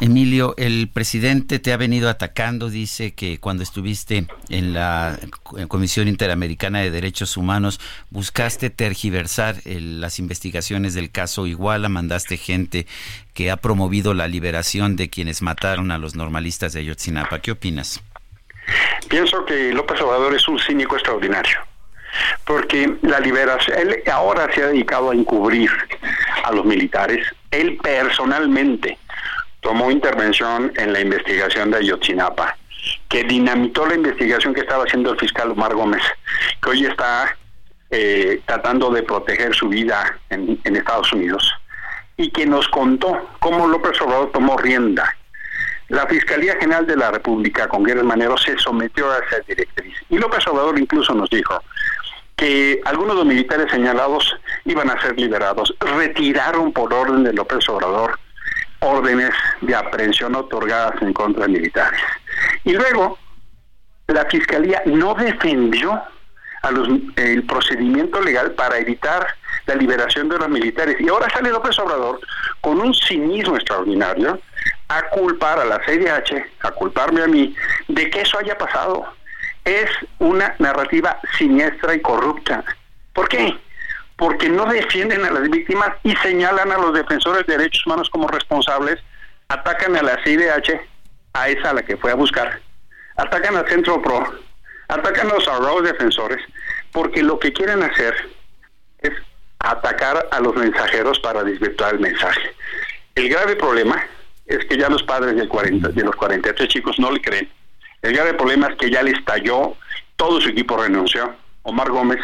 [0.00, 5.18] Emilio, el presidente te ha venido atacando, dice que cuando estuviste en la
[5.68, 7.80] Comisión Interamericana de Derechos Humanos
[8.10, 12.86] buscaste tergiversar las investigaciones del caso Iguala, mandaste gente
[13.32, 17.40] que ha promovido la liberación de quienes mataron a los normalistas de Ayotzinapa.
[17.40, 18.02] ¿Qué opinas?
[19.08, 21.58] Pienso que López Obrador es un cínico extraordinario,
[22.44, 25.70] porque la liberación, él ahora se ha dedicado a encubrir
[26.44, 28.98] a los militares, él personalmente
[29.62, 32.56] tomó intervención en la investigación de Ayotzinapa,
[33.08, 36.02] que dinamitó la investigación que estaba haciendo el fiscal Omar Gómez,
[36.60, 37.34] que hoy está
[37.90, 41.50] eh, tratando de proteger su vida en, en Estados Unidos,
[42.16, 45.16] y que nos contó cómo López Obrador tomó rienda.
[45.88, 49.94] La Fiscalía General de la República, con Guerrero Manero, se sometió a esa directriz.
[50.10, 51.62] Y López Obrador incluso nos dijo
[52.34, 54.34] que algunos de los militares señalados
[54.64, 55.74] iban a ser liberados.
[55.78, 58.18] Retiraron por orden de López Obrador
[58.82, 59.30] órdenes
[59.60, 62.00] de aprehensión otorgadas en contra de militares.
[62.64, 63.18] Y luego,
[64.08, 66.02] la Fiscalía no defendió
[66.62, 69.26] a los, el procedimiento legal para evitar
[69.66, 70.96] la liberación de los militares.
[71.00, 72.20] Y ahora sale López Obrador
[72.60, 74.40] con un cinismo extraordinario
[74.88, 77.54] a culpar a la CDH, a culparme a mí,
[77.88, 79.04] de que eso haya pasado.
[79.64, 82.64] Es una narrativa siniestra y corrupta.
[83.12, 83.56] ¿Por qué?
[84.22, 88.28] Porque no defienden a las víctimas y señalan a los defensores de derechos humanos como
[88.28, 89.00] responsables,
[89.48, 90.80] atacan a la CIDH,
[91.32, 92.60] a esa a la que fue a buscar,
[93.16, 94.32] atacan al Centro PRO,
[94.86, 96.40] atacan a los ahorrados defensores,
[96.92, 98.14] porque lo que quieren hacer
[99.00, 99.10] es
[99.58, 102.54] atacar a los mensajeros para desvirtuar el mensaje.
[103.16, 104.06] El grave problema
[104.46, 107.50] es que ya los padres del 40, de los 43 chicos no le creen.
[108.02, 109.74] El grave problema es que ya le estalló,
[110.14, 111.34] todo su equipo renunció.
[111.64, 112.20] Omar Gómez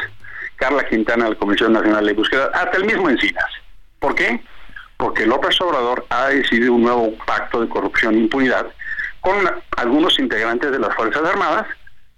[0.58, 3.50] Carla Quintana de la Comisión Nacional de Búsqueda, hasta el mismo Encinas.
[3.98, 4.40] ¿Por qué?
[4.96, 8.66] Porque López Obrador ha decidido un nuevo pacto de corrupción e impunidad
[9.20, 9.36] con
[9.76, 11.66] algunos integrantes de las Fuerzas Armadas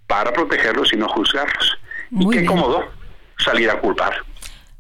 [0.06, 1.78] para protegerlos y no juzgarlos.
[2.10, 2.84] y qué cómodo
[3.38, 4.14] salir a culpar.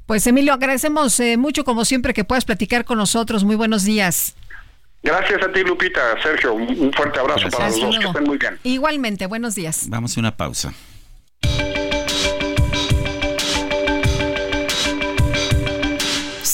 [0.06, 3.44] Pues Emilio, agradecemos eh, mucho como siempre que puedas platicar con nosotros.
[3.44, 4.34] Muy buenos días.
[5.02, 6.20] Gracias a ti, Lupita.
[6.22, 7.98] Sergio, un fuerte abrazo para los dos.
[7.98, 8.58] Que estén muy bien.
[8.64, 9.86] Igualmente, buenos días.
[9.88, 10.74] Vamos a una pausa.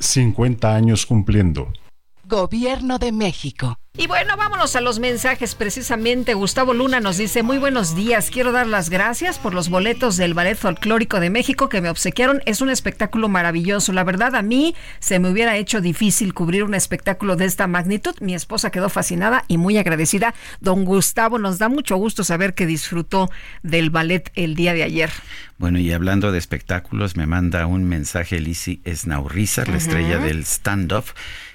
[0.00, 1.72] 50 años cumpliendo.
[2.30, 3.76] Gobierno de México.
[3.98, 6.34] Y bueno, vámonos a los mensajes precisamente.
[6.34, 10.32] Gustavo Luna nos dice, muy buenos días, quiero dar las gracias por los boletos del
[10.32, 12.40] Ballet Folclórico de México que me obsequiaron.
[12.46, 13.92] Es un espectáculo maravilloso.
[13.92, 18.14] La verdad, a mí se me hubiera hecho difícil cubrir un espectáculo de esta magnitud.
[18.20, 20.34] Mi esposa quedó fascinada y muy agradecida.
[20.60, 23.28] Don Gustavo, nos da mucho gusto saber que disfrutó
[23.64, 25.10] del ballet el día de ayer.
[25.58, 31.06] Bueno, y hablando de espectáculos, me manda un mensaje Lizzie Snaurrizar, la estrella del stand-up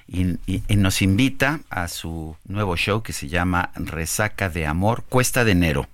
[0.07, 0.37] y,
[0.75, 5.87] nos invita a su nuevo show que se llama Resaca de Amor, Cuesta de Enero.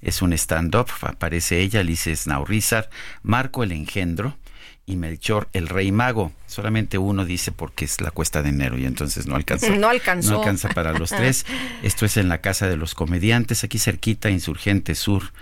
[0.00, 2.90] Es un stand-up, aparece ella, Alice Snaurrizar,
[3.22, 4.36] Marco el Engendro
[4.84, 6.32] y Melchor el Rey Mago.
[6.46, 9.68] Solamente uno dice porque es la cuesta de enero y entonces no alcanza.
[9.76, 10.32] No alcanzó.
[10.32, 11.44] No alcanza para los tres.
[11.82, 15.32] Esto es en la Casa de los Comediantes, aquí cerquita, Insurgente Sur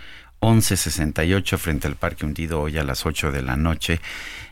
[0.41, 4.01] 1168 frente al Parque Hundido hoy a las 8 de la noche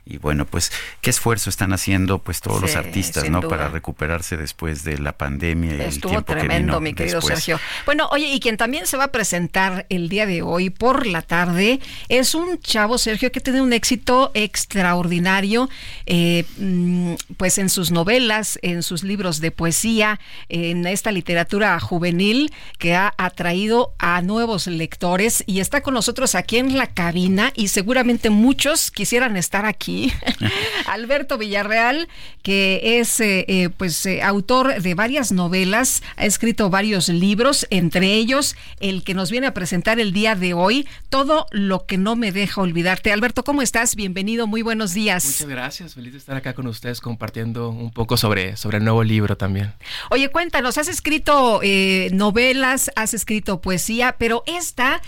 [0.05, 3.41] y bueno, pues qué esfuerzo están haciendo pues todos los artistas, ¿no?
[3.41, 7.39] Para recuperarse después de la pandemia y Estuvo el tiempo tremendo, que mi querido después.
[7.39, 7.61] Sergio.
[7.87, 11.23] Bueno, oye, y quien también se va a presentar el día de hoy por la
[11.23, 15.71] tarde es un chavo, Sergio, que tiene un éxito extraordinario,
[16.07, 20.19] eh, mm, pues en sus novelas, en sus libros de poesía,
[20.49, 26.59] en esta literatura juvenil que ha atraído a nuevos lectores y está con nosotros aquí
[26.59, 29.92] en la cabina y seguramente muchos quisieran estar aquí
[30.87, 32.09] Alberto Villarreal,
[32.43, 38.15] que es eh, eh, pues eh, autor de varias novelas, ha escrito varios libros, entre
[38.15, 42.17] ellos el que nos viene a presentar el día de hoy, Todo lo que no
[42.17, 43.13] me deja olvidarte.
[43.13, 43.97] Alberto, ¿cómo estás?
[43.97, 45.25] Bienvenido, muy buenos días.
[45.25, 49.05] Muchas gracias, feliz de estar acá con ustedes compartiendo un poco sobre, sobre el nuevo
[49.05, 49.73] libro también.
[50.11, 51.61] Oye, cuéntanos, has escrito
[52.13, 55.03] novelas, has escrito poesía, pero esta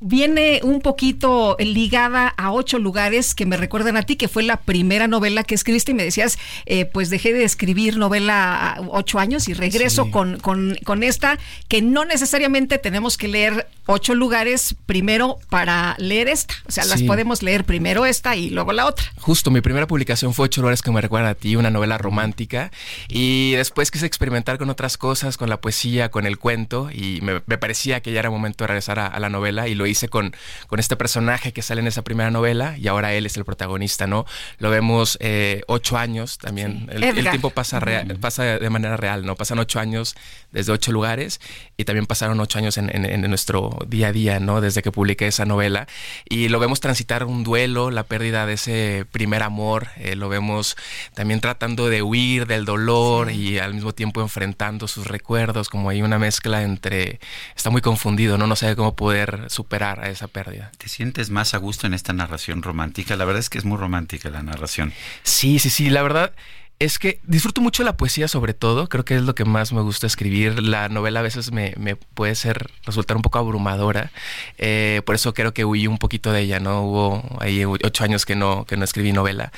[0.00, 4.56] viene un poquito ligada a ocho lugares que me recuerdan a ti, que fue la
[4.56, 9.18] primera novela que escribiste y me decías, eh, pues dejé de escribir novela a ocho
[9.18, 10.10] años y regreso Sí.
[10.10, 16.28] con, con, con esta, que no necesariamente tenemos que leer ocho lugares primero para leer
[16.28, 16.54] esta.
[16.66, 17.06] O sea, las Sí.
[17.06, 19.06] podemos leer primero esta y luego la otra.
[19.18, 22.70] Justo, mi primera publicación fue Ocho lugares que me recuerdan a ti, una novela romántica.
[23.08, 26.90] Y después quise experimentar con otras cosas, con la poesía, con el cuento.
[26.92, 29.68] Y me, me parecía que ya era momento de regresar a, a la novela.
[29.68, 30.34] Y lo hice con,
[30.66, 32.76] con este personaje que sale en esa primera novela.
[32.78, 34.26] Y ahora él es el protagonista, ¿no?
[34.58, 36.88] Lo vemos eh, ocho años también.
[36.90, 37.32] El, el Edgar.
[37.32, 39.34] tiempo pasa, rea- pasa de manera real, ¿no?
[39.34, 40.14] Pasan ocho años
[40.52, 41.40] desde ocho lugares.
[41.78, 44.60] Y también pasaron ocho años en, en- en nuestro día a día, ¿no?
[44.60, 45.86] Desde que publiqué esa novela.
[46.28, 49.88] Y lo vemos transitar un duelo, la pérdida de ese primer amor.
[49.96, 50.76] eh, lo vemos
[51.14, 55.68] también tratando de huir del dolor y al mismo tiempo enfrentando sus recuerdos.
[55.68, 57.20] Como hay una mezcla entre.
[57.56, 58.46] Está muy confundido, ¿no?
[58.46, 60.72] No sabe cómo poder superar a esa pérdida.
[60.78, 63.16] ¿Te sientes más a gusto en esta narración romántica?
[63.16, 64.92] La verdad es que es muy romántica la narración.
[65.22, 66.32] Sí, sí, sí, la verdad
[66.80, 69.80] es que disfruto mucho la poesía sobre todo, creo que es lo que más me
[69.80, 70.62] gusta escribir.
[70.62, 74.12] La novela a veces me, me puede ser, resultar un poco abrumadora,
[74.58, 76.82] eh, por eso creo que huí un poquito de ella, ¿no?
[76.82, 79.50] Hubo ahí ocho años que no, que no escribí novela.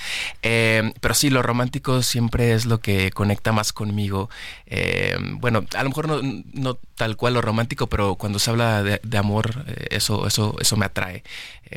[0.43, 4.31] Eh, pero sí, lo romántico siempre es lo que conecta más conmigo.
[4.67, 6.21] Eh, bueno, a lo mejor no,
[6.55, 10.87] no tal cual lo romántico, pero cuando se habla de, amor, eso, eso, eso me
[10.87, 11.23] atrae.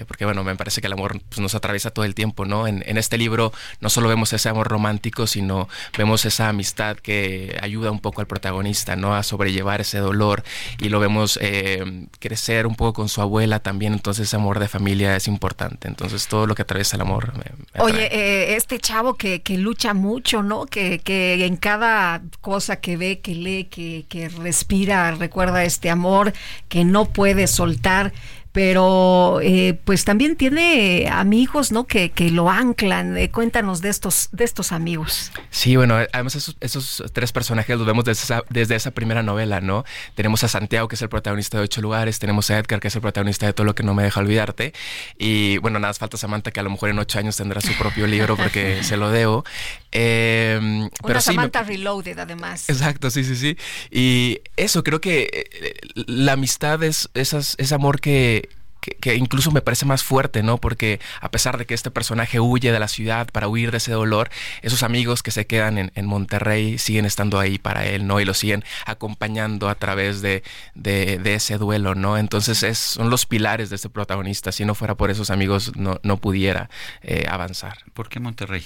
[0.08, 2.66] Porque bueno, me parece que el amor pues, nos atraviesa todo el tiempo, ¿no?
[2.66, 7.58] En, en este libro no solo vemos ese amor romántico, sino vemos esa amistad que
[7.62, 9.16] ayuda un poco al protagonista, ¿no?
[9.16, 10.44] A sobrellevar ese dolor
[10.80, 14.68] y lo vemos eh, crecer un poco con su abuela también, entonces ese amor de
[14.68, 17.84] familia es importante, entonces todo lo que atraviesa el amor me, me atrae.
[17.84, 20.66] Oye, eh, este chavo que, que lucha mucho, ¿no?
[20.66, 26.34] Que, que en cada cosa que ve, que lee, que, que respira, recuerda este amor
[26.70, 28.14] que no puede soltar.
[28.54, 31.86] Pero eh, pues también tiene amigos, ¿no?
[31.86, 33.18] Que, que lo anclan.
[33.18, 35.32] Eh, cuéntanos de estos, de estos amigos.
[35.50, 39.60] Sí, bueno, además esos, esos tres personajes los vemos desde esa, desde esa primera novela,
[39.60, 39.84] ¿no?
[40.14, 42.96] Tenemos a Santiago, que es el protagonista de Ocho Lugares, tenemos a Edgar, que es
[42.96, 44.74] el protagonista de Todo lo que no me deja olvidarte,
[45.18, 47.74] y bueno, nada más falta Samantha, que a lo mejor en ocho años tendrá su
[47.78, 49.44] propio libro porque se lo debo.
[49.92, 50.60] Eh,
[51.02, 52.70] pero Una sí, me- Samantha Reloaded, además.
[52.70, 53.58] Exacto, sí, sí, sí.
[53.92, 55.74] Y eso, creo que eh,
[56.08, 58.43] la amistad es esas, ese amor que,
[58.84, 60.58] que, incluso me parece más fuerte, ¿no?
[60.58, 63.92] Porque a pesar de que este personaje huye de la ciudad para huir de ese
[63.92, 64.30] dolor,
[64.62, 68.20] esos amigos que se quedan en, Monterrey siguen estando ahí para él, ¿no?
[68.20, 70.44] Y lo siguen acompañando a través de,
[70.76, 72.18] de, ese duelo, ¿no?
[72.18, 74.52] Entonces es, son los pilares de este protagonista.
[74.52, 76.70] Si no fuera por esos amigos, no, no pudiera
[77.02, 77.78] eh, avanzar.
[77.94, 78.66] ¿Por qué Monterrey?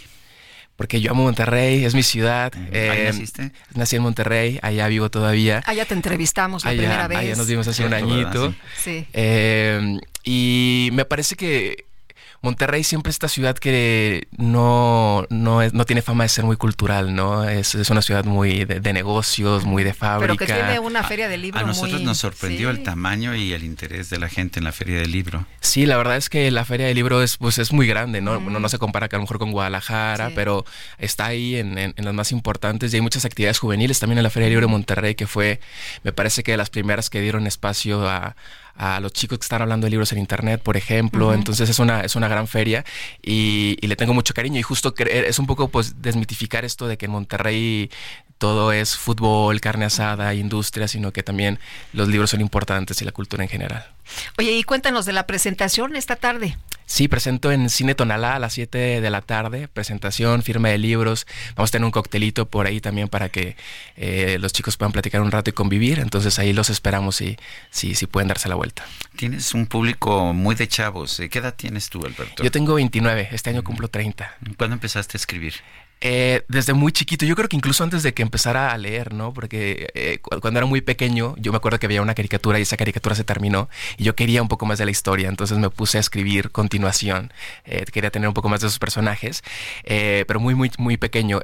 [0.78, 2.54] Porque yo amo Monterrey, es mi ciudad.
[2.72, 3.52] Eh, naciste?
[3.74, 5.64] Nací en Monterrey, allá vivo todavía.
[5.66, 7.18] Allá te entrevistamos la primera vez.
[7.18, 8.54] Allá nos vimos hace un añito.
[8.78, 9.06] Sí.
[9.12, 11.87] Eh, y me parece que
[12.42, 16.56] Monterrey siempre es esta ciudad que no, no, es, no tiene fama de ser muy
[16.56, 17.48] cultural, ¿no?
[17.48, 20.34] Es, es una ciudad muy de, negocios, muy de fábrica.
[20.34, 21.60] Pero que tiene una feria de libro.
[21.60, 25.00] A, nosotros nos sorprendió el tamaño y el interés de la gente en la feria
[25.00, 25.46] del libro.
[25.62, 28.40] Sí, la verdad es que la feria del libro es, pues, es muy grande, ¿no?
[28.40, 30.66] no se compara a lo mejor con Guadalajara, pero
[30.98, 34.30] está ahí en, en, las más importantes y hay muchas actividades juveniles también en la
[34.30, 35.60] feria del libro de Monterrey, que fue,
[36.04, 38.36] me parece que de las primeras que dieron espacio a
[38.78, 41.34] a los chicos que están hablando de libros en internet, por ejemplo.
[41.34, 42.86] Entonces es una, es una gran feria
[43.22, 44.60] y, le tengo mucho cariño.
[44.60, 47.90] Y justo es un poco pues desmitificar esto de que en Monterrey
[48.38, 51.60] todo es fútbol, carne asada, industria, sino que también
[51.94, 53.86] los libros son importantes y la cultura en general.
[54.38, 56.58] Oye, y cuéntanos de la presentación esta tarde.
[56.86, 61.28] Sí, presento en Cine Tonalá a las 7 de la tarde, presentación, firma de libros.
[61.58, 63.58] Vamos a tener un coctelito por ahí también para que
[63.98, 66.00] eh, los chicos puedan platicar un rato y convivir.
[66.00, 67.38] Entonces ahí los esperamos y
[67.72, 68.86] si, si pueden darse la vuelta.
[69.18, 71.22] Tienes un público muy de chavos.
[71.30, 72.42] ¿Qué edad tienes tú, Alberto?
[72.42, 74.38] Yo tengo 29, este año cumplo 30.
[74.56, 75.56] ¿Cuándo empezaste a escribir?
[76.00, 79.34] Eh, desde muy chiquito, yo creo que incluso antes de que empezara a leer, ¿no?
[79.34, 82.78] Porque eh, cuando era muy pequeño, yo me acuerdo que había una caricatura y esa
[82.78, 83.68] caricatura se terminó
[83.98, 87.34] y yo quería un poco más de la historia, entonces me puse a escribir continuación,
[87.66, 89.44] eh, quería tener un poco más de esos personajes,
[89.84, 91.42] pero muy, muy, muy pequeño.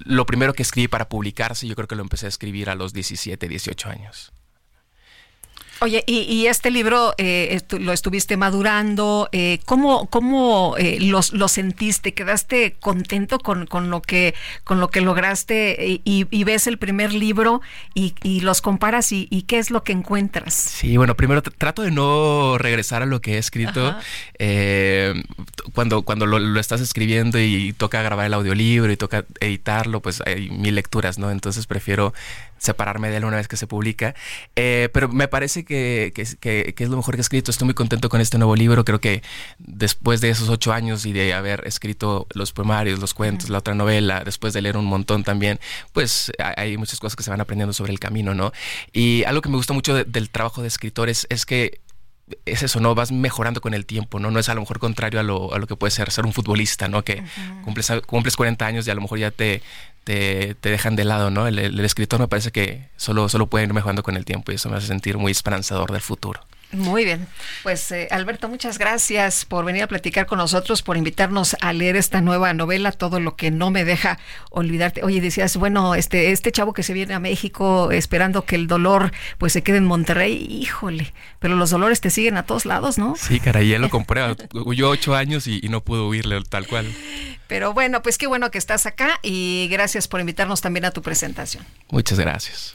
[0.00, 2.92] lo primero que escribí para publicarse, yo creo que lo empecé a escribir a los
[2.92, 4.33] 17, 18 años.
[5.80, 12.14] Oye, y, este libro eh, lo estuviste madurando, eh, ¿cómo, cómo eh, lo, sentiste?
[12.14, 17.60] ¿Quedaste contento con, con, lo, que, con lo que lograste y, ves el primer libro
[17.92, 20.54] y, los comparas y, qué es lo que encuentras?
[20.54, 23.96] Sí, bueno, primero trato de no regresar a lo que he escrito.
[25.72, 30.22] cuando cuando lo, lo, estás escribiendo y toca grabar el audiolibro y toca editarlo, pues
[30.24, 31.30] hay mil lecturas, ¿no?
[31.30, 32.14] Entonces prefiero
[32.64, 34.14] separarme de él una vez que se publica.
[34.56, 37.50] Eh, pero me parece que, que, es lo mejor que he escrito.
[37.50, 38.84] Estoy muy contento con este nuevo libro.
[38.84, 39.22] Creo que
[39.58, 43.74] después de esos ocho años y de haber escrito los poemarios, los cuentos, la otra
[43.74, 45.60] novela, después de leer un montón también,
[45.92, 48.52] pues hay muchas cosas que se van aprendiendo sobre el camino, ¿no?
[48.92, 51.80] Y algo que me gusta mucho del trabajo de escritores es que
[52.46, 52.94] es eso, ¿no?
[52.94, 54.30] Vas mejorando con el tiempo, ¿no?
[54.30, 56.32] No es a lo mejor contrario a lo, a lo que puede ser ser un
[56.32, 57.04] futbolista, ¿no?
[57.04, 57.22] Que
[57.64, 59.62] cumples, cumples 40 años y a lo mejor ya te,
[60.04, 61.46] te, dejan de lado, ¿no?
[61.46, 64.70] El, escritor me parece que solo, solo puede ir mejorando con el tiempo y eso
[64.70, 66.40] me hace sentir muy esperanzador del futuro.
[66.74, 67.26] Muy bien.
[67.62, 71.96] Pues eh, Alberto, muchas gracias por venir a platicar con nosotros, por invitarnos a leer
[71.96, 74.18] esta nueva novela, todo lo que no me deja
[74.50, 75.02] olvidarte.
[75.02, 79.12] Oye, decías, bueno, este, este chavo que se viene a México esperando que el dolor
[79.38, 83.14] pues se quede en Monterrey, híjole, pero los dolores te siguen a todos lados, ¿no?
[83.16, 84.22] Sí, caray, ya lo compré.
[84.52, 86.86] Huyó ocho años y, y no pudo huirle tal cual.
[87.46, 91.02] Pero bueno, pues qué bueno que estás acá y gracias por invitarnos también a tu
[91.02, 91.64] presentación.
[91.90, 92.74] Muchas gracias.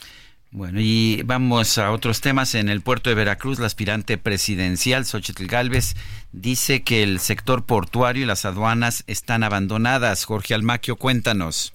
[0.51, 2.55] Bueno, y vamos a otros temas.
[2.55, 5.95] En el puerto de Veracruz, la aspirante presidencial, Xochitl Galvez,
[6.31, 10.25] dice que el sector portuario y las aduanas están abandonadas.
[10.25, 11.73] Jorge Almaquio, cuéntanos.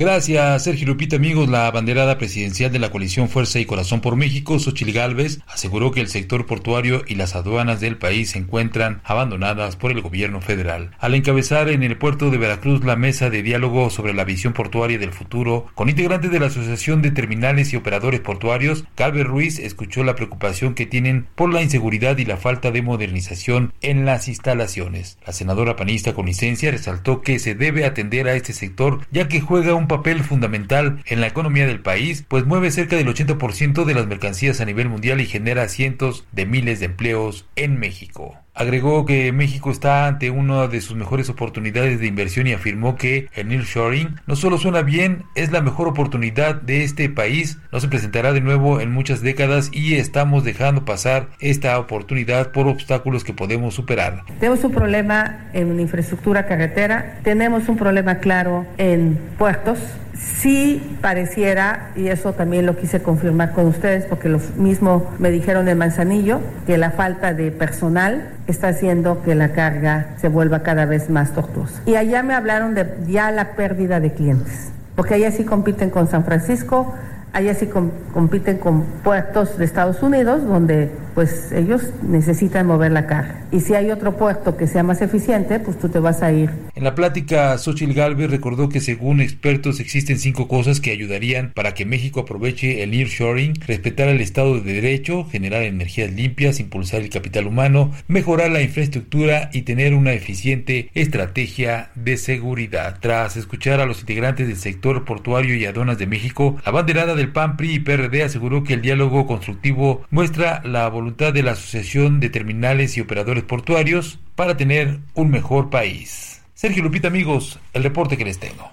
[0.00, 1.50] Gracias, Sergio Lupita, amigos.
[1.50, 6.00] La banderada presidencial de la coalición Fuerza y Corazón por México, Xochil Gálvez, aseguró que
[6.00, 10.92] el sector portuario y las aduanas del país se encuentran abandonadas por el gobierno federal.
[11.00, 14.98] Al encabezar en el puerto de Veracruz la mesa de diálogo sobre la visión portuaria
[14.98, 20.02] del futuro, con integrantes de la Asociación de Terminales y Operadores Portuarios, Galvez Ruiz escuchó
[20.02, 25.18] la preocupación que tienen por la inseguridad y la falta de modernización en las instalaciones.
[25.26, 29.42] La senadora panista con licencia resaltó que se debe atender a este sector ya que
[29.42, 33.94] juega un papel fundamental en la economía del país, pues mueve cerca del 80% de
[33.94, 38.38] las mercancías a nivel mundial y genera cientos de miles de empleos en México.
[38.60, 43.30] Agregó que México está ante una de sus mejores oportunidades de inversión y afirmó que
[43.34, 47.88] el nearshoring no solo suena bien, es la mejor oportunidad de este país, no se
[47.88, 53.32] presentará de nuevo en muchas décadas y estamos dejando pasar esta oportunidad por obstáculos que
[53.32, 54.24] podemos superar.
[54.38, 59.78] Tenemos un problema en infraestructura carretera, tenemos un problema claro en puertos,
[60.20, 65.68] Sí pareciera, y eso también lo quise confirmar con ustedes, porque lo mismo me dijeron
[65.68, 70.86] en Manzanillo, que la falta de personal está haciendo que la carga se vuelva cada
[70.86, 71.82] vez más tortuosa.
[71.86, 76.08] Y allá me hablaron de ya la pérdida de clientes, porque allá sí compiten con
[76.08, 76.94] San Francisco,
[77.32, 77.68] Allá sí
[78.12, 83.42] compiten con puertos de Estados Unidos, donde pues ellos necesitan mover la carga.
[83.52, 86.50] Y si hay otro puerto que sea más eficiente, pues tú te vas a ir.
[86.74, 91.74] En la plática, Xochitl Galvez recordó que según expertos existen cinco cosas que ayudarían para
[91.74, 97.10] que México aproveche el nearshoring, respetar el Estado de Derecho, generar energías limpias, impulsar el
[97.10, 102.98] capital humano, mejorar la infraestructura y tener una eficiente estrategia de seguridad.
[103.00, 107.32] Tras escuchar a los integrantes del sector portuario y aduanas de México, la banderada del
[107.32, 112.18] PAN, PRI y PRD aseguró que el diálogo constructivo muestra la voluntad de la Asociación
[112.18, 116.40] de Terminales y Operadores Portuarios para tener un mejor país.
[116.54, 118.72] Sergio Lupita, amigos, el reporte que les tengo.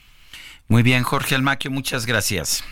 [0.70, 2.64] Muy bien, Jorge Almaquio, muchas gracias.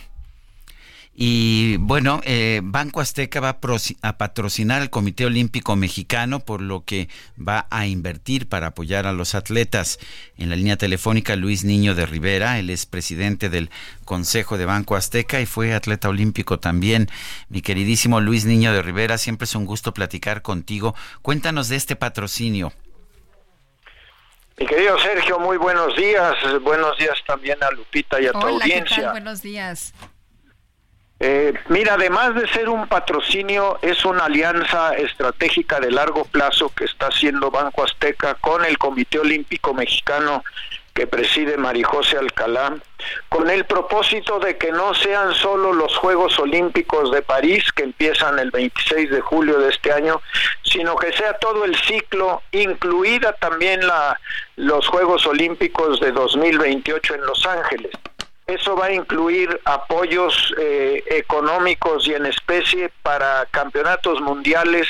[1.18, 3.58] Y bueno, eh, Banco Azteca va
[4.02, 7.08] a, patrocinar al Comité Olímpico Mexicano, por lo que
[7.40, 9.98] va a invertir para apoyar a los atletas.
[10.38, 13.70] En la línea telefónica, Luis Niño de Rivera, él es presidente del
[14.04, 17.08] Consejo de Banco Azteca y fue atleta olímpico también.
[17.48, 20.96] Mi queridísimo Luis Niño de Rivera, siempre es un gusto platicar contigo.
[21.22, 22.74] Cuéntanos de este patrocinio.
[24.58, 26.36] Mi querido Sergio, muy buenos días.
[26.62, 29.12] Buenos días también a Lupita y a tu audiencia.
[29.12, 29.94] Buenos días.
[31.20, 36.86] Eh, mira, además de ser un patrocinio, es una alianza estratégica de largo plazo que
[36.86, 40.44] está haciendo Banco Azteca con el Comité Olímpico Mexicano
[40.96, 42.78] que preside Marijose Alcalá,
[43.28, 48.40] con el propósito de que no sean solo los Juegos Olímpicos de París, que empiezan
[48.40, 50.22] el 26 de julio de este año,
[50.64, 54.18] sino que sea todo el ciclo, incluida también la,
[54.56, 57.92] los Juegos Olímpicos de 2028 en Los Ángeles.
[58.48, 64.88] Eso va a incluir apoyos eh, económicos y en especie para campeonatos mundiales,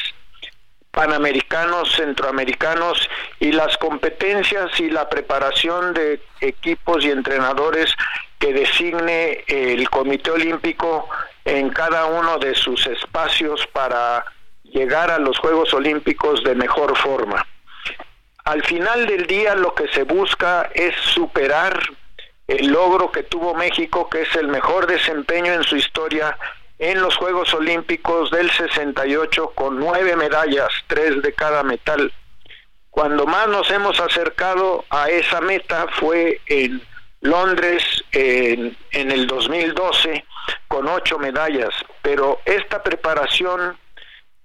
[0.91, 3.09] panamericanos, centroamericanos
[3.39, 7.95] y las competencias y la preparación de equipos y entrenadores
[8.39, 11.07] que designe el Comité Olímpico
[11.45, 14.25] en cada uno de sus espacios para
[14.63, 17.45] llegar a los Juegos Olímpicos de mejor forma.
[18.43, 21.79] Al final del día lo que se busca es superar
[22.47, 26.37] el logro que tuvo México, que es el mejor desempeño en su historia
[26.77, 32.11] en los Juegos Olímpicos del 68 con nueve medallas, tres de cada metal.
[32.89, 36.81] Cuando más nos hemos acercado a esa meta fue en
[37.21, 40.23] Londres en, el 2012
[40.67, 43.77] con ocho medallas, pero esta preparación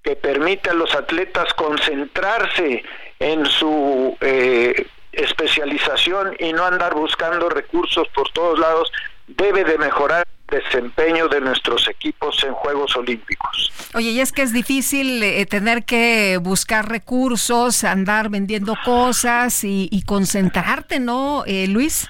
[0.03, 2.83] que permite a los atletas concentrarse
[3.19, 8.91] en su eh, especialización y no andar buscando recursos por todos lados,
[9.27, 13.73] debe de mejorar el desempeño de nuestros equipos en Juegos Olímpicos.
[13.95, 20.03] Oye, y es que es difícil eh, tener que buscar recursos, andar vendiendo cosas y,
[20.07, 22.09] concentrarte, ¿no, eh, Luis?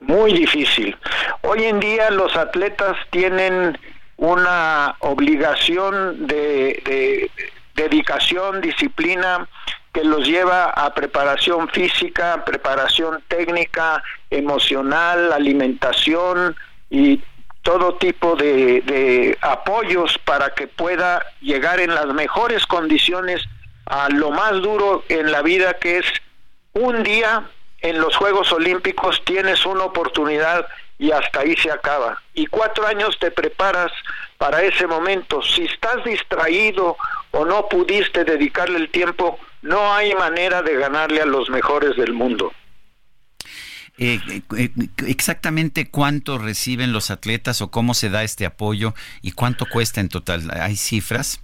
[0.00, 0.96] Muy difícil.
[1.42, 3.78] Hoy en día los atletas tienen
[4.16, 7.30] una obligación de
[7.74, 9.48] dedicación, disciplina,
[9.92, 16.56] que los lleva a preparación física, preparación técnica, emocional, alimentación
[16.90, 17.20] y
[17.62, 23.42] todo tipo de, apoyos para que pueda llegar en las mejores condiciones
[23.86, 26.06] a lo más duro en la vida que es
[26.72, 27.44] un día
[27.82, 30.66] en los Juegos Olímpicos tienes una oportunidad
[30.98, 32.22] y hasta ahí se acaba.
[32.34, 33.90] Y cuatro años te preparas
[34.36, 35.40] para ese momento.
[35.42, 36.96] Si estás distraído
[37.30, 42.12] o no pudiste dedicarle el tiempo, no hay manera de ganarle a los mejores del
[42.12, 42.52] mundo.
[44.02, 44.18] Eh,
[44.56, 44.70] eh,
[45.06, 50.08] exactamente cuánto reciben los atletas o cómo se da este apoyo y cuánto cuesta en
[50.08, 50.50] total.
[50.58, 51.42] ¿Hay cifras?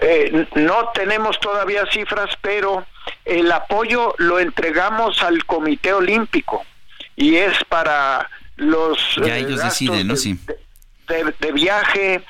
[0.00, 2.84] Eh, no tenemos todavía cifras, pero
[3.24, 6.64] el apoyo lo entregamos al Comité Olímpico
[7.14, 10.16] y es para los ya ellos deciden, ¿no?
[10.16, 10.36] Sí.
[11.06, 12.22] De, viaje,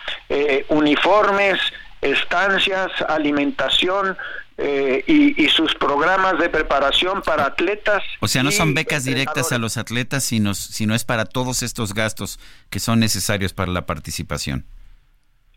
[0.68, 1.58] uniformes,
[2.02, 4.16] estancias, alimentación,
[4.62, 8.02] eh, y, sus programas de preparación para atletas.
[8.20, 11.94] O sea, no son becas directas a los atletas, sino, sino es para todos estos
[11.94, 12.38] gastos
[12.68, 14.66] que son necesarios para la participación.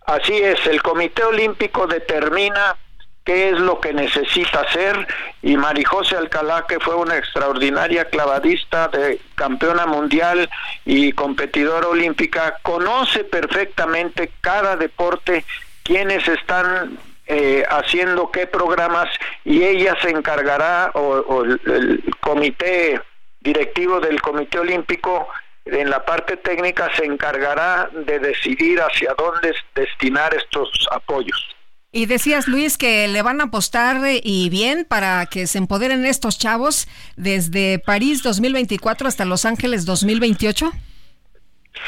[0.06, 2.78] Así es, el Comité Olímpico determina
[3.26, 5.08] qué es lo que necesita hacer
[5.42, 10.50] y Marijose Alcalá, que fue una extraordinaria clavadista de campeona mundial
[10.86, 15.44] y competidora olímpica, conoce perfectamente cada deporte,
[15.84, 16.98] quienes están
[17.34, 19.10] eh, haciendo qué programas
[19.44, 23.02] y ella se encargará o, el, comité
[23.42, 25.28] directivo del Comité Olímpico
[25.66, 31.44] en la parte técnica se encargará de decidir hacia dónde destinar estos apoyos.
[31.92, 36.06] Y decías, Luis, que le van a apostar eh, y bien para que se empoderen
[36.06, 40.72] estos chavos desde París 2024 hasta Los Ángeles 2028.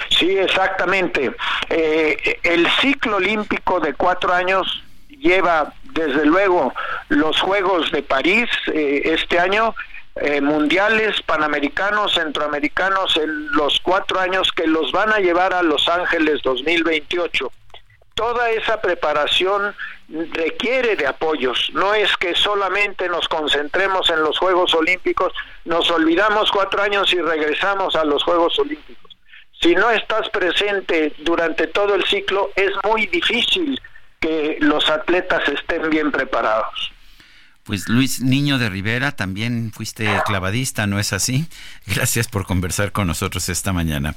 [0.09, 1.35] Sí, exactamente.
[1.69, 4.85] Eh, el ciclo olímpico de cuatro años
[5.26, 6.73] lleva, desde luego,
[7.10, 9.76] los Juegos de París eh, este año,
[10.15, 15.89] eh, mundiales, panamericanos, centroamericanos, en los cuatro años que los van a llevar a Los
[15.89, 17.52] Ángeles 2028
[18.15, 19.76] toda esa preparación
[20.07, 21.69] requiere de apoyos.
[21.73, 25.34] No es que solamente nos concentremos en los Juegos Olímpicos,
[25.65, 29.18] nos olvidamos cuatro años y regresamos a los Juegos Olímpicos.
[29.61, 33.80] Si no estás presente durante todo el ciclo, es muy difícil
[34.26, 36.91] que los atletas estén bien preparados.
[37.64, 41.47] Pues Luis Niño de Rivera, también fuiste clavadista, ¿no es así?
[41.85, 44.15] Gracias por conversar con nosotros esta mañana.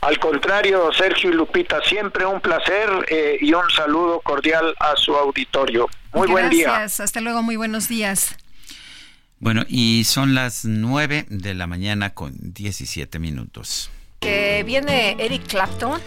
[0.00, 5.14] Al contrario, Sergio y Lupita, siempre un placer eh, y un saludo cordial a su
[5.14, 5.88] auditorio.
[6.12, 6.68] Muy buen día.
[6.68, 8.36] Gracias, hasta luego, muy buenos días.
[9.38, 13.90] Bueno, y son las 9 de la mañana con 17 minutos.
[14.22, 16.00] Que viene Eric Clapton.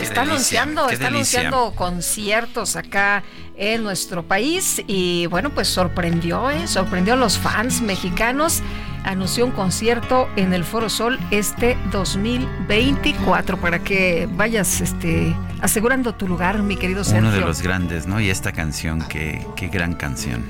[0.00, 3.24] está anunciando, está anunciando conciertos acá
[3.56, 6.68] en nuestro país y bueno, pues sorprendió, ¿eh?
[6.68, 8.62] sorprendió a los fans mexicanos
[9.04, 16.26] anunció un concierto en el Foro Sol este 2024 para que vayas este, asegurando tu
[16.26, 17.28] lugar, mi querido Sergio.
[17.28, 18.20] Uno de los grandes, ¿no?
[18.20, 20.42] Y esta canción, qué, qué gran canción.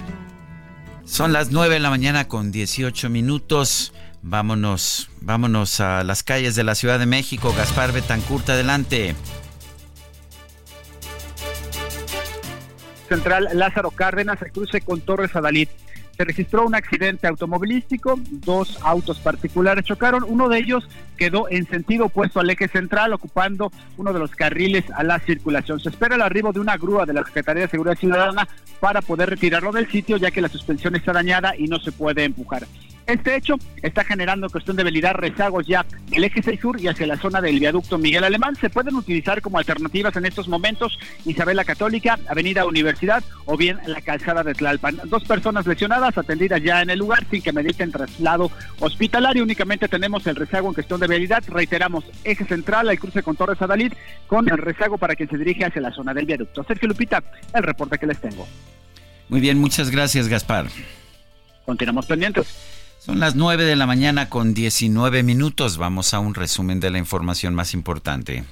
[1.04, 3.92] Son las 9 de la mañana con 18 minutos.
[4.26, 7.54] Vámonos, vámonos a las calles de la Ciudad de México.
[7.56, 9.14] Gaspar Betancurta, adelante.
[13.08, 15.68] Central Lázaro Cárdenas se cruce con Torres Adalid
[16.16, 22.06] se registró un accidente automovilístico, dos autos particulares chocaron, uno de ellos quedó en sentido
[22.06, 25.80] opuesto al eje central, ocupando uno de los carriles a la circulación.
[25.80, 28.48] Se espera el arribo de una grúa de la Secretaría de Seguridad Ciudadana
[28.80, 32.24] para poder retirarlo del sitio, ya que la suspensión está dañada y no se puede
[32.24, 32.66] empujar.
[33.06, 37.06] Este hecho está generando cuestión de habilidad rezagos ya el eje 6 sur y hacia
[37.06, 38.56] la zona del viaducto Miguel Alemán.
[38.56, 43.78] Se pueden utilizar como alternativas en estos momentos Isabel la Católica, Avenida Universidad o bien
[43.86, 45.00] la calzada de Tlalpan.
[45.04, 48.50] Dos personas lesionadas atendidas ya en el lugar sin que mediten traslado
[48.80, 49.42] hospitalario.
[49.42, 51.44] Únicamente tenemos el rezago en cuestión de habilidad.
[51.46, 53.92] Reiteramos, eje central, al cruce con Torres Adalid,
[54.26, 56.64] con el rezago para quien se dirige hacia la zona del viaducto.
[56.64, 57.22] Sergio Lupita,
[57.52, 58.48] el reporte que les tengo.
[59.28, 60.66] Muy bien, muchas gracias, Gaspar.
[61.66, 62.73] Continuamos pendientes.
[63.04, 65.76] Son las 9 de la mañana con 19 minutos.
[65.76, 68.44] Vamos a un resumen de la información más importante.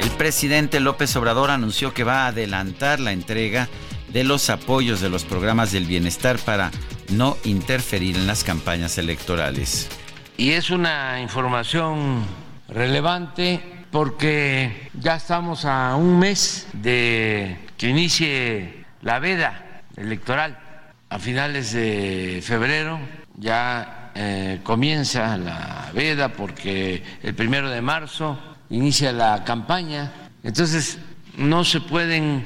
[0.00, 3.68] El presidente López Obrador anunció que va a adelantar la entrega
[4.10, 6.70] de los apoyos de los programas del bienestar para
[7.10, 9.86] no interferir en las campañas electorales.
[10.38, 12.24] Y es una información
[12.68, 20.58] relevante porque ya estamos a un mes de que inicie la veda electoral
[21.10, 23.00] a finales de febrero
[23.36, 28.38] ya eh, comienza la veda porque el primero de marzo
[28.70, 30.12] inicia la campaña.
[30.42, 30.98] Entonces
[31.36, 32.44] no se pueden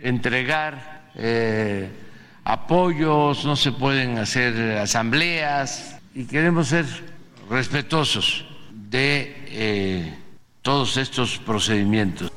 [0.00, 1.88] entregar eh,
[2.44, 6.86] apoyos, no se pueden hacer asambleas y queremos ser
[7.48, 10.14] respetuosos de eh,
[10.62, 12.32] todos estos procedimientos.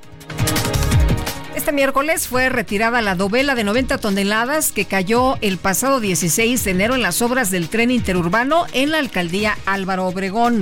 [1.55, 6.71] Este miércoles fue retirada la dovela de 90 toneladas que cayó el pasado 16 de
[6.71, 10.61] enero en las obras del tren interurbano en la alcaldía Álvaro Obregón.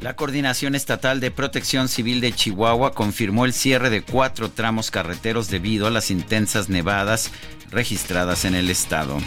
[0.00, 5.48] La Coordinación Estatal de Protección Civil de Chihuahua confirmó el cierre de cuatro tramos carreteros
[5.48, 7.32] debido a las intensas nevadas
[7.70, 9.18] registradas en el estado.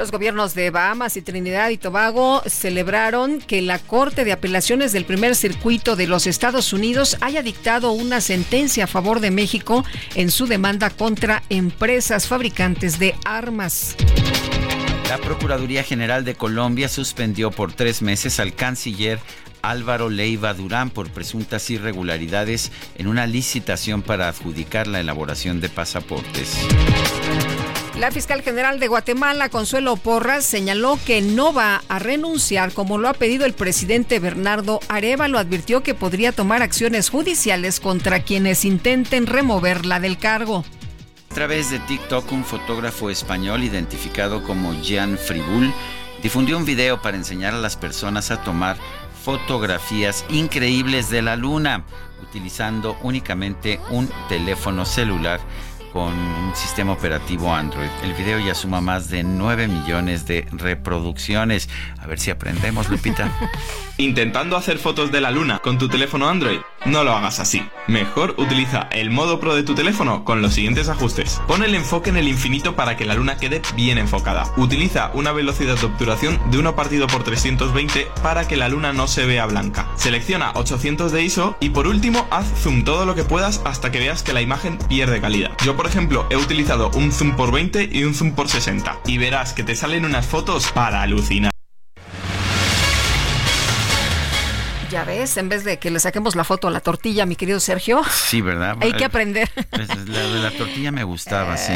[0.00, 5.04] Los gobiernos de Bahamas y Trinidad y Tobago celebraron que la Corte de Apelaciones del
[5.04, 10.30] Primer Circuito de los Estados Unidos haya dictado una sentencia a favor de México en
[10.30, 13.94] su demanda contra empresas fabricantes de armas.
[15.10, 19.18] La Procuraduría General de Colombia suspendió por tres meses al canciller
[19.60, 26.56] Álvaro Leiva Durán por presuntas irregularidades en una licitación para adjudicar la elaboración de pasaportes.
[28.00, 33.10] La fiscal general de Guatemala, Consuelo Porras, señaló que no va a renunciar como lo
[33.10, 35.38] ha pedido el presidente Bernardo Arevalo.
[35.38, 40.64] Advirtió que podría tomar acciones judiciales contra quienes intenten removerla del cargo.
[41.30, 45.70] A través de TikTok, un fotógrafo español identificado como Jean Fribul
[46.22, 48.78] difundió un video para enseñar a las personas a tomar
[49.22, 51.84] fotografías increíbles de la luna
[52.22, 55.40] utilizando únicamente un teléfono celular
[55.92, 57.88] con un sistema operativo Android.
[58.02, 61.68] El video ya suma más de 9 millones de reproducciones.
[61.98, 63.32] A ver si aprendemos, Lupita.
[63.96, 66.60] Intentando hacer fotos de la luna con tu teléfono Android.
[66.86, 67.62] No lo hagas así.
[67.88, 71.40] Mejor utiliza el modo Pro de tu teléfono con los siguientes ajustes.
[71.46, 74.50] Pon el enfoque en el infinito para que la luna quede bien enfocada.
[74.56, 79.06] Utiliza una velocidad de obturación de 1 partido por 320 para que la luna no
[79.08, 79.88] se vea blanca.
[79.96, 83.98] Selecciona 800 de ISO y por último haz zoom todo lo que puedas hasta que
[83.98, 85.50] veas que la imagen pierde calidad.
[85.64, 89.18] Yo por ejemplo he utilizado un zoom por 20 y un zoom por 60 y
[89.18, 91.50] verás que te salen unas fotos para alucinar.
[95.20, 98.00] En vez de que le saquemos la foto a la tortilla, mi querido Sergio.
[98.10, 98.78] Sí, ¿verdad?
[98.80, 99.50] Hay que aprender.
[99.68, 101.72] Pues, la de la tortilla me gustaba, sí.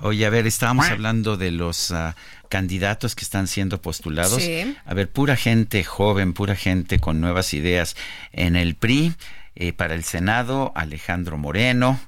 [0.00, 2.16] Oye, a ver, estábamos hablando de los ah,
[2.48, 4.42] candidatos que están siendo postulados.
[4.42, 4.76] Sí.
[4.84, 7.94] A ver, pura gente joven, pura gente con nuevas ideas.
[8.32, 9.14] En el PRI,
[9.54, 12.00] eh, para el Senado, Alejandro Moreno,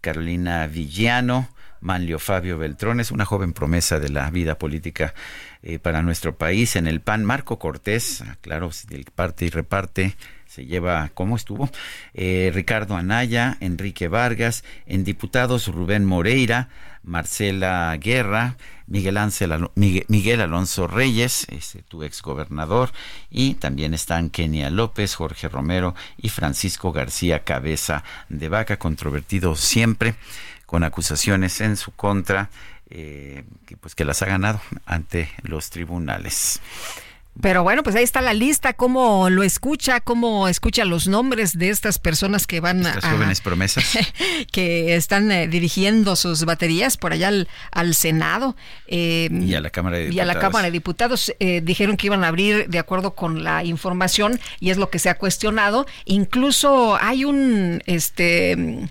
[0.00, 1.48] Carolina Villano,
[1.80, 5.14] Manlio Fabio Beltrones, una joven promesa de la vida política
[5.62, 6.76] eh, para nuestro país.
[6.76, 10.16] En el PAN, Marco Cortés, ah, claro, el parte y reparte
[10.52, 11.70] se lleva, ¿cómo estuvo?
[12.12, 16.68] Eh, Ricardo Anaya, Enrique Vargas, en diputados Rubén Moreira,
[17.02, 18.56] Marcela Guerra,
[18.86, 22.90] Miguel, Ángel, Miguel, Alonso Reyes, ese, tu exgobernador,
[23.30, 30.16] y también están Kenia López, Jorge Romero y Francisco García Cabeza de Vaca, controvertido siempre,
[30.66, 32.50] con acusaciones en su contra
[32.94, 36.60] eh, que, pues que las ha ganado ante los tribunales.
[37.40, 41.70] Pero bueno, pues ahí está la lista, cómo lo escucha, cómo escucha los nombres de
[41.70, 43.96] estas personas que van Estas jóvenes promesas.
[44.52, 47.30] que están eh, dirigiendo sus baterías por allá
[47.70, 48.54] al, Senado.
[48.86, 50.16] Eh, y a la Cámara de Diputados.
[50.16, 51.34] Y a la Cámara de Diputados.
[51.62, 55.08] dijeron que iban a abrir de acuerdo con la información y es lo que se
[55.08, 55.86] ha cuestionado.
[56.04, 57.82] Incluso hay un...
[57.86, 58.90] este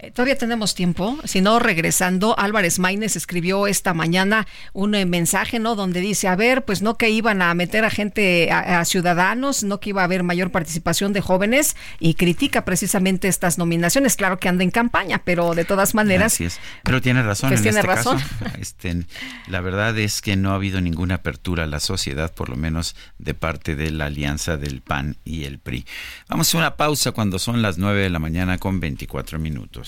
[0.00, 5.58] eh, todavía tenemos tiempo, si no, regresando, Álvarez Maínez escribió esta mañana un eh, mensaje,
[5.58, 5.74] ¿no?
[5.74, 9.80] Donde dice, a ver, pues no que iban a meter a gente, a, ciudadanos, no
[9.80, 14.14] que iba a haber mayor participación de jóvenes y critica precisamente estas nominaciones.
[14.14, 16.34] Claro que anda en campaña, pero de todas maneras.
[16.34, 16.60] Así es.
[16.84, 18.18] Pero tiene razón pues en tiene este razón.
[18.18, 18.28] caso.
[18.58, 19.04] Este,
[19.48, 22.94] la verdad es que no ha habido ninguna apertura a la sociedad, por lo menos
[23.18, 25.86] de parte de la alianza del PAN y el PRI.
[26.28, 29.87] Vamos a una pausa cuando son las 9 de la mañana con 24 minutos.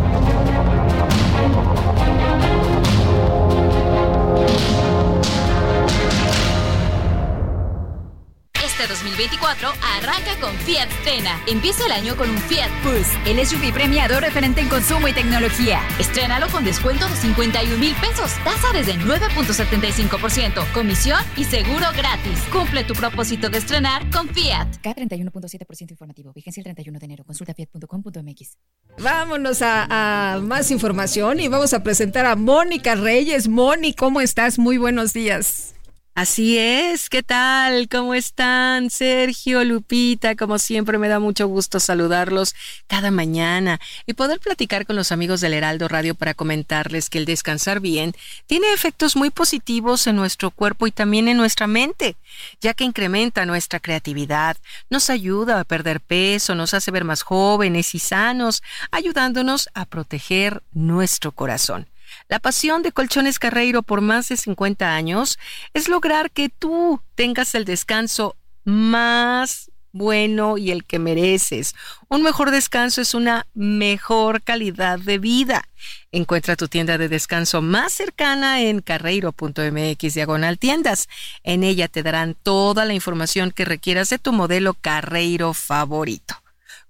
[8.81, 11.39] Este 2024 arranca con Fiat Strena.
[11.45, 15.81] Empieza el año con un Fiat Bus, el SUV premiado referente en consumo y tecnología.
[15.99, 22.39] Estrénalo con descuento de 51 mil pesos, tasa desde 9.75%, comisión y seguro gratis.
[22.51, 24.77] Cumple tu propósito de estrenar con Fiat.
[24.81, 26.33] K31.7% informativo.
[26.33, 27.23] Vigencia el 31 de enero.
[27.23, 28.57] Consulta fiat.com.mx.
[28.97, 33.47] Vámonos a, a más información y vamos a presentar a Mónica Reyes.
[33.47, 34.57] Moni, ¿cómo estás?
[34.57, 35.75] Muy buenos días.
[36.13, 37.87] Así es, ¿qué tal?
[37.87, 38.89] ¿Cómo están?
[38.89, 42.53] Sergio, Lupita, como siempre me da mucho gusto saludarlos
[42.87, 47.23] cada mañana y poder platicar con los amigos del Heraldo Radio para comentarles que el
[47.23, 48.13] descansar bien
[48.45, 52.17] tiene efectos muy positivos en nuestro cuerpo y también en nuestra mente,
[52.59, 54.57] ya que incrementa nuestra creatividad,
[54.89, 60.61] nos ayuda a perder peso, nos hace ver más jóvenes y sanos, ayudándonos a proteger
[60.73, 61.87] nuestro corazón.
[62.31, 65.37] La pasión de Colchones Carreiro por más de 50 años
[65.73, 71.75] es lograr que tú tengas el descanso más bueno y el que mereces.
[72.07, 75.67] Un mejor descanso es una mejor calidad de vida.
[76.13, 81.09] Encuentra tu tienda de descanso más cercana en carreiro.mx diagonal tiendas.
[81.43, 86.40] En ella te darán toda la información que requieras de tu modelo Carreiro favorito.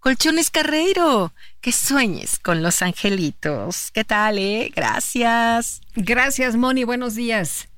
[0.02, 3.92] Colchones Carreiro, que sueñes con los angelitos.
[3.92, 4.72] ¿Qué tal, eh?
[4.76, 5.82] Gracias.
[5.96, 6.84] Gracias, Moni.
[6.86, 7.70] Buenos días.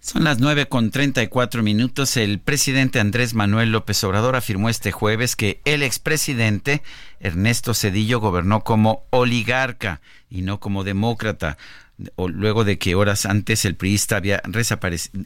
[0.00, 2.16] Son las nueve con treinta y cuatro minutos.
[2.16, 6.82] El presidente Andrés Manuel López Obrador afirmó este jueves que el expresidente
[7.20, 11.56] Ernesto Cedillo gobernó como oligarca y no como demócrata
[12.16, 14.40] luego de que horas antes el priista había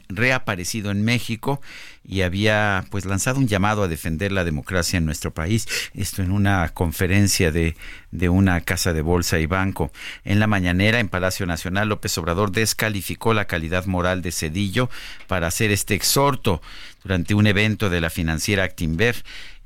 [0.09, 1.61] reaparecido en México
[2.05, 5.67] y había pues lanzado un llamado a defender la democracia en nuestro país.
[5.93, 7.75] Esto en una conferencia de,
[8.11, 9.91] de una casa de bolsa y banco.
[10.23, 14.89] En la mañanera en Palacio Nacional, López Obrador descalificó la calidad moral de Cedillo
[15.27, 16.61] para hacer este exhorto
[17.03, 19.15] durante un evento de la financiera Actinver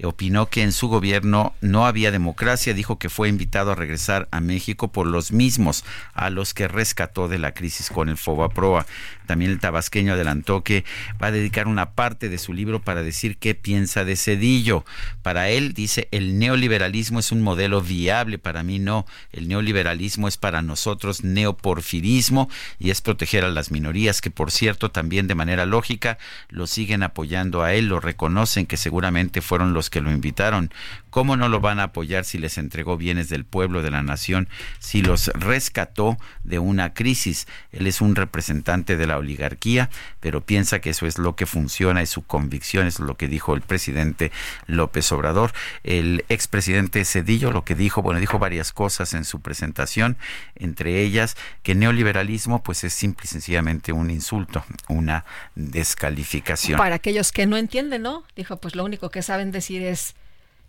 [0.03, 4.39] opinó que en su gobierno no había democracia, dijo que fue invitado a regresar a
[4.39, 5.83] México por los mismos
[6.13, 8.85] a los que rescató de la crisis con el Fobaproa.
[9.25, 10.85] También el tabasqueño adelantó que
[11.21, 14.85] va a dedicar una parte de su libro para decir qué piensa de Cedillo.
[15.23, 19.05] Para él, dice, el neoliberalismo es un modelo viable, para mí no.
[19.31, 22.49] El neoliberalismo es para nosotros neoporfirismo
[22.79, 26.19] y es proteger a las minorías, que por cierto también de manera lógica
[26.49, 27.26] lo siguen apoyando
[27.63, 30.71] a él, lo reconocen que seguramente fueron los que lo invitaron.
[31.17, 34.47] ¿Cómo no lo van a apoyar si les entregó bienes del pueblo, de la nación,
[34.77, 37.47] si los rescató de una crisis?
[37.71, 39.89] Él es un representante de la oligarquía,
[40.19, 43.55] pero piensa que eso es lo que funciona y su convicción es lo que dijo
[43.55, 44.31] el presidente
[44.67, 45.53] López Obrador.
[45.83, 50.17] El expresidente Cedillo lo que dijo, bueno, dijo varias cosas en su presentación,
[50.53, 55.25] entre ellas que neoliberalismo pues es simple y sencillamente un insulto, una
[55.55, 56.77] descalificación.
[56.77, 58.23] Para aquellos que no entienden, ¿no?
[58.35, 60.13] Dijo, pues lo único que saben decir es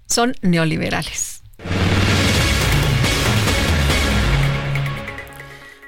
[0.09, 1.43] son neoliberales.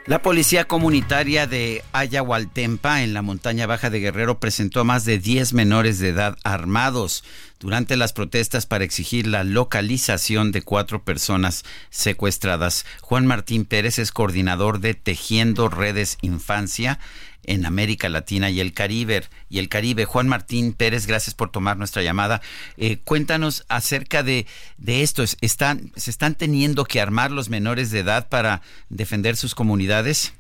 [0.07, 5.21] La policía comunitaria de Ayahualtempa, en la montaña baja de Guerrero, presentó a más de
[5.21, 7.23] 10 menores de edad armados
[7.61, 12.87] durante las protestas para exigir la localización de cuatro personas secuestradas.
[13.03, 16.99] Juan Martín Pérez es coordinador de Tejiendo Redes Infancia
[17.45, 19.23] en América Latina y el Caribe.
[19.49, 20.05] Y el Caribe.
[20.05, 22.41] Juan Martín Pérez, gracias por tomar nuestra llamada.
[22.77, 24.47] Eh, cuéntanos acerca de,
[24.79, 25.23] de esto.
[25.41, 30.35] ¿Están, ¿Se están teniendo que armar los menores de edad para defender sus comunidades?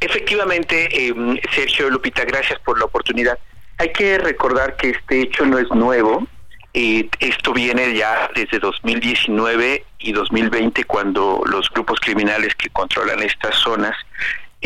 [0.00, 3.38] Efectivamente, em, Sergio Lupita, gracias por la oportunidad.
[3.78, 6.26] Hay que recordar que este hecho no es nuevo.
[6.74, 13.54] Eh, esto viene ya desde 2019 y 2020 cuando los grupos criminales que controlan estas
[13.56, 13.94] zonas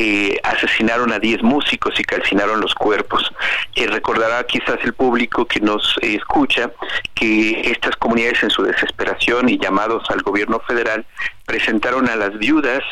[0.01, 3.33] eh, asesinaron a 10 músicos y calcinaron los cuerpos.
[3.75, 6.71] Eh, recordará quizás el público que nos eh, escucha
[7.15, 11.05] que estas comunidades en su desesperación y llamados al gobierno federal
[11.45, 12.85] presentaron a las viudas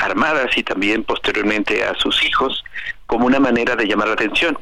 [0.00, 2.64] armadas y también posteriormente a sus hijos
[3.10, 4.56] como una manera de llamar la atención.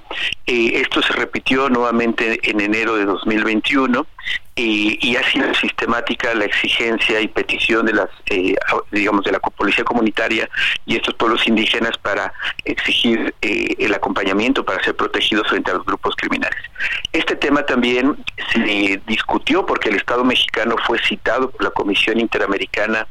[0.47, 4.07] esto se repitió nuevamente en enero de 2021
[4.57, 8.55] y, ha sido sistemática la exigencia y petición de las, eh,
[8.91, 10.49] digamos, de la policía comunitaria
[10.87, 12.33] y estos pueblos indígenas para
[12.65, 16.59] exigir eh, el acompañamiento para ser protegidos frente a los grupos criminales.
[17.13, 18.17] Este tema también
[18.51, 23.07] se discutió porque el Estado mexicano fue citado por la Comisión Interamericana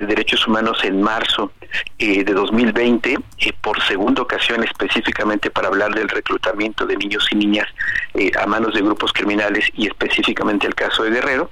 [0.00, 1.52] de Derechos Humanos en marzo
[1.98, 3.18] eh, de 2020
[3.60, 7.68] por segunda ocasión específicamente para hablar del reclutamiento de niños y niñas
[8.40, 11.50] a manos de grupos criminales y específicamente el caso de Guerrero.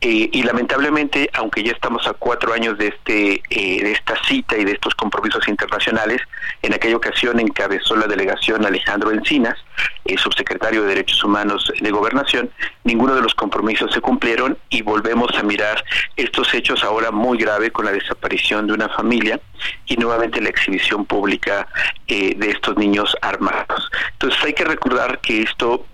[0.00, 4.56] Eh, y lamentablemente, aunque ya estamos a cuatro años de, este, eh, de esta cita
[4.56, 6.20] y de estos compromisos internacionales,
[6.62, 9.56] en aquella ocasión encabezó la delegación Alejandro Encinas,
[10.04, 12.50] eh, subsecretario de Derechos Humanos de Gobernación,
[12.82, 15.84] ninguno de los compromisos se cumplieron y volvemos a mirar
[16.16, 19.40] estos hechos ahora muy grave la desaparición de una familia
[19.86, 21.68] y nuevamente la exhibición pública
[22.06, 23.90] de estos niños armados.
[24.12, 25.86] Entonces hay que recordar que esto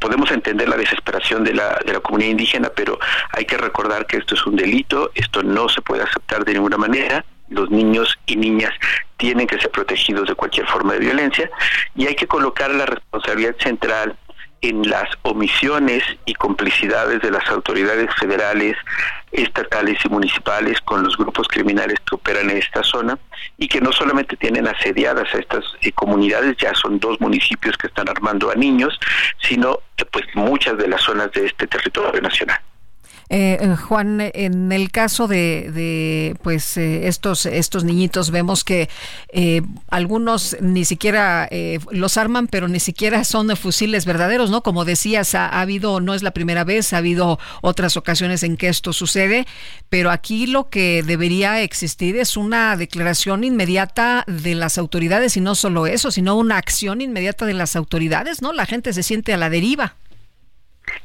[0.00, 2.98] podemos entender la desesperación de la, de la comunidad indígena, pero
[3.30, 6.76] hay que recordar que esto es un delito, esto no se puede aceptar de ninguna
[6.78, 8.72] manera, los niños y niñas
[9.16, 11.50] tienen que ser protegidos de cualquier forma de violencia
[11.94, 14.16] y hay que colocar la responsabilidad central
[14.60, 18.76] en las omisiones y complicidades de las autoridades federales,
[19.30, 23.18] estatales y municipales con los grupos criminales que operan en esta zona
[23.56, 27.86] y que no solamente tienen asediadas a estas eh, comunidades, ya son dos municipios que
[27.86, 28.98] están armando a niños,
[29.42, 32.60] sino eh, pues muchas de las zonas de este territorio nacional.
[33.30, 38.88] Eh, eh, Juan, en el caso de, pues eh, estos estos niñitos vemos que
[39.88, 41.48] algunos ni siquiera
[41.90, 44.62] los arman, pero ni siquiera son fusiles verdaderos, ¿no?
[44.62, 48.68] Como decías, ha, habido no es la primera vez, ha habido otras ocasiones en que
[48.68, 49.46] esto sucede,
[49.90, 55.54] pero aquí lo que debería existir es una declaración inmediata de las autoridades y no
[55.54, 58.52] solo eso, sino una acción inmediata de las autoridades, ¿no?
[58.52, 59.96] La gente se siente a la deriva.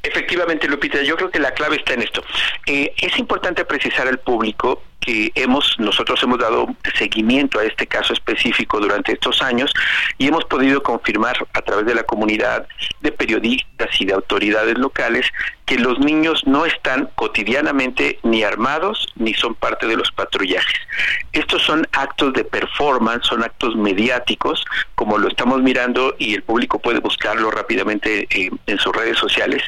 [0.02, 2.22] Efectivamente, Lupita, yo creo que la clave está en esto.
[2.66, 6.66] Eh, es importante precisar al público que hemos nosotros hemos dado
[6.98, 9.72] seguimiento a este caso específico durante estos años
[10.18, 12.66] y hemos podido confirmar a través de la comunidad
[13.00, 15.26] de periodistas y de autoridades locales
[15.66, 20.80] que los niños no están cotidianamente ni armados ni son parte de los patrullajes.
[21.32, 24.64] Estos son actos de performance, son actos mediáticos,
[24.94, 29.62] como lo estamos mirando y el público puede buscarlo rápidamente eh, en sus redes sociales.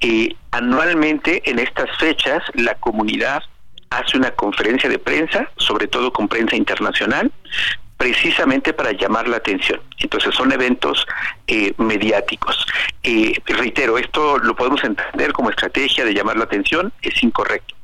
[0.00, 3.42] Eh, anualmente en estas fechas la comunidad
[3.90, 7.30] hace una conferencia de prensa, sobre todo con prensa internacional,
[7.96, 9.80] precisamente para llamar la atención.
[9.98, 11.06] Entonces son eventos
[11.46, 12.66] eh, mediáticos.
[13.02, 17.74] Eh, reitero, esto lo podemos entender como estrategia de llamar la atención, es incorrecto.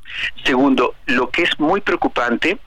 [0.45, 2.59] Segundo, lo que es muy preocupante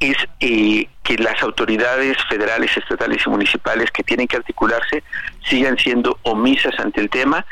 [0.00, 5.02] es eh, que las autoridades federales, estatales y municipales que tienen que articularse
[5.44, 7.44] sigan siendo omisas ante el tema,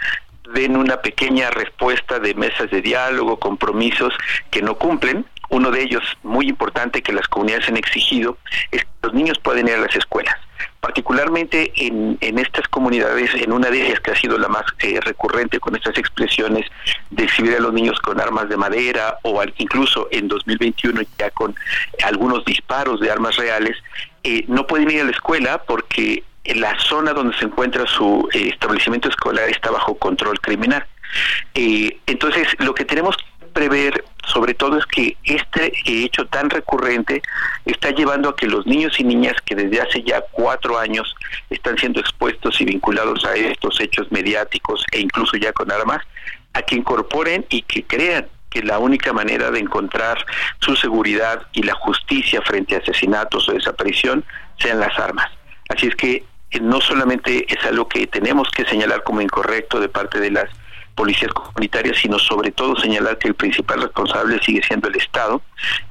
[0.54, 4.14] den una pequeña respuesta de mesas de diálogo, compromisos
[4.50, 5.24] que no cumplen.
[5.48, 8.38] Uno de ellos, muy importante, que las comunidades han exigido,
[8.70, 10.34] es que los niños pueden ir a las escuelas.
[10.80, 14.98] Particularmente en, en estas comunidades, en una de ellas que ha sido la más eh,
[15.00, 16.66] recurrente con estas expresiones
[17.10, 21.30] de exhibir a los niños con armas de madera o al, incluso en 2021 ya
[21.30, 21.54] con
[22.02, 23.76] algunos disparos de armas reales,
[24.24, 28.48] eh, no pueden ir a la escuela porque la zona donde se encuentra su eh,
[28.52, 30.85] establecimiento escolar está bajo control criminal.
[31.55, 37.23] Eh, entonces, lo que tenemos que prever sobre todo es que este hecho tan recurrente
[37.66, 41.14] está llevando a que los niños y niñas que desde hace ya cuatro años
[41.51, 46.02] están siendo expuestos y vinculados a estos hechos mediáticos e incluso ya con armas,
[46.55, 50.24] a que incorporen y que crean que la única manera de encontrar
[50.60, 54.24] su seguridad y la justicia frente a asesinatos o desaparición
[54.59, 55.31] sean las armas.
[55.69, 56.24] Así es que
[56.60, 60.48] no solamente es algo que tenemos que señalar como incorrecto de parte de las
[60.94, 65.42] policías comunitarias, sino sobre todo señalar que el principal responsable sigue siendo el Estado,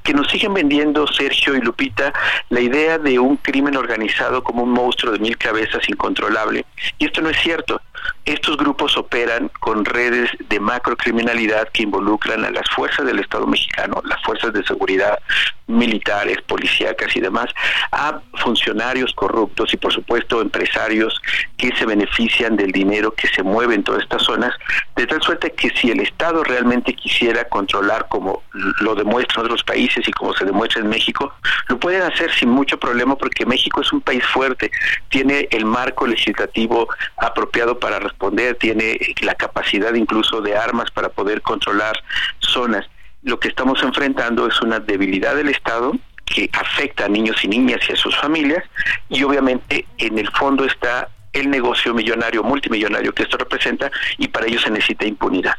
[0.03, 2.13] que nos siguen vendiendo, Sergio y Lupita,
[2.49, 6.65] la idea de un crimen organizado como un monstruo de mil cabezas incontrolable.
[6.97, 7.81] Y esto no es cierto.
[8.25, 13.99] Estos grupos operan con redes de macrocriminalidad que involucran a las fuerzas del Estado mexicano,
[14.05, 15.17] las fuerzas de seguridad,
[15.65, 17.47] militares, policíacas y demás,
[17.91, 21.19] a funcionarios corruptos y por supuesto empresarios
[21.57, 24.53] que se benefician del dinero que se mueve en todas estas zonas,
[24.95, 28.43] de tal suerte que si el Estado realmente quisiera controlar como
[28.81, 31.33] lo demuestran otros países y como se demuestra en México,
[31.69, 34.69] lo pueden hacer sin mucho problema porque México es un país fuerte,
[35.09, 36.87] tiene el marco legislativo
[37.17, 41.95] apropiado para responder, tiene la capacidad incluso de armas para poder controlar
[42.39, 42.85] zonas
[43.23, 45.93] lo que estamos enfrentando es una debilidad del Estado
[46.25, 48.63] que afecta a niños y niñas y a sus familias
[49.09, 54.47] y obviamente en el fondo está el negocio millonario, multimillonario que esto representa y para
[54.47, 55.55] ello se necesita impunidad.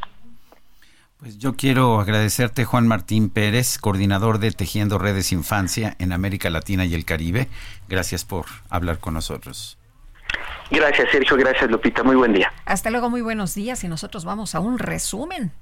[1.18, 6.84] Pues yo quiero agradecerte Juan Martín Pérez, coordinador de Tejiendo Redes Infancia en América Latina
[6.84, 7.48] y el Caribe.
[7.88, 9.78] Gracias por hablar con nosotros.
[10.70, 12.52] Gracias Sergio, gracias Lupita, muy buen día.
[12.64, 15.52] Hasta luego, muy buenos días y nosotros vamos a un resumen.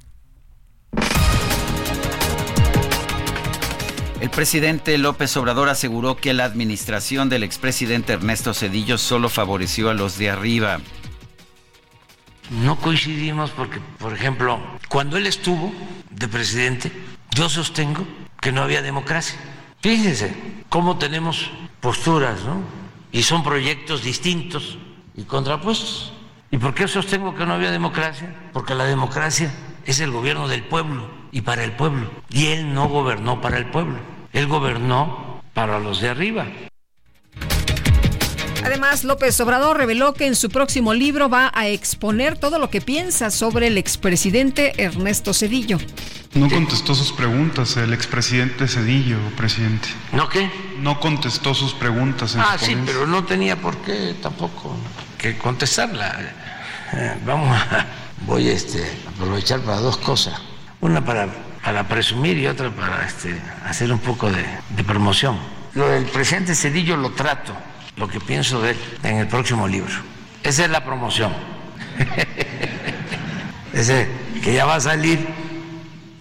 [4.21, 9.95] El presidente López Obrador aseguró que la administración del expresidente Ernesto Cedillo solo favoreció a
[9.95, 10.79] los de arriba.
[12.51, 15.73] No coincidimos porque, por ejemplo, cuando él estuvo
[16.11, 16.93] de presidente,
[17.31, 18.07] yo sostengo
[18.41, 19.39] que no había democracia.
[19.81, 20.35] Fíjense
[20.69, 22.80] cómo tenemos posturas, ¿no?
[23.13, 24.79] Y son proyectos distintos
[25.17, 26.13] y contrapuestos.
[26.51, 28.35] ¿Y por qué sostengo que no había democracia?
[28.53, 29.53] Porque la democracia
[29.85, 32.11] es el gobierno del pueblo y para el pueblo.
[32.31, 33.99] Y él no gobernó para el pueblo,
[34.33, 36.47] él gobernó para los de arriba.
[38.65, 42.81] Además, López Obrador reveló que en su próximo libro va a exponer todo lo que
[42.81, 45.79] piensa sobre el expresidente Ernesto Cedillo.
[46.35, 49.89] No contestó sus preguntas el expresidente Cedillo, presidente.
[50.13, 50.51] ¿No qué?
[50.79, 52.35] No contestó sus preguntas.
[52.35, 54.77] En ah, sí, pero no tenía por qué tampoco
[55.19, 56.21] que contestarla.
[56.93, 57.87] Eh, vamos a,
[58.27, 60.41] voy este, a este, aprovechar para dos cosas.
[60.81, 61.29] Una para,
[61.65, 64.45] para presumir y otra para este, hacer un poco de,
[64.77, 65.39] de promoción.
[65.75, 67.55] Lo del presidente Cedillo lo trato,
[68.01, 69.93] lo que pienso de él en el próximo libro.
[70.43, 71.33] Esa es la promoción.
[73.75, 74.09] Ese
[74.43, 75.19] que ya va a salir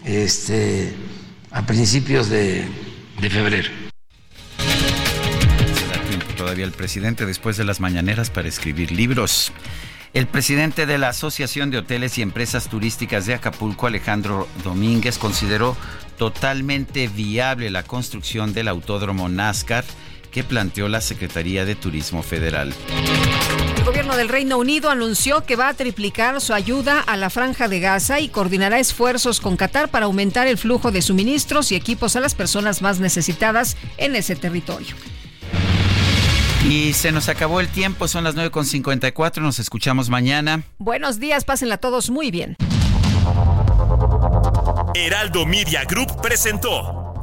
[0.03, 0.93] este,
[1.51, 2.67] a principios de,
[3.17, 3.69] febrero.
[4.57, 9.53] Se da tiempo todavía el presidente después de las mañaneras para escribir libros.
[10.13, 15.77] El presidente de la Asociación de Hoteles y Empresas Turísticas de Acapulco, Alejandro Domínguez, consideró
[16.17, 19.85] totalmente viable la construcción del autódromo NASCAR
[20.31, 22.73] que planteó la Secretaría de Turismo Federal
[23.89, 27.79] gobierno del Reino Unido anunció que va a triplicar su ayuda a la franja de
[27.79, 32.19] Gaza y coordinará esfuerzos con Qatar para aumentar el flujo de suministros y equipos a
[32.19, 34.95] las personas más necesitadas en ese territorio.
[36.69, 40.61] Y se nos acabó el tiempo, son las 9.54, nos escuchamos mañana.
[40.77, 42.57] Buenos días, pásenla todos muy bien.
[44.93, 46.98] Heraldo Media Group presentó